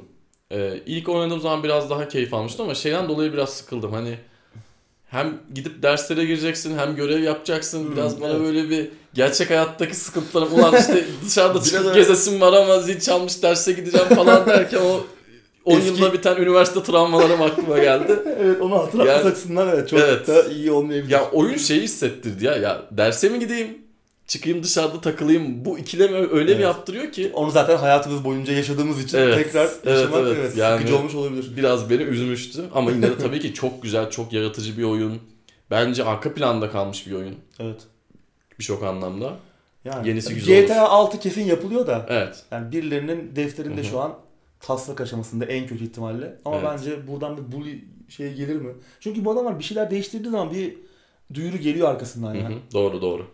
Ee, 0.52 0.82
ilk 0.86 1.10
oynadığım 1.10 1.40
zaman 1.42 1.64
biraz 1.64 1.90
daha 1.90 2.08
keyif 2.08 2.34
almıştım 2.34 2.66
ama 2.66 2.76
şeyden 2.76 3.10
dolayı 3.10 3.34
biraz 3.34 3.50
sıkıldım. 3.50 3.92
Hani 3.94 4.18
hem 5.08 5.34
gidip 5.56 5.84
derslere 5.84 6.26
gireceksin 6.26 6.78
hem 6.78 6.96
görev 6.96 7.20
yapacaksın. 7.24 7.84
Hmm, 7.88 7.96
biraz 7.96 8.22
bana 8.22 8.32
evet. 8.32 8.42
böyle 8.42 8.70
bir 8.70 8.88
gerçek 9.14 9.50
hayattaki 9.50 9.96
sıkıntılarım. 9.96 10.54
Ulan 10.54 10.76
işte 10.80 11.06
dışarıda 11.26 11.54
Biraz 11.56 11.66
çıkıp 11.72 11.86
öyle. 11.86 12.00
gezesim 12.00 12.42
var 12.42 12.54
ama 12.54 12.80
zil 12.80 13.00
çalmış 13.00 13.44
derse 13.44 13.72
gideceğim 13.72 14.08
falan 14.08 14.46
derken 14.48 14.80
o 14.82 15.02
10 15.66 15.78
Eski- 15.78 15.88
yılda 15.88 16.14
biten 16.14 16.36
üniversite 16.38 16.84
travmalarım 16.84 17.42
aklıma 17.42 17.78
geldi. 17.80 18.20
evet 18.40 18.62
onu 18.62 18.76
hatırlatmak 18.76 19.18
Yani- 19.18 19.32
açısından 19.32 19.68
evet 19.70 19.90
çok 19.90 20.00
Evet. 20.00 20.28
da 20.28 20.44
iyi 20.44 20.72
olmayabilir. 20.72 21.12
Ya 21.12 21.30
oyun 21.32 21.58
şeyi 21.58 21.82
hissettirdi 21.82 22.46
ya. 22.46 22.56
Ya 22.56 22.82
derse 22.92 23.30
mi 23.30 23.40
gideyim? 23.40 23.87
Çıkayım 24.28 24.64
dışarıda 24.64 25.02
takılayım. 25.02 25.66
Bu 25.66 25.80
ikilemi 25.80 26.16
öyle 26.18 26.52
Evet. 26.52 26.58
bir 26.58 26.64
yaptırıyor 26.64 27.12
ki 27.12 27.32
Onu 27.34 27.52
zaten 27.52 27.78
hayatımız 27.78 28.24
boyunca 28.24 28.54
yaşadığımız 28.54 29.04
için 29.04 29.18
Evet, 29.18 29.36
tekrar 29.44 29.66
evet, 29.66 29.86
yaşamak 29.86 30.20
evet. 30.22 30.38
evet, 30.40 30.58
Yani- 30.58 30.78
sıkıcı 30.78 30.98
olmuş 30.98 31.16
olabilir. 31.16 31.58
biraz 31.58 31.90
beni 31.90 32.02
üzmüştü. 32.04 32.64
Ama 32.74 32.92
yine 32.92 33.02
de 33.10 33.18
tabii 33.18 33.40
ki 33.40 33.54
çok 33.54 33.84
güzel, 33.84 34.10
çok 34.10 34.34
yaratıcı 34.34 34.78
bir 34.78 34.84
oyun. 34.84 35.20
Bence 35.72 36.04
arka 36.04 36.34
planda 36.34 36.72
kalmış 36.72 37.08
bir 37.08 37.12
oyun. 37.12 37.36
Evet. 37.60 37.82
Birçok 38.60 38.84
anlamda. 38.84 39.34
Yani 39.86 40.08
Yenisi 40.08 40.34
güzel 40.36 40.62
GTA 40.66 40.90
6 40.90 41.20
kesin 41.20 41.46
yapılıyor 41.46 41.88
da 41.88 42.06
Evet. 42.10 42.44
yani 42.52 42.72
birilerinin 42.72 43.36
defterinde 43.36 43.82
Hı 43.82 43.86
hı. 43.86 43.90
şu 43.90 44.00
an 44.00 44.14
taslak 44.60 45.02
aşamasında 45.02 45.46
en 45.46 45.68
kötü 45.68 45.84
ihtimalle. 45.84 46.38
Ama 46.46 46.56
Evet. 46.58 46.68
bence 46.72 47.08
buradan 47.08 47.38
bir 47.38 47.52
bully 47.58 47.86
şey 48.10 48.34
gelir 48.34 48.56
mi? 48.56 48.74
Çünkü 49.00 49.26
bu 49.26 49.32
adamlar 49.32 49.60
bir 49.60 49.64
şeyler 49.64 49.92
değiştirdiği 49.92 50.32
zaman 50.32 50.52
bir 50.54 50.74
duyuru 51.34 51.58
geliyor 51.58 51.90
arkasından 51.90 52.34
yani. 52.36 52.56
hı. 52.56 52.60
Doğru 52.74 53.02
doğru. 53.02 53.26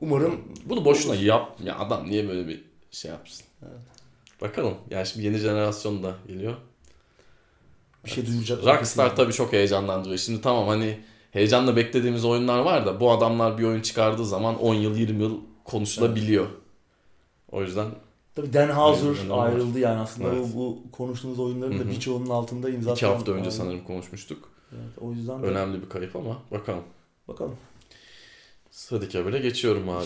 Umarım 0.00 0.40
Bunu 0.64 0.84
boşuna 0.84 1.14
yap. 1.14 1.56
Ya 1.64 1.78
adam 1.78 2.06
niye 2.10 2.28
böyle 2.28 2.48
bir 2.48 2.64
şey 2.90 3.10
yapsın? 3.10 3.46
Evet. 3.62 3.80
Bakalım. 4.40 4.74
Yani 4.90 5.06
şimdi 5.06 5.26
yeni 5.26 5.36
jenerasyon 5.38 6.02
da 6.02 6.14
geliyor. 6.28 6.54
bir 8.04 8.10
şey 8.10 8.26
duyuracak. 8.26 8.64
Rockstar 8.66 9.16
tabii 9.16 9.32
çok 9.32 9.52
heyecanlandırıyor. 9.52 10.18
Şimdi 10.18 10.40
tamam 10.40 10.68
hani 10.68 11.00
heyecanla 11.30 11.76
beklediğimiz 11.76 12.24
oyunlar 12.24 12.58
var 12.58 12.86
da 12.86 13.00
bu 13.00 13.10
adamlar 13.10 13.58
bir 13.58 13.64
oyun 13.64 13.80
çıkardığı 13.82 14.26
zaman 14.26 14.58
10 14.58 14.74
yıl 14.74 14.96
20 14.96 15.22
yıl 15.22 15.38
konuşulabiliyor. 15.64 16.46
O 17.52 17.62
yüzden 17.62 17.86
Tabii 18.34 18.52
Dan 18.52 18.68
Houser 18.68 19.30
ayrıldı 19.30 19.78
yani 19.78 20.00
aslında 20.00 20.28
Evet. 20.28 20.46
bu, 20.54 20.58
bu 20.58 20.90
konuştuğumuz 20.92 21.38
oyunların 21.38 21.78
da 21.78 21.90
birçoğunun 21.90 22.30
altında 22.30 22.70
imza 22.70 22.92
2 22.92 23.06
hafta 23.06 23.32
önce 23.32 23.50
sanırım 23.50 23.84
konuşmuştuk. 23.84 24.48
Evet, 24.72 24.98
o 25.00 25.12
yüzden 25.12 25.42
de 25.42 25.46
Önemli 25.46 25.82
bir 25.82 25.88
kayıp 25.88 26.16
ama 26.16 26.38
bakalım. 26.50 26.84
bakalım. 27.28 27.56
Sıradaki 28.80 29.18
habere 29.18 29.38
geçiyorum 29.38 29.88
abi. 29.88 30.04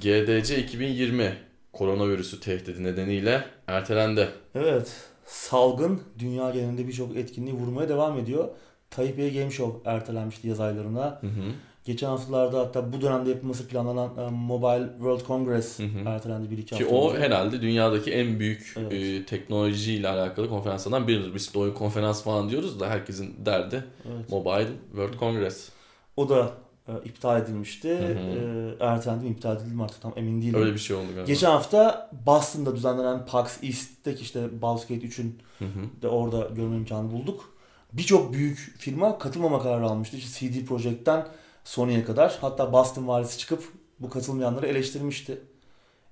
Geçelim. 0.00 0.38
GDC 0.40 0.58
2020 0.62 1.36
koronavirüsü 1.72 2.40
tehdidi 2.40 2.84
nedeniyle 2.84 3.44
ertelendi. 3.66 4.28
Evet, 4.54 4.92
salgın 5.26 6.02
dünya 6.18 6.50
genelinde 6.50 6.88
birçok 6.88 7.16
etkinliği 7.16 7.54
vurmaya 7.54 7.88
devam 7.88 8.18
ediyor. 8.18 8.48
Taipei 8.90 9.34
Game 9.34 9.50
Show 9.50 9.90
ertelenmişti 9.90 10.48
yaz 10.48 10.60
aylarına. 10.60 11.18
Hı 11.20 11.26
hı. 11.26 11.52
Geçen 11.84 12.06
haftalarda 12.06 12.58
hatta 12.58 12.92
bu 12.92 13.00
dönemde 13.00 13.30
yapılması 13.30 13.68
planlanan 13.68 14.10
e, 14.18 14.30
Mobile 14.30 14.88
World 14.96 15.26
Congress 15.26 15.78
Hı 15.78 15.82
hı. 15.82 16.08
ertelendi 16.08 16.50
bir 16.50 16.58
iki 16.58 16.76
Ki 16.76 16.84
hafta 16.84 16.96
o 16.96 17.10
önce. 17.12 17.22
herhalde 17.22 17.62
dünyadaki 17.62 18.10
en 18.12 18.38
büyük 18.38 18.74
Evet. 18.76 18.92
e, 18.92 19.24
teknolojiyle 19.26 20.08
alakalı 20.08 20.48
konferanslardan 20.48 21.08
biridir. 21.08 21.34
Biz 21.34 21.54
de 21.54 21.58
oyun 21.58 21.74
konferans 21.74 22.22
falan 22.24 22.50
diyoruz 22.50 22.80
da 22.80 22.88
herkesin 22.90 23.34
derdi 23.46 23.84
Evet. 24.14 24.30
Mobile 24.30 24.68
World 24.90 25.18
Congress. 25.18 25.68
O 26.16 26.28
da 26.28 26.52
e, 26.90 27.08
iptal 27.08 27.42
edilmişti. 27.42 27.98
Hı 27.98 28.04
hı. 28.04 28.78
E, 28.80 28.84
ertelendi 28.84 29.24
mi 29.24 29.30
iptal 29.30 29.56
edildi 29.56 29.74
mi 29.74 29.82
artık 29.82 30.02
tam 30.02 30.12
emin 30.16 30.42
değilim. 30.42 30.60
Öyle 30.60 30.74
bir 30.74 30.78
şey 30.78 30.96
oldu 30.96 31.06
galiba. 31.06 31.26
Geçen 31.26 31.50
hafta 31.50 32.10
Boston'da 32.26 32.76
düzenlenen 32.76 33.26
PAX 33.26 33.64
East'teki 33.64 34.22
işte 34.22 34.62
Baldur's 34.62 34.86
Gate 34.86 35.06
3'ün 35.06 35.38
Hı 35.58 35.64
hı. 35.64 36.02
de 36.02 36.08
orada 36.08 36.48
görme 36.56 36.76
imkanı 36.76 37.12
bulduk. 37.12 37.54
Birçok 37.92 38.32
büyük 38.32 38.74
firma 38.78 39.18
katılmama 39.18 39.62
kararı 39.62 39.84
almıştı. 39.84 40.16
İşte 40.16 40.50
CD 40.50 40.66
Projekt'ten 40.66 41.26
Sony'ye 41.64 42.04
kadar. 42.04 42.38
Hatta 42.40 42.72
Boston 42.72 43.08
valisi 43.08 43.38
çıkıp 43.38 43.64
bu 44.00 44.10
katılmayanları 44.10 44.66
eleştirmişti. 44.66 45.40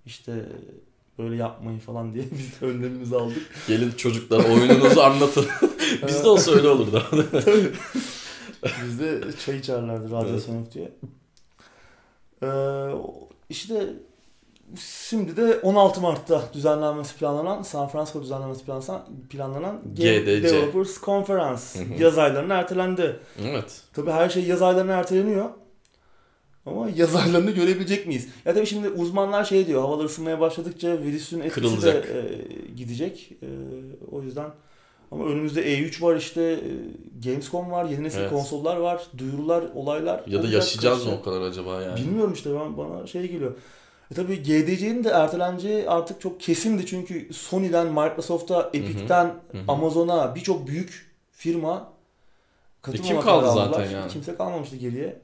İşte 0.07 0.45
böyle 1.19 1.37
yapmayın 1.37 1.79
falan 1.79 2.15
diye 2.15 2.25
biz 2.39 2.61
de 2.61 2.67
önlemimizi 2.67 3.17
aldık. 3.17 3.43
Gelin 3.69 3.91
çocuklar 3.91 4.45
oyununuzu 4.45 5.01
anlatın. 5.01 5.47
Bizde 6.09 6.29
olsa 6.29 6.53
öyle 6.53 6.69
olurdu. 6.69 7.05
Bizde 8.85 9.21
çay 9.45 9.57
içerlerdi 9.57 10.11
radyasyon 10.11 10.55
yok 10.55 10.75
diye. 10.75 10.91
Ee, 12.43 12.49
işte 13.49 13.87
şimdi 14.77 15.37
de 15.37 15.59
16 15.59 16.01
Mart'ta 16.01 16.43
düzenlenmesi 16.55 17.17
planlanan 17.17 17.63
San 17.63 17.89
Francisco 17.89 18.23
düzenlenmesi 18.23 18.65
planlanan, 18.65 19.03
planlanan 19.31 19.81
GDC. 19.95 20.43
Developers 20.43 21.01
Conference 21.03 21.63
yaz 21.99 22.19
aylarına 22.19 22.55
ertelendi. 22.55 23.21
evet. 23.45 23.83
Tabii 23.93 24.11
her 24.11 24.29
şey 24.29 24.45
yaz 24.45 24.63
aylarına 24.63 24.93
erteleniyor. 24.93 25.51
Ama 26.67 26.91
yaz 26.97 27.17
aylarını 27.17 27.51
görebilecek 27.51 28.07
miyiz? 28.07 28.29
Ya 28.45 28.55
tabii 28.55 28.67
şimdi 28.67 28.89
uzmanlar 28.89 29.45
şey 29.45 29.67
diyor, 29.67 29.81
havalar 29.83 30.05
ısınmaya 30.05 30.41
başladıkça 30.41 31.03
virüsün 31.03 31.41
etkisi 31.41 31.55
Kırılacak. 31.55 32.09
de 32.09 32.19
e, 32.19 32.75
gidecek. 32.77 33.33
E, 33.43 33.47
o 34.11 34.23
yüzden 34.23 34.51
ama 35.11 35.25
önümüzde 35.25 35.63
E3 35.79 36.03
var 36.03 36.17
işte, 36.17 36.43
e, 36.43 36.61
Gamescom 37.29 37.71
var, 37.71 37.85
yeni 37.85 38.03
nesil 38.05 38.19
Evet. 38.21 38.31
konsollar 38.31 38.77
var, 38.77 39.03
duyurular, 39.19 39.65
olaylar. 39.75 40.23
Ya 40.27 40.43
da 40.43 40.47
yaşayacağız 40.49 41.07
mı 41.07 41.13
o 41.21 41.23
kadar 41.23 41.41
acaba 41.41 41.83
yani? 41.83 42.01
Bilmiyorum 42.01 42.33
işte 42.33 42.55
ben, 42.55 42.77
bana 42.77 43.07
şey 43.07 43.23
geliyor. 43.31 43.55
E 44.11 44.15
tabii 44.15 44.43
GDC'nin 44.43 45.05
de 45.05 45.09
erteleneceği 45.09 45.89
artık 45.91 46.21
çok 46.21 46.41
kesindi 46.41 46.87
çünkü 46.87 47.35
Sony'den, 47.35 47.87
Microsoft'a, 47.87 48.71
Epic'ten. 48.75 49.35
Amazon'a 49.69 50.35
birçok 50.35 50.67
büyük 50.67 51.13
firma 51.33 51.93
katılmama 52.83 53.15
kim 53.15 53.21
kaldı 53.21 53.47
zaten 53.47 53.61
aldılar. 53.61 53.91
yani? 53.91 54.11
Kimse 54.13 54.37
kalmamıştı 54.37 54.77
geriye. 54.77 55.21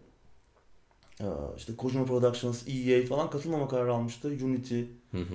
Ee, 1.20 1.24
işte 1.56 1.76
Kojima 1.76 2.04
Productions, 2.04 2.62
EA 2.68 3.06
falan 3.06 3.30
katılmama 3.30 3.68
kararı 3.68 3.92
almıştı. 3.94 4.28
Unity. 4.28 4.80
Hı 5.10 5.18
hı. 5.18 5.34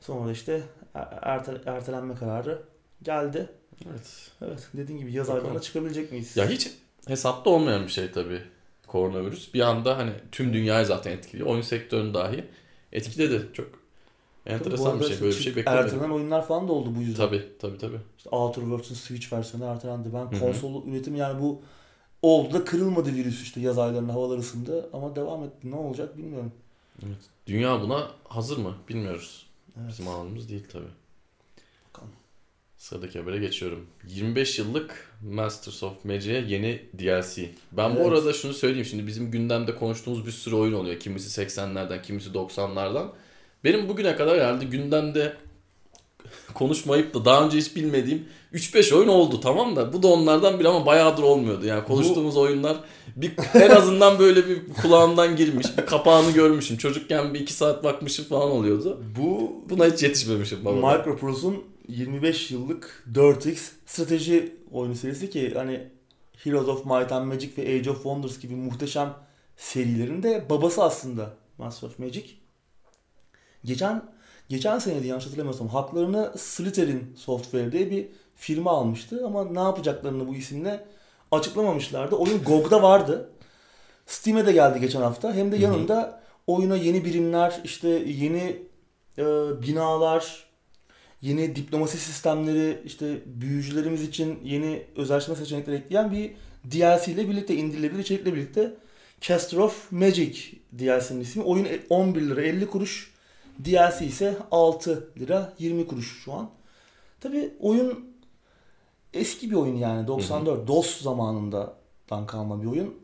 Sonra 0.00 0.32
işte 0.32 0.62
er- 0.94 1.18
erte- 1.22 1.70
ertelenme 1.70 2.14
kararı 2.14 2.62
geldi. 3.02 3.48
Evet. 3.90 4.30
Evet 4.42 4.68
dediğin 4.74 4.98
gibi 4.98 5.12
yaz 5.12 5.30
aylarına 5.30 5.60
çıkabilecek 5.60 6.12
miyiz? 6.12 6.36
Ya 6.36 6.48
hiç 6.48 6.70
hesapta 7.06 7.50
olmayan 7.50 7.82
bir 7.84 7.92
şey 7.92 8.10
tabii 8.10 8.42
koronavirüs. 8.86 9.54
Bir 9.54 9.60
anda 9.60 9.98
hani 9.98 10.12
tüm 10.32 10.52
dünyayı 10.52 10.86
zaten 10.86 11.10
etkiliyor. 11.10 11.48
Oyun 11.48 11.62
sektörünü 11.62 12.14
dahi 12.14 12.44
etkiledi. 12.92 13.48
Çok 13.52 13.66
enteresan 14.46 15.00
bir 15.00 15.04
şey. 15.04 15.20
Böyle 15.20 15.36
bir 15.36 15.42
şey 15.42 15.56
beklemedim. 15.56 15.84
Ertelenen 15.84 16.10
oyunlar 16.10 16.46
falan 16.46 16.68
da 16.68 16.72
oldu 16.72 16.94
bu 16.96 17.00
yüzden. 17.00 17.26
Tabii 17.26 17.48
tabii 17.58 17.78
tabii. 17.78 18.00
İşte 18.18 18.30
Outer 18.30 18.62
Worlds'ın 18.62 18.94
Switch 18.94 19.32
versiyonu 19.32 19.64
ertelendi. 19.64 20.08
Ben 20.14 20.40
konsol 20.40 20.86
üretim 20.86 21.16
yani 21.16 21.42
bu 21.42 21.62
oldu 22.22 22.54
da 22.54 22.64
kırılmadı 22.64 23.14
virüs 23.14 23.42
işte 23.42 23.60
yaz 23.60 23.78
aylarında 23.78 24.14
havalar 24.14 24.38
ısındı 24.38 24.90
ama 24.92 25.16
devam 25.16 25.44
etti. 25.44 25.70
Ne 25.70 25.74
olacak 25.76 26.18
bilmiyorum. 26.18 26.52
Dünya 27.46 27.80
buna 27.80 28.10
hazır 28.24 28.56
mı? 28.58 28.74
Bilmiyoruz. 28.88 29.46
Evet. 29.80 29.88
Bizim 29.88 30.08
alanımız 30.08 30.48
değil 30.48 30.64
tabii. 30.72 30.99
Sıradaki 32.80 33.18
habere 33.18 33.38
geçiyorum. 33.38 33.86
25 34.08 34.58
yıllık 34.58 35.10
Masters 35.32 35.82
of 35.82 36.04
Magic'e 36.04 36.44
yeni 36.48 36.82
DLC. 36.98 37.50
Ben 37.72 37.96
bu 37.96 38.00
Evet. 38.00 38.08
arada 38.12 38.32
şunu 38.32 38.54
söyleyeyim. 38.54 38.84
Şimdi 38.84 39.06
bizim 39.06 39.30
gündemde 39.30 39.76
konuştuğumuz 39.76 40.26
bir 40.26 40.30
sürü 40.30 40.54
oyun 40.54 40.72
oluyor. 40.72 41.00
Kimisi 41.00 41.42
80'lerden, 41.42 42.02
kimisi 42.02 42.30
90'lardan. 42.30 43.06
Benim 43.64 43.88
bugüne 43.88 44.16
kadar 44.16 44.40
herhalde 44.40 44.64
gündemde 44.64 45.36
konuşmayıp 46.54 47.14
da 47.14 47.24
daha 47.24 47.44
önce 47.44 47.58
hiç 47.58 47.76
bilmediğim 47.76 48.24
3-5 48.54 48.94
oyun 48.94 49.08
oldu 49.08 49.40
tamam 49.40 49.76
da 49.76 49.92
bu 49.92 50.02
da 50.02 50.08
onlardan 50.08 50.60
biri 50.60 50.68
ama 50.68 50.86
bayağıdır 50.86 51.22
olmuyordu. 51.22 51.66
Yani 51.66 51.84
konuştuğumuz 51.84 52.36
oyunlar 52.36 52.76
bir 53.16 53.32
en 53.54 53.70
azından 53.70 54.18
böyle 54.18 54.48
bir 54.48 54.58
kulağımdan 54.82 55.36
girmiş, 55.36 55.66
bir 55.78 55.86
kapağını 55.86 56.30
görmüşüm. 56.30 56.76
Çocukken 56.76 57.34
bir 57.34 57.40
2 57.40 57.52
saat 57.52 57.84
bakmışım 57.84 58.24
falan 58.24 58.50
oluyordu. 58.50 59.00
Bu 59.18 59.52
Buna 59.70 59.86
hiç 59.86 60.02
yetişmemişim 60.02 60.64
baba. 60.64 60.96
Micropros'un 60.96 61.64
25 61.90 62.50
yıllık 62.50 63.04
4X 63.12 63.70
strateji 63.86 64.56
oyunu 64.72 64.94
serisi 64.94 65.30
ki 65.30 65.54
hani 65.54 65.88
Heroes 66.44 66.68
of 66.68 66.84
Might 66.84 67.12
and 67.12 67.26
Magic 67.26 67.56
ve 67.56 67.62
Age 67.62 67.90
of 67.90 67.96
Wonders 67.96 68.40
gibi 68.40 68.54
muhteşem 68.54 69.14
serilerin 69.56 70.22
de 70.22 70.46
babası 70.50 70.84
aslında 70.84 71.34
Master 71.58 71.88
of 71.88 71.98
Magic. 71.98 72.24
Geçen 73.64 74.02
geçen 74.48 74.78
seneydi 74.78 75.06
yanlış 75.06 75.26
hatırlamıyorsam 75.26 75.68
haklarını 75.68 76.32
Slytherin 76.36 77.14
Software 77.16 77.72
diye 77.72 77.90
bir 77.90 78.08
firma 78.36 78.70
almıştı 78.70 79.26
ama 79.26 79.44
ne 79.44 79.60
yapacaklarını 79.60 80.28
bu 80.28 80.34
isimle 80.34 80.84
açıklamamışlardı. 81.30 82.16
Oyun 82.16 82.42
GOG'da 82.44 82.82
vardı. 82.82 83.30
Steam'e 84.06 84.46
de 84.46 84.52
geldi 84.52 84.80
geçen 84.80 85.00
hafta. 85.00 85.34
Hem 85.34 85.52
de 85.52 85.56
yanında 85.56 86.22
oyuna 86.46 86.76
yeni 86.76 87.04
birimler, 87.04 87.60
işte 87.64 87.88
yeni 87.88 88.62
e, 89.18 89.24
binalar, 89.62 90.49
yeni 91.22 91.56
diplomasi 91.56 91.98
sistemleri, 91.98 92.82
işte 92.84 93.18
büyücülerimiz 93.26 94.02
için 94.02 94.38
yeni 94.44 94.82
özelleştirme 94.96 95.36
seçenekleri 95.36 95.76
ekleyen 95.76 96.12
bir 96.12 96.32
DLC 96.72 97.12
ile 97.12 97.28
birlikte 97.28 97.54
indirilebilir 97.54 98.02
içerikle 98.02 98.34
birlikte 98.34 98.74
Caster 99.20 99.58
of 99.58 99.92
Magic 99.92 100.40
DLC'nin 100.78 101.20
ismi. 101.20 101.42
Oyun 101.42 101.68
11 101.90 102.22
lira 102.22 102.42
50 102.42 102.66
kuruş. 102.66 103.10
DLC 103.64 104.06
ise 104.06 104.36
6 104.50 105.10
lira 105.18 105.52
20 105.58 105.86
kuruş 105.86 106.22
şu 106.24 106.32
an. 106.32 106.50
Tabi 107.20 107.54
oyun 107.60 108.04
eski 109.14 109.50
bir 109.50 109.56
oyun 109.56 109.76
yani 109.76 110.06
94 110.06 110.68
DOS 110.68 111.02
zamanından 111.02 112.26
kalma 112.26 112.62
bir 112.62 112.66
oyun. 112.66 112.94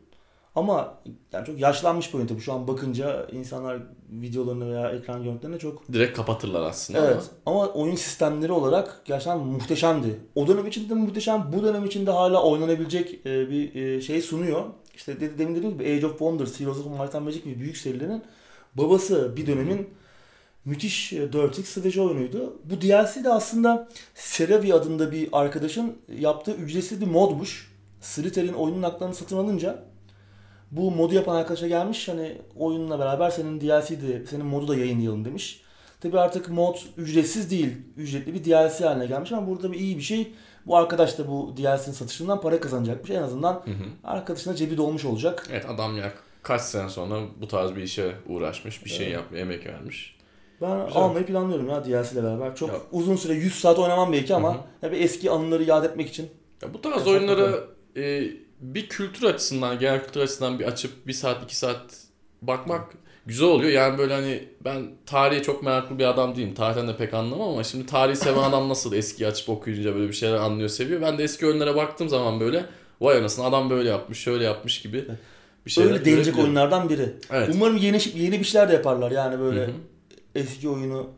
Ama 0.57 0.93
yani 1.33 1.45
çok 1.45 1.59
yaşlanmış 1.59 2.13
bir 2.13 2.27
tabii. 2.27 2.41
Şu 2.41 2.53
an 2.53 2.67
bakınca 2.67 3.27
insanlar 3.31 3.79
videolarını 4.11 4.69
veya 4.69 4.91
ekran 4.91 5.23
görüntülerine 5.23 5.59
çok 5.59 5.93
Direkt 5.93 6.17
kapatırlar 6.17 6.61
aslında 6.61 7.07
Evet 7.07 7.23
ama 7.45 7.67
oyun 7.67 7.95
sistemleri 7.95 8.51
olarak 8.51 9.01
gerçekten 9.05 9.39
muhteşemdi. 9.39 10.19
O 10.35 10.47
dönem 10.47 10.67
için 10.67 10.89
de 10.89 10.93
muhteşem, 10.93 11.51
bu 11.53 11.63
dönem 11.63 11.85
için 11.85 12.05
de 12.05 12.11
hala 12.11 12.43
oynanabilecek 12.43 13.25
e, 13.25 13.49
bir 13.49 13.75
e, 13.75 14.01
şey 14.01 14.21
sunuyor. 14.21 14.65
İşte 14.95 15.19
dedi, 15.19 15.37
demin 15.37 15.55
dediğim 15.55 15.77
gibi 15.77 15.83
Age 15.83 16.05
of 16.05 16.11
Wonders, 16.11 16.59
Heroes 16.59 16.77
of 16.77 16.99
Might 16.99 17.15
and 17.15 17.25
Magic 17.25 17.39
gibi 17.39 17.59
büyük 17.59 17.77
serilerin 17.77 18.23
babası 18.75 19.37
bir 19.37 19.47
dönemin 19.47 19.89
müthiş 20.65 21.13
e, 21.13 21.25
4X 21.25 21.63
strateji 21.63 22.01
oyunuydu. 22.01 22.53
Bu 22.63 22.81
DLC 22.81 23.23
de 23.23 23.29
aslında 23.29 23.89
Seravi 24.15 24.73
adında 24.73 25.11
bir 25.11 25.29
arkadaşın 25.31 25.97
yaptığı 26.19 26.51
ücretsiz 26.51 27.01
bir 27.01 27.07
modmuş. 27.07 27.77
Slytherin 28.01 28.53
oyunun 28.53 28.83
haklarını 28.83 29.15
satın 29.15 29.37
alınca 29.37 29.86
bu 30.71 30.91
modu 30.91 31.15
yapan 31.15 31.35
arkadaşa 31.35 31.67
gelmiş 31.67 32.07
hani 32.07 32.37
oyunla 32.55 32.99
beraber 32.99 33.29
senin 33.29 33.61
DLC 33.61 34.01
de 34.01 34.25
senin 34.25 34.45
modu 34.45 34.67
da 34.67 34.75
yayınlayalım 34.75 35.25
demiş. 35.25 35.61
Tabi 36.01 36.19
artık 36.19 36.49
mod 36.49 36.75
ücretsiz 36.97 37.51
değil. 37.51 37.77
Ücretli 37.97 38.33
bir 38.33 38.43
DLC 38.43 38.85
haline 38.85 39.05
gelmiş 39.05 39.31
ama 39.31 39.47
burada 39.47 39.71
bir 39.71 39.79
iyi 39.79 39.97
bir 39.97 40.01
şey. 40.03 40.33
Bu 40.65 40.77
arkadaş 40.77 41.17
da 41.17 41.27
bu 41.27 41.53
DLC'nin 41.57 41.93
satışından 41.93 42.41
para 42.41 42.59
kazanacakmış. 42.59 43.09
En 43.11 43.21
azından 43.23 43.53
Hı 43.53 43.71
hı. 43.71 43.83
arkadaşına 44.03 44.55
cebi 44.55 44.77
dolmuş 44.77 45.05
olacak. 45.05 45.47
Evet 45.51 45.65
adam 45.69 45.97
ya 45.97 46.11
kaç 46.43 46.61
sene 46.61 46.89
sonra 46.89 47.19
bu 47.41 47.47
tarz 47.47 47.75
bir 47.75 47.81
işe 47.81 48.11
uğraşmış, 48.29 48.85
bir 48.85 48.89
şey 48.89 49.05
Evet. 49.05 49.15
yapmış, 49.15 49.39
emek 49.41 49.65
vermiş. 49.65 50.17
Ben 50.61 50.85
Güzel. 50.87 51.01
almayı 51.01 51.25
planlıyorum 51.25 51.69
ya 51.69 51.85
DLC 51.85 52.11
ile 52.13 52.23
beraber. 52.23 52.55
Çok 52.55 52.69
Ya. 52.69 52.75
uzun 52.91 53.15
süre 53.15 53.33
100 53.33 53.55
saat 53.59 53.79
oynamam 53.79 54.11
belki 54.13 54.35
ama 54.35 54.49
Hı 54.53 54.57
hı. 54.57 54.61
ya 54.81 54.91
bir 54.91 55.01
eski 55.01 55.31
anıları 55.31 55.63
yad 55.63 55.83
etmek 55.83 56.09
için. 56.09 56.29
Ya 56.61 56.73
bu 56.73 56.81
tarz 56.81 57.07
oyunlara 57.07 57.51
e, 57.95 58.23
bir 58.61 58.89
kültür 58.89 59.23
açısından, 59.23 59.79
genel 59.79 60.03
kültür 60.03 60.21
açısından 60.21 60.59
bir 60.59 60.65
açıp 60.65 61.07
bir 61.07 61.13
saat, 61.13 61.43
iki 61.43 61.55
saat 61.55 61.97
bakmak 62.41 62.93
güzel 63.25 63.47
oluyor. 63.47 63.71
Yani 63.71 63.97
böyle 63.97 64.13
hani 64.13 64.49
ben 64.65 64.91
tarihe 65.05 65.43
çok 65.43 65.63
meraklı 65.63 65.99
bir 65.99 66.05
adam 66.05 66.35
değilim. 66.35 66.53
Tarihten 66.53 66.87
de 66.87 66.97
pek 66.97 67.13
anlamam 67.13 67.49
ama 67.49 67.63
şimdi 67.63 67.85
tarihi 67.85 68.15
seven 68.15 68.43
adam 68.43 68.69
nasıl 68.69 68.93
eski 68.93 69.27
açıp 69.27 69.49
okuyunca 69.49 69.95
böyle 69.95 70.07
bir 70.07 70.13
şeyler 70.13 70.35
anlıyor, 70.37 70.69
seviyor. 70.69 71.01
Ben 71.01 71.17
de 71.17 71.23
eski 71.23 71.45
oyunlara 71.45 71.75
baktığım 71.75 72.09
zaman 72.09 72.39
böyle 72.39 72.65
vay 73.01 73.17
anasını 73.17 73.45
adam 73.45 73.69
böyle 73.69 73.89
yapmış, 73.89 74.19
şöyle 74.19 74.43
yapmış 74.43 74.81
gibi 74.81 75.05
bir 75.65 75.71
şeyler 75.71 75.91
Öyle 75.91 76.03
görebiliyorum. 76.03 76.43
oyunlardan 76.43 76.89
biri. 76.89 77.13
Evet. 77.31 77.49
Umarım 77.53 77.77
yeni 77.77 77.99
yeni 78.15 78.39
bir 78.39 78.45
şeyler 78.45 78.69
de 78.69 78.73
yaparlar 78.73 79.11
yani 79.11 79.39
böyle 79.39 79.61
Hı 79.61 79.65
hı. 79.65 79.71
eski 80.35 80.69
oyunu. 80.69 81.09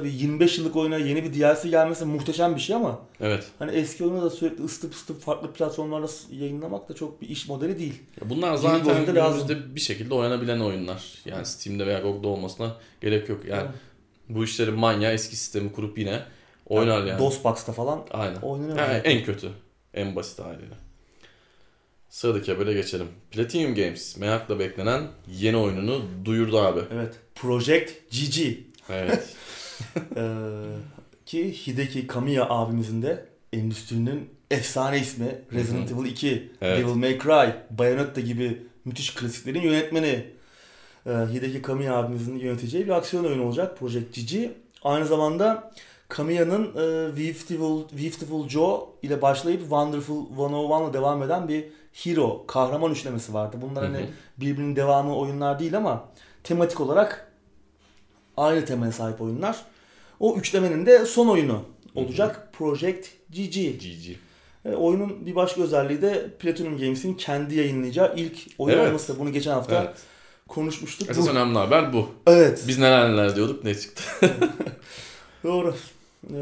Tabii 0.00 0.12
25 0.12 0.58
yıllık 0.58 0.76
oyuna 0.76 0.96
yeni 0.98 1.24
bir 1.24 1.32
DLC 1.34 1.68
gelmesi 1.68 2.04
muhteşem 2.04 2.56
bir 2.56 2.60
şey 2.60 2.76
ama 2.76 3.00
Evet. 3.20 3.44
hani 3.58 3.72
eski 3.72 4.04
oyunu 4.04 4.22
da 4.22 4.30
sürekli 4.30 4.64
ısıtıp 4.64 4.94
ısıtıp 4.94 5.20
farklı 5.22 5.52
platformlarda 5.52 6.06
yayınlamak 6.30 6.88
da 6.88 6.94
çok 6.94 7.22
bir 7.22 7.28
iş 7.28 7.48
modeli 7.48 7.78
değil. 7.78 8.02
Ya 8.20 8.30
Bunlar 8.30 8.48
Yeni 8.48 8.58
zaten 8.58 8.94
oyunda 8.94 9.14
lazım. 9.14 9.46
günümüzde 9.48 9.74
bir 9.74 9.80
şekilde 9.80 10.14
oynanabilen 10.14 10.60
oyunlar. 10.60 11.04
Yani 11.24 11.46
Steam'de 11.46 11.86
veya 11.86 12.00
GOG'da 12.00 12.28
olmasına 12.28 12.76
gerek 13.00 13.28
yok. 13.28 13.44
Yani 13.48 13.68
bu 14.28 14.44
işlerin 14.44 14.74
manya 14.74 15.12
eski 15.12 15.36
sistemi 15.36 15.72
kurup 15.72 15.98
yine 15.98 16.22
oynar 16.66 17.04
yani. 17.04 17.18
DOSBox'ta 17.18 17.72
falan 17.72 18.06
Aynen. 18.10 18.36
oynanıyor. 18.36 18.76
Zaten. 18.76 19.10
en 19.10 19.24
kötü. 19.24 19.50
En 19.94 20.16
basit 20.16 20.38
haliyle. 20.38 20.74
Sıradaki 22.08 22.52
habere 22.52 22.72
geçelim. 22.72 23.06
Platinum 23.30 23.74
Games 23.74 24.16
merakla 24.16 24.58
beklenen 24.58 25.02
yeni 25.38 25.56
oyununu 25.56 26.02
duyurdu 26.24 26.58
abi. 26.60 26.80
Evet. 26.94 27.14
Project 27.34 27.90
GG. 28.10 28.56
Evet. 28.90 29.28
Ee, 30.16 30.22
ki 31.26 31.66
Hideki 31.66 32.06
Kamiya 32.06 32.48
abimizin 32.48 33.02
de 33.02 33.24
endüstrinin 33.52 34.30
efsane 34.50 34.98
ismi 34.98 35.38
Resident 35.52 35.92
Evil 35.92 36.10
2, 36.10 36.52
Evet. 36.62 36.78
Devil 36.78 36.94
May 36.94 37.18
Cry, 37.18 37.52
Bayonetta 37.70 38.20
gibi 38.20 38.62
müthiş 38.84 39.14
klasiklerin 39.14 39.60
yönetmeni. 39.60 40.26
Ee, 41.06 41.10
Hideki 41.10 41.62
Kamiya 41.62 41.96
abimizin 41.96 42.36
yöneteceği 42.38 42.86
bir 42.86 42.90
aksiyon 42.90 43.24
oyunu 43.24 43.44
olacak 43.46 43.78
Project 43.78 44.16
GG. 44.16 44.50
Aynı 44.84 45.06
zamanda 45.06 45.72
Kamiya'nın 46.08 46.64
e, 46.64 47.16
Beautiful, 47.16 47.82
Beautiful 47.92 48.48
Joe 48.48 48.90
ile 49.02 49.22
başlayıp 49.22 49.60
Wonderful 49.60 50.26
101 50.30 50.88
ile 50.88 50.92
devam 50.92 51.22
eden 51.22 51.48
bir 51.48 51.64
hero, 51.92 52.46
kahraman 52.46 52.92
üçlemesi 52.92 53.34
vardı. 53.34 53.56
Bunlar 53.62 53.84
hani 53.86 54.06
birbirinin 54.36 54.76
devamı 54.76 55.16
oyunlar 55.16 55.58
değil 55.58 55.76
ama 55.76 56.08
tematik 56.44 56.80
olarak 56.80 57.25
aynı 58.36 58.64
temaya 58.64 58.92
sahip 58.92 59.20
oyunlar. 59.20 59.64
O 60.20 60.36
üçlemenin 60.36 60.86
de 60.86 61.06
son 61.06 61.28
oyunu 61.28 61.62
olacak 61.94 62.48
Project 62.52 63.06
GG. 63.30 63.54
GG. 63.54 64.16
E, 64.64 64.74
oyunun 64.74 65.26
bir 65.26 65.34
başka 65.34 65.62
özelliği 65.62 66.02
de 66.02 66.30
Platinum 66.38 66.78
Games'in 66.78 67.14
kendi 67.14 67.54
yayınlayacağı 67.54 68.14
ilk 68.16 68.38
oyun 68.58 68.78
Evet. 68.78 68.88
olması. 68.88 69.18
Bunu 69.18 69.32
geçen 69.32 69.50
hafta 69.52 69.82
Evet. 69.84 69.96
konuşmuştuk. 70.48 71.10
Esas 71.10 71.26
Bu- 71.26 71.30
önemli 71.30 71.58
haber 71.58 71.92
bu. 71.92 72.08
evet. 72.26 72.64
Biz 72.68 72.78
neler 72.78 73.10
neler 73.12 73.36
diyorduk 73.36 73.64
ne 73.64 73.74
çıktı. 73.74 74.02
Doğru. 75.44 75.74
Ee, 76.34 76.36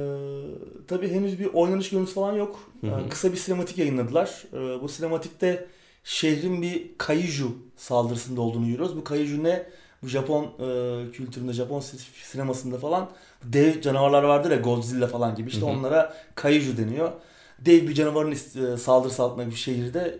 tabii 0.88 1.09
henüz 1.11 1.38
bir 1.38 1.47
oynanış 1.53 1.90
görüntüsü 1.90 2.14
falan 2.14 2.32
yok. 2.32 2.61
Hı 2.80 2.86
hı. 2.86 3.01
Ee, 3.01 3.09
kısa 3.09 3.32
bir 3.32 3.36
sinematik 3.36 3.78
yayınladılar. 3.78 4.45
Ee, 4.53 4.57
bu 4.82 4.88
sinematikte 4.88 5.66
şehrin 6.05 6.62
bir 6.62 6.86
kaiju 6.99 7.49
saldırısında 7.76 8.40
olduğunu 8.40 8.66
görüyoruz. 8.66 8.97
Bu 8.97 9.05
kaiju 9.05 9.42
ne? 9.45 9.66
Bu 10.05 10.09
Japon 10.09 10.44
e, 10.44 11.11
kültüründe, 11.12 11.52
Japon 11.52 11.80
si- 11.80 11.98
sinemasında 12.30 12.78
falan 12.78 13.11
dev 13.44 13.80
canavarlar 13.80 14.22
vardır 14.22 14.50
ya 14.50 14.57
Godzilla 14.57 15.07
falan 15.07 15.34
gibi. 15.34 15.48
İşte 15.48 15.61
Hı 15.62 15.66
hı. 15.66 15.70
onlara 15.70 16.14
kaiju 16.34 16.76
deniyor. 16.76 17.12
Dev 17.59 17.88
bir 17.88 17.94
canavarın 17.94 18.32
e, 18.32 18.76
saldırısı 18.76 19.22
altında 19.22 19.46
bir 19.50 19.55
şehirde 19.55 20.18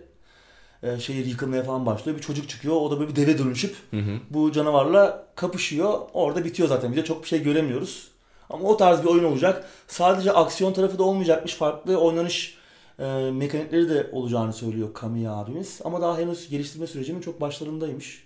e, 0.83 0.99
şehir 0.99 1.25
yıkılmaya 1.25 1.63
falan 1.63 1.85
başlıyor. 1.85 2.17
Bir 2.17 2.21
çocuk 2.21 2.49
çıkıyor. 2.49 2.75
O 2.75 2.91
da 2.91 2.99
böyle 2.99 3.11
bir 3.11 3.15
deve 3.15 3.37
dönüşüp 3.37 3.75
Hı 3.91 3.97
hı. 3.97 4.19
bu 4.29 4.51
canavarla 4.51 5.25
kapışıyor. 5.35 5.99
Orada 6.13 6.45
bitiyor 6.45 6.69
zaten 6.69 6.91
video. 6.91 7.03
Çok 7.03 7.23
bir 7.23 7.27
şey 7.27 7.43
göremiyoruz. 7.43 8.07
Ama 8.49 8.67
o 8.69 8.77
tarz 8.77 9.03
bir 9.03 9.07
oyun 9.07 9.23
olacak. 9.23 9.69
Sadece 9.87 10.31
aksiyon 10.31 10.73
tarafı 10.73 10.97
da 10.97 11.03
olmayacakmış. 11.03 11.53
Farklı 11.53 11.97
oynanış 11.97 12.57
e, 12.99 13.03
mekanikleri 13.31 13.89
de 13.89 14.09
olacağını 14.11 14.53
söylüyor 14.53 14.93
Kamiya 14.93 15.33
abimiz. 15.33 15.79
Ama 15.83 16.01
daha 16.01 16.17
henüz 16.17 16.49
geliştirme 16.49 16.87
sürecinin 16.87 17.21
çok 17.21 17.41
başlarındaymış. 17.41 18.24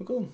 Bakalım. 0.00 0.28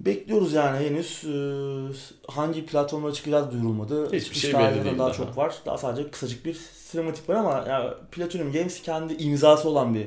Bekliyoruz 0.00 0.52
yani 0.52 0.86
henüz. 0.86 1.24
e, 1.24 2.32
hangi 2.32 2.66
platformlara 2.66 3.12
çıkacağız 3.12 3.52
duyurulmadı. 3.52 4.06
Hiçbir 4.06 4.20
Çıkış 4.20 4.40
şey 4.40 4.54
belli 4.54 4.84
değil 4.84 4.98
daha 4.98 5.08
daha. 5.08 5.12
çok 5.16 5.36
var. 5.36 5.54
Daha 5.66 5.78
sadece 5.78 6.10
kısacık 6.10 6.44
bir 6.44 6.54
sinematik 6.54 7.28
var 7.28 7.34
ama 7.34 7.64
yani 7.68 7.90
Platinum 8.12 8.52
Games 8.52 8.82
kendi 8.82 9.14
imzası 9.14 9.68
olan 9.68 9.94
bir 9.94 10.06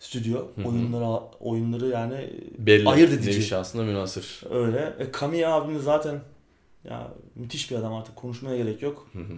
stüdyo. 0.00 0.46
Oyunları 0.64 1.20
oyunları 1.40 1.86
yani 1.88 2.30
Belli. 2.58 2.88
ayırt 2.88 3.12
edici. 3.12 3.30
Nevi 3.30 3.42
şahsına 3.42 3.82
münasır. 3.82 4.42
Öyle. 4.50 4.96
E, 4.98 5.10
Kamiya 5.10 5.52
abimiz 5.54 5.82
zaten 5.82 6.20
ya 6.84 7.08
müthiş 7.34 7.70
bir 7.70 7.76
adam 7.76 7.94
artık 7.94 8.16
konuşmaya 8.16 8.56
gerek 8.56 8.82
yok. 8.82 9.06
Hı 9.12 9.18
hı. 9.18 9.32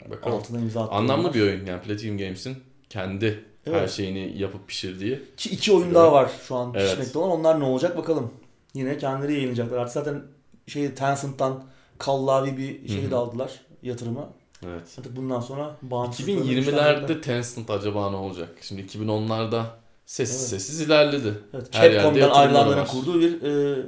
Yani 0.00 0.10
Bakalım. 0.10 0.36
Altına 0.36 0.60
imza 0.60 0.82
attı. 0.84 0.92
Anlamlı 0.94 1.34
bir 1.34 1.40
oyun 1.42 1.66
yani 1.66 1.82
Platinum 1.82 2.18
Games'in 2.18 2.56
kendi 2.90 3.44
her 3.64 3.72
Evet. 3.72 3.90
şeyini 3.90 4.38
yapıp 4.38 4.68
pişirdiği. 4.68 5.22
Ki 5.36 5.50
iki 5.50 5.72
oyun 5.72 5.94
daha 5.94 6.12
var 6.12 6.30
şu 6.48 6.54
an 6.54 6.72
Evet. 6.76 6.90
pişmekte 6.90 7.18
olan. 7.18 7.30
Onlar 7.40 7.60
ne 7.60 7.64
olacak 7.64 7.96
bakalım. 7.96 8.30
Yine 8.74 8.98
kendileri 8.98 9.32
yayınlayacaklar. 9.32 9.78
Artık 9.78 9.94
zaten 9.94 10.22
şey 10.66 10.94
Tencent'tan 10.94 11.64
kallavi 11.98 12.56
bir 12.56 12.88
şey 12.88 13.10
de 13.10 13.16
aldılar 13.16 13.60
yatırıma. 13.82 14.28
Evet. 14.66 14.82
Artık 14.98 15.16
bundan 15.16 15.40
sonra 15.40 15.76
bağımsız 15.82 16.28
2020'lerde 16.28 17.20
Tencent 17.20 17.70
acaba 17.70 18.10
ne 18.10 18.16
olacak? 18.16 18.48
Şimdi 18.60 18.82
2010'larda 18.82 19.64
sessiz 20.06 20.40
Evet. 20.40 20.48
sessiz 20.62 20.80
ilerledi. 20.80 21.34
evet, 21.54 21.66
her 21.70 21.92
Capcom'dan 21.92 22.30
ayrılanların 22.30 22.84
kurduğu 22.86 23.20
bir 23.20 23.42
e, 23.42 23.82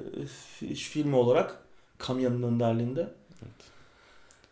fi- 0.61 0.75
filmi 0.75 1.17
olarak 1.17 1.59
Kamiya'nın 1.99 2.43
önderliğinde. 2.43 3.09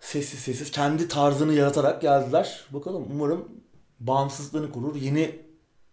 Sessiz 0.00 0.38
sessiz 0.40 0.70
kendi 0.70 1.08
tarzını 1.08 1.52
yaratarak 1.54 2.02
geldiler. 2.02 2.60
Bakalım 2.70 3.06
umarım 3.10 3.48
bağımsızlığını 4.00 4.72
kurur. 4.72 4.96
Yeni 4.96 5.38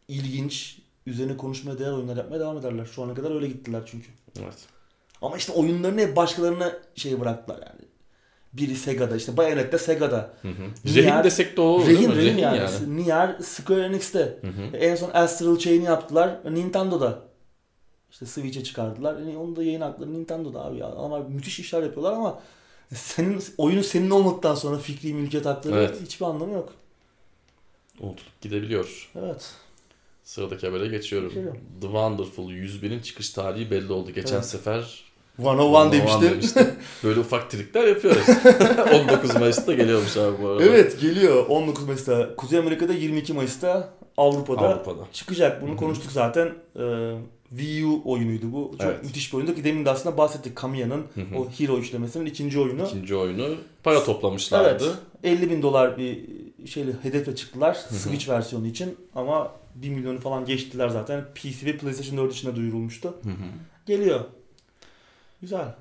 ilginç, 0.07 0.77
üzerine 1.05 1.37
konuşmaya 1.37 1.79
değer 1.79 1.91
oyunlar 1.91 2.17
yapmaya 2.17 2.39
devam 2.39 2.57
ederler. 2.57 2.85
Şu 2.85 3.03
ana 3.03 3.13
kadar 3.13 3.35
öyle 3.35 3.47
gittiler 3.47 3.81
çünkü. 3.85 4.07
Evet. 4.39 4.57
Ama 5.21 5.37
işte 5.37 5.51
oyunlarını 5.53 6.01
hep 6.01 6.15
başkalarına 6.15 6.73
şey 6.95 7.19
bıraktılar 7.19 7.57
yani. 7.57 7.81
Biri 8.53 8.75
Sega'da 8.75 9.15
işte 9.15 9.37
Bayonetta 9.37 9.77
Sega'da. 9.77 10.33
Hı 10.41 10.47
hı. 10.47 10.53
Nier- 10.85 10.95
Rehin 10.95 11.23
desek 11.23 11.57
de 11.57 11.61
değil 11.61 11.87
Rehin 11.87 12.09
mi? 12.09 12.15
rehin 12.15 12.37
yani. 12.37 12.69
Nier 12.87 13.35
Square 13.43 13.85
Enix'te. 13.85 14.19
Hı 14.41 14.47
hı. 14.47 14.77
En 14.77 14.95
son 14.95 15.09
Astral 15.13 15.57
Chain'i 15.57 15.83
yaptılar 15.83 16.39
Nintendo'da. 16.51 17.19
İşte 18.11 18.25
Switch'e 18.25 18.63
çıkardılar. 18.63 19.19
Yani 19.19 19.37
onun 19.37 19.55
da 19.55 19.63
yayın 19.63 19.81
hakları 19.81 20.13
Nintendo'da 20.13 20.63
abi 20.65 20.77
ya. 20.77 20.87
Ama 20.87 21.19
müthiş 21.19 21.59
işler 21.59 21.83
yapıyorlar 21.83 22.13
ama 22.13 22.39
senin 22.93 23.43
oyunu 23.57 23.83
senin 23.83 24.09
olmadıktan 24.09 24.55
sonra 24.55 24.77
fikri 24.77 25.13
mülkiyet 25.13 25.45
hakları 25.45 25.75
Evet. 25.75 26.01
hiçbir 26.01 26.25
anlamı 26.25 26.53
yok. 26.53 26.73
Unutulup 28.01 28.41
gidebiliyor. 28.41 29.09
Evet. 29.19 29.49
Sıradaki 30.23 30.67
habere 30.67 30.87
geçiyorum. 30.87 31.29
Geçelim. 31.29 31.53
The 31.81 31.87
Wonderful 31.87 32.49
101'in 32.51 32.99
çıkış 32.99 33.29
tarihi 33.29 33.71
belli 33.71 33.91
oldu. 33.93 34.11
Geçen 34.11 34.35
Evet. 34.35 34.45
sefer 34.45 35.03
101 35.39 35.91
demiştim. 35.91 36.21
demiştim. 36.21 36.67
Böyle 37.03 37.19
ufak 37.19 37.51
trikler 37.51 37.87
yapıyoruz. 37.87 38.23
19 39.01 39.35
Mayıs'ta 39.35 39.73
geliyormuş 39.73 40.17
abi 40.17 40.41
bu 40.43 40.47
arada. 40.47 40.63
Evet 40.63 41.01
geliyor 41.01 41.45
19 41.47 41.85
Mayıs'ta. 41.85 42.35
Kuzey 42.35 42.59
Amerika'da 42.59 42.93
22 42.93 43.33
Mayıs'ta 43.33 43.93
Avrupa'da, 44.17 44.59
Avrupa'da. 44.61 45.07
çıkacak. 45.13 45.61
Bunu 45.61 45.69
Hı 45.69 45.73
hı. 45.73 45.77
konuştuk 45.77 46.11
zaten. 46.11 46.53
Ee, 46.79 47.15
Wii 47.49 47.85
U 47.85 48.01
oyunuydu 48.05 48.51
bu. 48.53 48.71
Çok 48.81 48.87
Evet. 48.91 49.03
müthiş 49.03 49.31
bir 49.33 49.37
oyundu 49.37 49.55
ki 49.55 49.63
demin 49.63 49.85
de 49.85 49.89
aslında 49.89 50.17
bahsettik 50.17 50.55
Kamiya'nın 50.55 51.03
o 51.37 51.47
Hero 51.59 51.79
işlemesinin 51.79 52.25
ikinci 52.25 52.59
oyunu. 52.59 52.83
İkinci 52.87 53.15
oyunu 53.15 53.55
para 53.83 54.03
toplamışlardı. 54.03 54.85
Evet. 55.23 55.37
50 55.39 55.49
bin 55.49 55.61
dolar 55.61 55.97
bir 55.97 56.19
şeyle 56.65 56.91
hedefe 57.01 57.35
çıktılar. 57.35 57.73
Switch 57.73 58.29
versiyonu 58.29 58.67
için 58.67 58.97
ama 59.15 59.51
1 59.75 59.89
milyonu 59.89 60.19
falan 60.19 60.45
geçtiler 60.45 60.89
zaten. 60.89 61.25
PC 61.35 61.65
ve 61.65 61.77
PlayStation 61.77 62.17
4 62.17 62.33
için 62.33 62.47
de 62.51 62.55
duyurulmuştu. 62.55 63.13
Geliyor. 63.85 64.19
Güzel. 65.41 65.75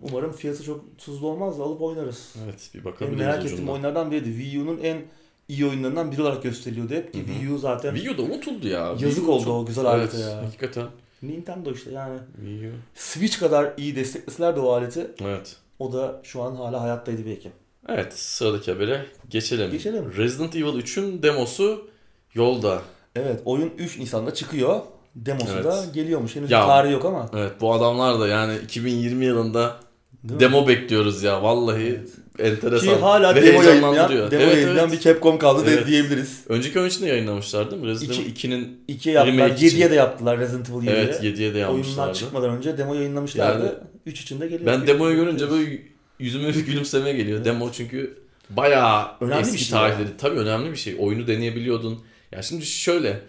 Umarım 0.00 0.32
fiyatı 0.32 0.64
çok 0.64 0.98
tuzlu 0.98 1.26
olmaz 1.28 1.58
da 1.58 1.62
alıp 1.62 1.82
oynarız. 1.82 2.34
Evet 2.44 2.70
bir 2.74 2.78
En 2.78 2.84
bakabiliriz 2.84 3.18
merak 3.18 3.34
ucundan. 3.38 3.52
ettiğim 3.52 3.68
oyunlardan 3.70 4.10
biriydi. 4.10 4.42
Wii 4.42 4.60
U'nun 4.62 4.78
en 4.82 5.02
iyi 5.48 5.66
oyunlarından 5.66 6.12
biri 6.12 6.22
olarak 6.22 6.42
gösteriliyordu 6.42 6.94
hep 6.94 7.12
ki. 7.12 7.24
Wii 7.26 7.52
U 7.52 7.58
zaten 7.58 7.94
Wii 7.94 8.10
U'da 8.14 8.22
unutuldu 8.22 8.68
ya. 8.68 8.80
Yazık 8.80 9.00
Wii 9.14 9.24
U 9.26 9.30
oldu 9.32 9.44
çok- 9.44 9.54
o 9.62 9.66
güzel 9.66 9.82
evet, 9.84 9.92
alete 10.14 10.18
ya. 10.18 10.42
Hakikaten. 10.44 10.86
Nintendo 11.22 11.72
işte 11.72 11.90
yani. 11.92 12.18
Wii 12.36 12.68
U. 12.70 12.72
Switch 12.94 13.38
kadar 13.38 13.72
iyi 13.76 13.96
destekleseler 13.96 14.56
de 14.56 14.60
o 14.60 14.72
aleti 14.72 15.10
Evet. 15.20 15.56
o 15.78 15.92
da 15.92 16.20
şu 16.24 16.42
an 16.42 16.54
hala 16.56 16.80
hayattaydı 16.82 17.26
belki. 17.26 17.52
Evet 17.88 18.12
sıradaki 18.18 18.72
habere 18.72 19.06
geçelim. 19.30 19.70
Geçelim. 19.70 20.12
Resident 20.16 20.56
Evil 20.56 20.64
3'ün 20.82 21.22
demosu 21.22 21.88
yolda. 22.34 22.82
Evet 23.16 23.40
oyun 23.44 23.70
3 23.78 23.98
Nisan'da 23.98 24.34
çıkıyor. 24.34 24.80
Demosu 25.16 25.52
Evet. 25.54 25.64
da 25.64 25.84
geliyormuş. 25.94 26.36
Henüz 26.36 26.50
Ya, 26.50 26.66
tarihi 26.66 26.92
yok 26.92 27.04
ama. 27.04 27.30
Evet 27.36 27.52
bu 27.60 27.72
adamlar 27.74 28.20
da 28.20 28.28
yani 28.28 28.52
2020 28.64 29.24
yılında 29.24 29.76
Değil 30.22 30.34
mi? 30.34 30.40
demo 30.40 30.68
bekliyoruz 30.68 31.22
ya. 31.22 31.42
Vallahi 31.42 32.00
enteresan. 32.38 32.88
Ki 32.88 32.94
hala 33.00 33.34
Ve 33.34 33.42
demo 33.42 33.62
yayınlayan, 33.62 34.10
demo 34.10 34.22
Evet, 34.42 34.54
yayınlayan 34.54 34.88
evet. 34.88 34.92
bir 34.92 35.00
Capcom 35.00 35.38
kaldı 35.38 35.62
Evet. 35.68 35.86
diyebiliriz. 35.86 36.40
Önceki 36.48 36.78
oyun 36.78 36.88
için 36.90 37.02
de 37.04 37.08
yayınlamışlar 37.08 37.70
değil 37.70 37.82
mi? 37.82 37.88
Resident 37.88 38.18
Evil 38.18 38.34
2'nin 38.36 38.84
2'ye 38.88 39.14
yaptılar, 39.14 39.38
Remake 39.48 39.66
için. 39.66 39.78
7'ye 39.78 39.90
de 39.90 39.94
yaptılar 39.94 40.38
Resident 40.38 40.70
Evil 40.70 40.76
7'ye. 40.86 40.96
evet 40.96 41.22
7'ye 41.22 41.54
de 41.54 41.58
Oyunlar 41.66 41.68
yapmışlardı. 41.78 42.18
çıkmadan 42.18 42.50
önce 42.50 42.78
demo 42.78 42.94
yayınlamışlardı. 42.94 43.64
Yani 43.66 43.74
3 44.06 44.20
için 44.20 44.40
de 44.40 44.46
geliyor. 44.48 44.72
Ben 44.72 44.86
demoyu 44.86 45.16
görünce 45.16 45.50
böyle 45.50 45.82
yüzüme 46.18 46.48
bir 46.48 46.66
gülümseme 46.66 47.12
geliyor. 47.12 47.36
Evet. 47.36 47.46
Demo 47.46 47.72
çünkü 47.72 48.18
bayağı 48.50 49.10
Önemli 49.20 49.40
eski 49.40 49.54
bir 49.54 49.58
şey 49.58 49.70
tarihleri. 49.70 50.16
Tabii 50.18 50.38
önemli 50.38 50.70
bir 50.70 50.76
şey. 50.76 50.96
Oyunu 50.98 51.26
deneyebiliyordun. 51.26 52.00
Ya 52.32 52.42
şimdi 52.42 52.66
şöyle 52.66 53.20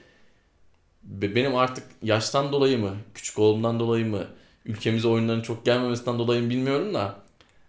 be- 1.04 1.36
benim 1.36 1.56
artık 1.56 1.84
yaştan 2.04 2.52
dolayı 2.52 2.78
mı, 2.80 2.92
küçük 3.16 3.40
oğlumdan 3.40 3.80
dolayı 3.80 4.06
mı 4.06 4.24
ülkemize 4.66 5.08
oyunların 5.08 5.42
çok 5.42 5.66
gelmemesinden 5.66 6.20
dolayı 6.20 6.44
mı 6.44 6.50
bilmiyorum 6.50 6.94
da 6.94 7.16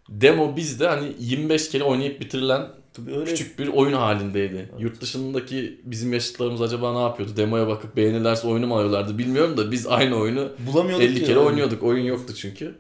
demo 0.08 0.56
bizde 0.56 0.88
hani 0.88 1.12
25 1.18 1.68
kere 1.70 1.84
oynayıp 1.84 2.20
bitirilen 2.20 2.68
Tabii 2.92 3.14
öyle. 3.16 3.24
küçük 3.24 3.58
bir 3.58 3.68
oyun 3.68 3.92
halindeydi. 3.92 4.70
Yurt 4.78 5.00
dışındaki 5.00 5.80
bizim 5.84 6.12
yaşıtlarımız 6.12 6.62
acaba 6.62 6.92
ne 6.92 7.02
yapıyordu? 7.02 7.32
Demoya 7.36 7.66
bakıp 7.66 7.96
beğenirlerse 7.96 8.46
oyunu 8.48 8.66
mu 8.66 8.74
alıyorlardı 8.76 9.18
bilmiyorum 9.18 9.56
da 9.56 9.70
biz 9.72 9.86
aynı 9.86 10.16
oyunu 10.16 10.48
Bulamıyorduk 10.66 11.04
50 11.06 11.14
ki 11.14 11.20
kere 11.20 11.38
yani. 11.38 11.48
oynuyorduk. 11.48 11.82
Oyun 11.82 12.04
yoktu 12.04 12.34
çünkü. 12.34 12.74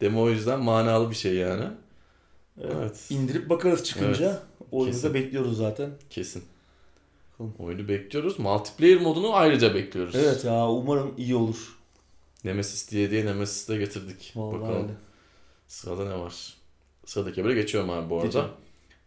Demo 0.00 0.22
o 0.22 0.30
yüzden 0.30 0.60
manalı 0.60 1.10
bir 1.10 1.14
şey 1.16 1.34
yani. 1.34 1.64
Evet. 2.60 3.06
İndirip 3.10 3.48
bakarız 3.50 3.84
çıkınca. 3.84 4.42
Oyunu 4.72 4.92
Kesin. 4.92 5.08
da 5.08 5.14
bekliyoruz 5.14 5.56
zaten. 5.58 5.90
Kesin. 6.10 6.44
Bakalım. 7.32 7.54
Oyunu 7.58 7.88
bekliyoruz. 7.88 8.38
Multiplayer 8.38 9.00
modunu 9.00 9.34
ayrıca 9.36 9.74
bekliyoruz. 9.74 10.14
Evet 10.14 10.44
ya 10.44 10.68
umarım 10.68 11.14
iyi 11.18 11.34
olur. 11.34 11.76
Nemesis 12.44 12.90
diye 12.90 13.10
diye 13.10 13.26
Nemesis'i 13.26 13.72
de 13.72 13.76
getirdik. 13.76 14.32
Vallahi 14.36 14.60
Bakalım 14.60 14.82
öyle. 14.82 14.92
sırada 15.68 16.04
ne 16.08 16.18
var? 16.18 16.54
Sıradaki 17.06 17.40
habere 17.42 17.54
geçiyorum 17.54 17.90
abi 17.90 18.10
bu 18.10 18.14
arada. 18.16 18.26
Geçelim. 18.26 18.48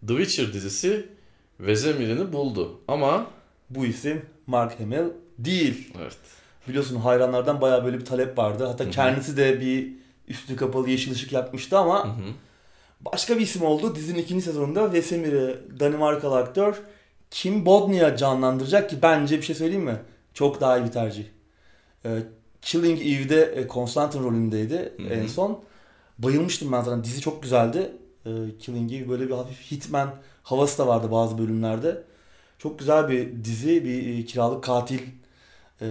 The 0.07 0.17
Witcher 0.17 0.53
dizisi 0.53 1.07
Vezemir'ini 1.59 2.33
buldu. 2.33 2.79
Ama 2.87 3.27
Bu 3.69 3.85
isim 3.85 4.25
Mark 4.47 4.79
Hamill 4.79 5.05
değil. 5.37 5.93
evet. 6.01 6.17
Biliyorsun 6.67 6.95
hayranlardan 6.95 7.61
bayağı 7.61 7.85
böyle 7.85 7.99
bir 7.99 8.05
talep 8.05 8.37
vardı. 8.37 8.65
Hatta 8.65 8.89
kendisi 8.89 9.37
de 9.37 9.61
bir 9.61 9.98
üstü 10.29 10.55
kapalı 10.55 10.89
yeşil 10.89 11.11
ışık 11.11 11.31
yapmıştı 11.31 11.77
ama 11.77 12.05
Hı 12.05 12.09
hı. 12.09 12.33
başka 13.01 13.35
bir 13.35 13.41
isim 13.41 13.61
oldu. 13.61 13.95
Dizinin 13.95 14.19
ikinci 14.19 14.41
sezonunda 14.45 14.93
Vesemir'i 14.93 15.79
Danimarkalı 15.79 16.37
aktör 16.37 16.81
Kim 17.31 17.65
Bodnia 17.65 18.15
canlandıracak 18.17 18.89
ki 18.89 18.97
bence 19.01 19.37
bir 19.37 19.41
şey 19.43 19.55
söyleyeyim 19.55 19.83
mi? 19.83 19.97
Çok 20.33 20.61
daha 20.61 20.77
iyi 20.77 20.85
bir 20.85 20.91
tercih. 20.91 21.23
Ee, 22.05 22.09
Killing 22.61 23.01
Eve'de 23.01 23.53
e, 23.55 23.67
Constantine 23.67 24.23
rolündeydi 24.23 24.93
Hı 24.97 25.03
hı. 25.03 25.07
en 25.07 25.27
son. 25.27 25.59
Bayılmıştım 26.17 26.71
ben 26.71 26.81
zaten. 26.81 27.03
Dizi 27.03 27.21
çok 27.21 27.43
güzeldi. 27.43 27.91
Ee, 28.25 28.29
Killing 28.59 28.93
Eve 28.93 29.09
böyle 29.09 29.27
bir 29.27 29.33
hafif 29.33 29.71
hitman 29.71 30.15
havası 30.43 30.77
da 30.77 30.87
vardı 30.87 31.11
bazı 31.11 31.37
bölümlerde. 31.37 32.03
Çok 32.57 32.79
güzel 32.79 33.09
bir 33.09 33.43
dizi, 33.43 33.85
bir 33.85 34.19
e, 34.19 34.25
kiralık 34.25 34.63
katil 34.63 34.99
e, 35.81 35.87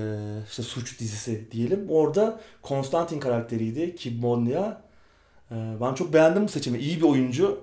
işte 0.51 0.63
suç 0.63 1.01
dizisi 1.01 1.51
diyelim. 1.53 1.87
Orada 1.91 2.41
Konstantin 2.63 3.21
karakteriydi 3.21 3.97
Kim 3.97 4.23
Bodnia. 4.23 4.81
Ee, 5.51 5.55
Ben 5.81 5.95
çok 5.95 6.13
beğendim 6.13 6.45
bu 6.45 6.49
seçimi. 6.49 6.79
İyi 6.79 6.97
bir 6.97 7.03
oyuncu. 7.03 7.61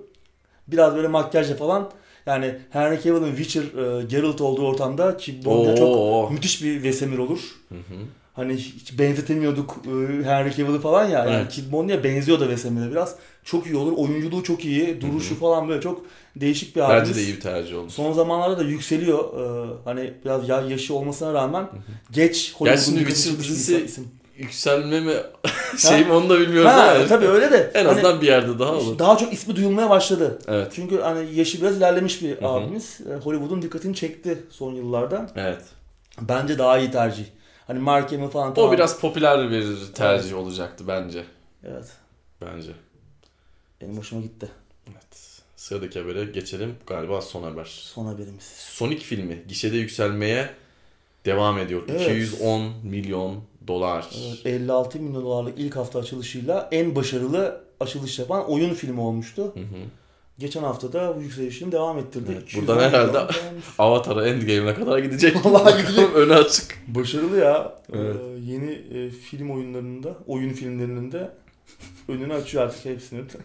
Biraz 0.67 0.95
böyle 0.95 1.07
makyajla 1.07 1.55
falan. 1.55 1.91
Yani 2.25 2.55
Henry 2.69 3.01
Cavill'in 3.03 3.35
Witcher 3.35 3.63
e, 3.63 4.05
Geralt 4.05 4.41
olduğu 4.41 4.67
ortamda 4.67 5.17
Kim 5.17 5.45
Bodnia 5.45 5.75
çok 5.75 6.31
müthiş 6.31 6.63
bir 6.63 6.83
Vesemir 6.83 7.17
olur. 7.17 7.39
Hı 7.69 7.75
hı. 7.75 7.97
Hani 8.35 8.53
hiç 8.53 8.99
benzetemiyorduk 8.99 9.75
e, 9.85 9.89
Henry 10.25 10.55
Cavill'ı 10.55 10.79
falan 10.81 11.03
ya. 11.05 11.19
Yani 11.19 11.35
Evet. 11.35 11.51
Kid 11.51 11.71
Bonnia 11.71 12.03
benziyor 12.03 12.39
da 12.39 12.49
Vesemir'e 12.49 12.91
biraz. 12.91 13.15
Çok 13.43 13.65
iyi 13.65 13.75
olur. 13.75 13.93
Oyunculuğu 13.97 14.43
çok 14.43 14.65
iyi. 14.65 15.01
Duruşu 15.01 15.29
Hı 15.29 15.35
hı. 15.35 15.39
falan 15.39 15.69
böyle 15.69 15.81
çok 15.81 16.05
değişik 16.35 16.75
bir 16.75 16.81
abimiz. 16.81 17.09
Bence 17.09 17.19
de 17.19 17.23
iyi 17.23 17.35
bir 17.35 17.39
tercih 17.41 17.77
olmuş. 17.77 17.93
Son 17.93 18.13
zamanlarda 18.13 18.59
da 18.59 18.63
yükseliyor. 18.63 19.19
Ee, 19.19 19.73
hani 19.85 20.13
biraz 20.25 20.49
ya 20.49 20.61
yaşı 20.61 20.93
olmasına 20.93 21.33
rağmen 21.33 21.61
hı. 21.61 21.67
geç 22.11 22.53
Hollywood'un 22.57 22.99
bir 22.99 23.05
dizisi. 23.05 24.03
Yükselme 24.37 24.99
mi 24.99 25.13
şey 25.77 26.05
mi 26.05 26.11
onu 26.13 26.29
da 26.29 26.39
bilmiyorum 26.39 26.71
Ha, 26.71 26.91
ama 26.95 27.07
tabii 27.07 27.27
öyle 27.27 27.51
de. 27.51 27.71
en 27.73 27.85
hani 27.85 27.89
azından 27.93 28.21
bir 28.21 28.27
yerde 28.27 28.59
daha 28.59 28.73
olur. 28.75 28.99
daha 28.99 29.17
çok 29.17 29.33
ismi 29.33 29.55
duyulmaya 29.55 29.89
başladı. 29.89 30.39
Evet. 30.47 30.71
Çünkü 30.75 31.01
hani 31.01 31.35
yaşı 31.35 31.61
biraz 31.61 31.77
ilerlemiş 31.77 32.21
bir 32.21 32.41
hı. 32.41 32.47
abimiz. 32.47 32.99
Ee, 33.09 33.13
Hollywood'un 33.15 33.61
dikkatini 33.61 33.95
çekti 33.95 34.43
son 34.49 34.73
yıllarda. 34.75 35.29
Evet. 35.35 35.61
Bence 36.21 36.57
daha 36.57 36.77
iyi 36.79 36.91
tercih. 36.91 37.25
Hani 37.67 37.79
Mark 37.79 38.11
Hamill 38.11 38.27
falan 38.29 38.51
O 38.51 38.53
tamam. 38.53 38.71
biraz 38.71 38.99
popüler 38.99 39.51
bir 39.51 39.93
tercih 39.93 40.37
olacaktı 40.37 40.87
bence. 40.87 41.25
Evet. 41.63 41.87
Bence. 42.41 42.71
Benim 43.81 43.97
hoşuma 43.97 44.21
gitti. 44.21 44.49
Evet. 44.91 45.41
Sıradaki 45.55 45.99
habere 45.99 46.25
geçelim. 46.25 46.75
Galiba 46.87 47.21
son 47.21 47.43
haber. 47.43 47.65
Son 47.65 48.05
haberimiz. 48.05 48.43
Sonic 48.43 48.99
filmi 49.03 49.43
gişede 49.47 49.77
yükselmeye 49.77 50.49
devam 51.25 51.59
ediyor. 51.59 51.83
Evet. 51.89 52.01
210 52.01 52.71
milyon 52.83 53.43
dolar. 53.67 54.07
Evet, 54.27 54.45
56 54.45 54.99
milyon 54.99 55.23
dolarlık 55.23 55.59
ilk 55.59 55.75
hafta 55.75 55.99
açılışıyla 55.99 56.69
en 56.71 56.95
başarılı 56.95 57.63
açılış 57.79 58.19
yapan 58.19 58.49
oyun 58.51 58.73
filmi 58.73 58.99
olmuştu. 59.01 59.43
Hı 59.43 59.59
hı. 59.59 59.85
Geçen 60.39 60.63
hafta 60.63 60.93
da 60.93 61.15
bu 61.17 61.21
yükselişini 61.21 61.71
devam 61.71 61.97
ettirdi. 61.97 62.31
Evet, 62.33 62.43
210 62.43 62.67
buradan 62.67 62.89
herhalde-. 62.89 63.33
Avatar'a 63.79 64.27
Endgame'e 64.27 64.73
kadar 64.73 64.99
gidecek. 64.99 65.45
Vallahi 65.45 65.81
gidecek. 65.81 66.09
Önü 66.15 66.33
açık. 66.33 66.77
Başarılı 66.87 67.37
ya. 67.37 67.75
Evet. 67.93 68.15
Ee, 68.15 68.39
yeni 68.51 68.71
e, 68.71 69.09
film 69.09 69.49
oyunlarında, 69.51 70.17
oyun 70.27 70.49
filmlerinin 70.53 71.11
de 71.11 71.31
önünü 72.07 72.33
açıyor 72.33 72.63
artık 72.63 72.85
hepsinin. 72.85 73.27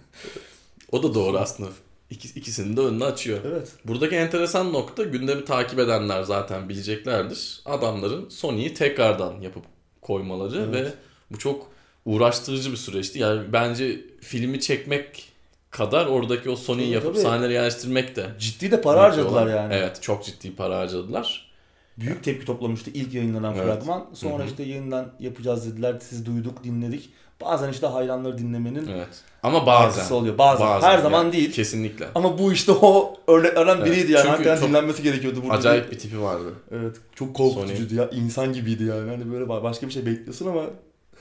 O 0.93 1.03
da 1.03 1.14
doğru 1.14 1.38
aslında. 1.38 1.70
İki, 2.11 2.28
ikisini 2.38 2.76
de 2.76 2.80
önüne 2.80 3.05
açıyor. 3.05 3.38
evet. 3.45 3.68
Buradaki 3.84 4.16
enteresan 4.16 4.72
nokta 4.72 5.03
gündemi 5.03 5.45
takip 5.45 5.78
edenler 5.78 6.22
zaten 6.22 6.68
bileceklerdir. 6.68 7.61
Adamların 7.64 8.28
Sony'yi 8.28 8.74
tekrardan 8.74 9.41
yapıp 9.41 9.64
koymaları 10.03 10.66
Evet. 10.70 10.86
ve 10.86 10.93
bu 11.30 11.38
çok 11.38 11.70
uğraştırıcı 12.05 12.72
bir 12.72 12.76
süreçti. 12.76 13.18
Yani 13.18 13.53
bence 13.53 14.01
filmi 14.20 14.61
çekmek 14.61 15.32
kadar 15.71 16.07
oradaki 16.07 16.51
o 16.51 16.57
Sony'yi 16.57 16.87
Tabii, 16.87 16.95
yapıp 16.95 17.14
tabii. 17.14 17.23
sahnelere 17.23 17.53
yerleştirmek 17.53 18.16
de 18.16 18.27
Ciddi 18.39 18.71
de 18.71 18.81
para 18.81 19.01
harcadılar 19.03 19.47
yani. 19.47 19.75
Evet 19.75 20.03
çok 20.03 20.25
ciddi 20.25 20.55
para 20.55 20.79
harcadılar. 20.79 21.51
Büyük 21.99 22.25
tepki 22.25 22.47
toplamıştı 22.47 22.91
ilk 22.95 23.14
yayınlanan 23.14 23.55
Evet. 23.55 23.64
fragman. 23.64 24.07
Sonra 24.14 24.39
Hı 24.39 24.43
hı. 24.43 24.51
işte 24.51 24.62
yeniden 24.62 25.07
yapacağız 25.21 25.73
dediler. 25.73 25.97
Siz 26.01 26.27
duyduk, 26.27 26.64
dinledik. 26.64 27.11
Bazen 27.41 27.68
işte 27.73 27.87
hayranları 27.87 28.39
dinlemenin 28.39 28.89
Evet. 28.89 29.09
Ama 29.43 29.66
bazen. 29.66 30.14
oluyor. 30.14 30.39
Bazen. 30.39 30.81
Her 30.81 30.99
zaman 30.99 31.23
yani 31.25 31.33
değil. 31.33 31.53
Kesinlikle. 31.53 32.07
Ama 32.14 32.39
bu 32.39 32.53
işte 32.53 32.73
o 32.73 33.16
örneklerden 33.29 33.77
Evet. 33.77 33.87
biriydi 33.87 34.12
yani. 34.12 34.23
Çünkü 34.23 34.29
Hakikaten 34.37 34.68
dinlenmesi 34.68 35.03
gerekiyordu 35.03 35.43
burada. 35.43 35.55
Acayip 35.59 35.93
bir 35.93 35.99
tipi 35.99 36.23
vardı. 36.23 36.55
Evet. 36.71 36.97
Çok 37.14 37.35
korkutucuydu 37.35 37.95
ya. 37.95 38.11
İnsan 38.11 38.53
gibiydi 38.53 38.85
yani. 38.85 39.11
Hani 39.11 39.33
böyle 39.33 39.49
başka 39.49 39.87
bir 39.87 39.93
şey 39.93 40.07
bekliyorsun 40.07 40.47
ama 40.47 40.62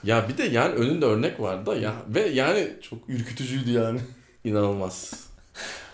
Ya 0.04 0.26
bir 0.30 0.38
de 0.38 0.44
yani 0.44 0.74
önünde 0.76 1.06
örnek 1.06 1.40
vardı 1.40 1.80
ya 1.82 1.94
ve 2.08 2.22
yani 2.28 2.68
çok 2.82 3.00
ürkütücüydü 3.08 3.72
yani. 3.72 4.00
İnanılmaz. 4.44 5.14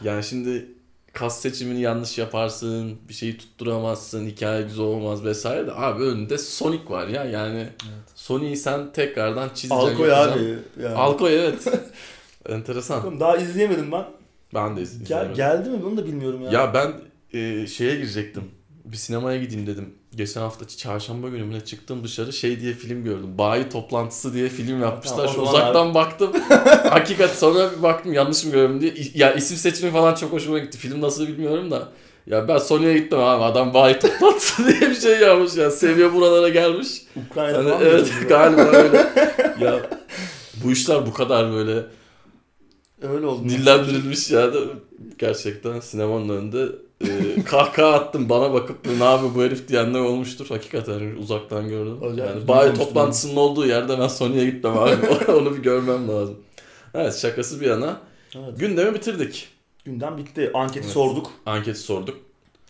Yani 0.03 0.23
şimdi 0.23 0.65
kas 1.13 1.41
seçimini 1.41 1.81
yanlış 1.81 2.17
yaparsın, 2.17 2.97
bir 3.09 3.13
şeyi 3.13 3.37
tutturamazsın, 3.37 4.25
hikaye 4.27 4.61
güzel 4.61 4.85
olmaz 4.85 5.23
vesaire 5.25 5.67
de 5.67 5.71
abi 5.73 6.03
önünde 6.03 6.37
Sonic 6.37 6.83
var 6.89 7.07
ya 7.07 7.23
yani 7.23 7.67
Sonic'i 8.15 8.57
sen 8.57 8.91
tekrardan 8.93 9.49
çizeceksin. 9.49 9.75
Alkoy 9.75 10.13
abi. 10.13 10.57
Yani. 10.83 10.95
Alkoy 10.95 11.35
evet. 11.39 11.67
Enteresan. 12.49 12.97
Bakalım, 12.97 13.19
Daha 13.19 13.37
izleyemedim 13.37 13.91
ben. 13.91 14.05
Ben 14.53 14.69
de 14.77 14.81
Gel, 14.81 14.83
izlemedim. 14.83 15.33
geldi 15.35 15.69
mi 15.69 15.83
bunu 15.83 15.97
da 15.97 16.05
bilmiyorum 16.05 16.41
ya. 16.41 16.51
Ya 16.51 16.73
ben 16.73 16.93
e, 17.39 17.67
şeye 17.67 17.95
girecektim. 17.95 18.43
Bir 18.85 18.97
sinemaya 18.97 19.37
gideyim 19.41 19.67
dedim. 19.67 19.93
Geçen 20.15 20.41
hafta 20.41 20.67
çarşamba 20.67 21.29
günü 21.29 21.43
mü 21.43 21.53
ne 21.53 21.65
çıktım 21.65 22.03
dışarı 22.03 22.33
şey 22.33 22.59
diye 22.59 22.73
film 22.73 23.03
gördüm. 23.03 23.37
Bayi 23.37 23.69
toplantısı 23.69 24.33
diye 24.33 24.49
film 24.49 24.81
yapmışlar. 24.81 25.27
Şu 25.27 25.41
uzaktan 25.41 25.93
baktım. 25.93 26.31
Hakikat 26.89 27.31
sonra 27.35 27.71
bir 27.77 27.83
baktım 27.83 28.13
yanlış 28.13 28.45
mı 28.45 28.51
görüyorum 28.51 28.81
diye. 28.81 28.93
Ya 29.13 29.33
isim 29.33 29.57
seçimi 29.57 29.91
falan 29.91 30.15
çok 30.15 30.31
hoşuma 30.31 30.59
gitti. 30.59 30.77
Film 30.77 31.01
nasıl 31.01 31.27
bilmiyorum 31.27 31.71
da. 31.71 31.89
Ya 32.27 32.47
ben 32.47 32.57
Sony'ye 32.57 32.93
gittim 32.97 33.19
abi 33.19 33.43
adam 33.43 33.73
bayi 33.73 33.99
toplantısı 33.99 34.67
diye 34.79 34.89
bir 34.89 34.95
şey 34.95 35.19
yapmış 35.19 35.55
ya. 35.55 35.71
Seviye 35.71 36.13
buralara 36.13 36.49
gelmiş. 36.49 36.87
Ukrayna 37.31 37.63
falan 37.63 37.81
evet 37.81 38.13
galiba 38.29 38.61
öyle. 38.61 38.97
ya 39.61 39.79
bu 40.63 40.71
işler 40.71 41.05
bu 41.05 41.13
kadar 41.13 41.51
böyle 41.53 41.83
Öyle 43.01 43.25
oldu. 43.25 43.49
dillendirilmiş 43.49 44.31
ya 44.31 44.53
da 44.53 44.59
gerçekten 45.17 45.79
sinemanın 45.79 46.29
önünde 46.29 46.65
e, 47.01 47.43
kahkaha 47.45 47.93
attım 47.93 48.29
bana 48.29 48.53
bakıp 48.53 48.85
ne 48.97 49.03
abi 49.03 49.35
bu 49.35 49.43
herif 49.43 49.67
diyenler 49.67 49.99
olmuştur. 49.99 50.45
Hakikaten 50.49 51.15
uzaktan 51.15 51.69
gördüm. 51.69 51.97
Acayip 52.03 52.35
yani 52.35 52.47
bayi 52.47 52.73
toplantısının 52.73 53.35
olduğu 53.35 53.67
yerde 53.67 53.99
ben 53.99 54.07
Sony'ye 54.07 54.45
gitmem 54.45 54.77
abi. 54.77 54.91
Onu 55.31 55.55
bir 55.57 55.63
görmem 55.63 56.07
lazım. 56.07 56.35
Evet 56.93 57.15
şakası 57.15 57.61
bir 57.61 57.65
yana. 57.65 57.97
Evet. 58.35 58.59
Gündemi 58.59 58.93
bitirdik. 58.93 59.47
Gündem 59.85 60.17
bitti. 60.17 60.51
Anketi 60.53 60.79
Evet. 60.79 60.93
sorduk. 60.93 61.31
Anketi 61.45 61.79
sorduk. 61.79 62.17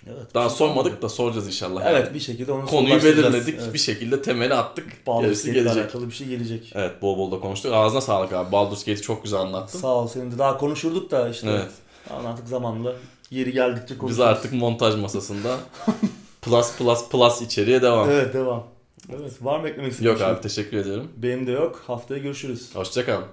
Evet. 0.08 0.34
Daha 0.34 0.50
sormadık 0.50 1.02
da 1.02 1.10
soracağız 1.10 1.48
inşallah. 1.48 1.82
Evet 1.86 2.06
yani. 2.06 2.14
bir 2.14 2.20
şekilde 2.20 2.52
onu 2.52 2.66
Konuyu 2.66 3.04
belirledik. 3.04 3.56
Evet. 3.60 3.74
Bir 3.74 3.80
şekilde 3.80 4.22
temeli 4.22 4.54
attık. 4.54 5.08
Baldur's 5.08 5.44
Gate'le 5.44 5.54
gelecek. 5.54 5.84
alakalı 5.84 6.08
bir 6.08 6.14
şey 6.14 6.28
gelecek. 6.28 6.72
Evet 6.76 7.02
bol 7.02 7.18
bol 7.18 7.32
da 7.32 7.40
konuştuk. 7.40 7.74
Ağzına 7.74 8.02
sağlık 8.02 8.34
abi. 8.34 8.52
Baldur's 8.52 8.80
Gate'i 8.80 9.02
çok 9.02 9.24
güzel 9.24 9.40
anlattın. 9.40 9.80
Sağ 9.80 9.88
ol 9.88 10.08
senin 10.08 10.32
de 10.32 10.38
daha 10.38 10.58
konuşurduk 10.58 11.12
da 11.12 11.30
işte. 11.30 11.50
Evet. 11.50 11.72
Ama 12.10 12.30
artık 12.30 12.48
zamanla 12.48 12.94
yeri 13.32 13.52
geldikçe 13.54 13.94
Biz 13.94 13.98
konuşuruz. 13.98 14.20
artık 14.22 14.54
montaj 14.54 14.96
masasında 14.96 15.58
plus 16.42 16.78
plus 16.78 17.10
plus 17.10 17.42
içeriye 17.42 17.82
devam. 17.82 18.10
Evet 18.10 18.34
devam. 18.34 18.64
Evet 19.10 19.32
var 19.42 19.60
mı 19.60 19.70
eklemek 19.70 19.92
istediğin 19.92 20.14
Yok 20.14 20.22
abi 20.22 20.42
teşekkür 20.42 20.78
ediyorum. 20.78 21.08
Benim 21.18 21.48
de 21.48 21.52
yok. 21.52 21.84
Haftaya 21.88 22.20
görüşürüz. 22.22 22.76
Hoşçakalın. 22.76 23.26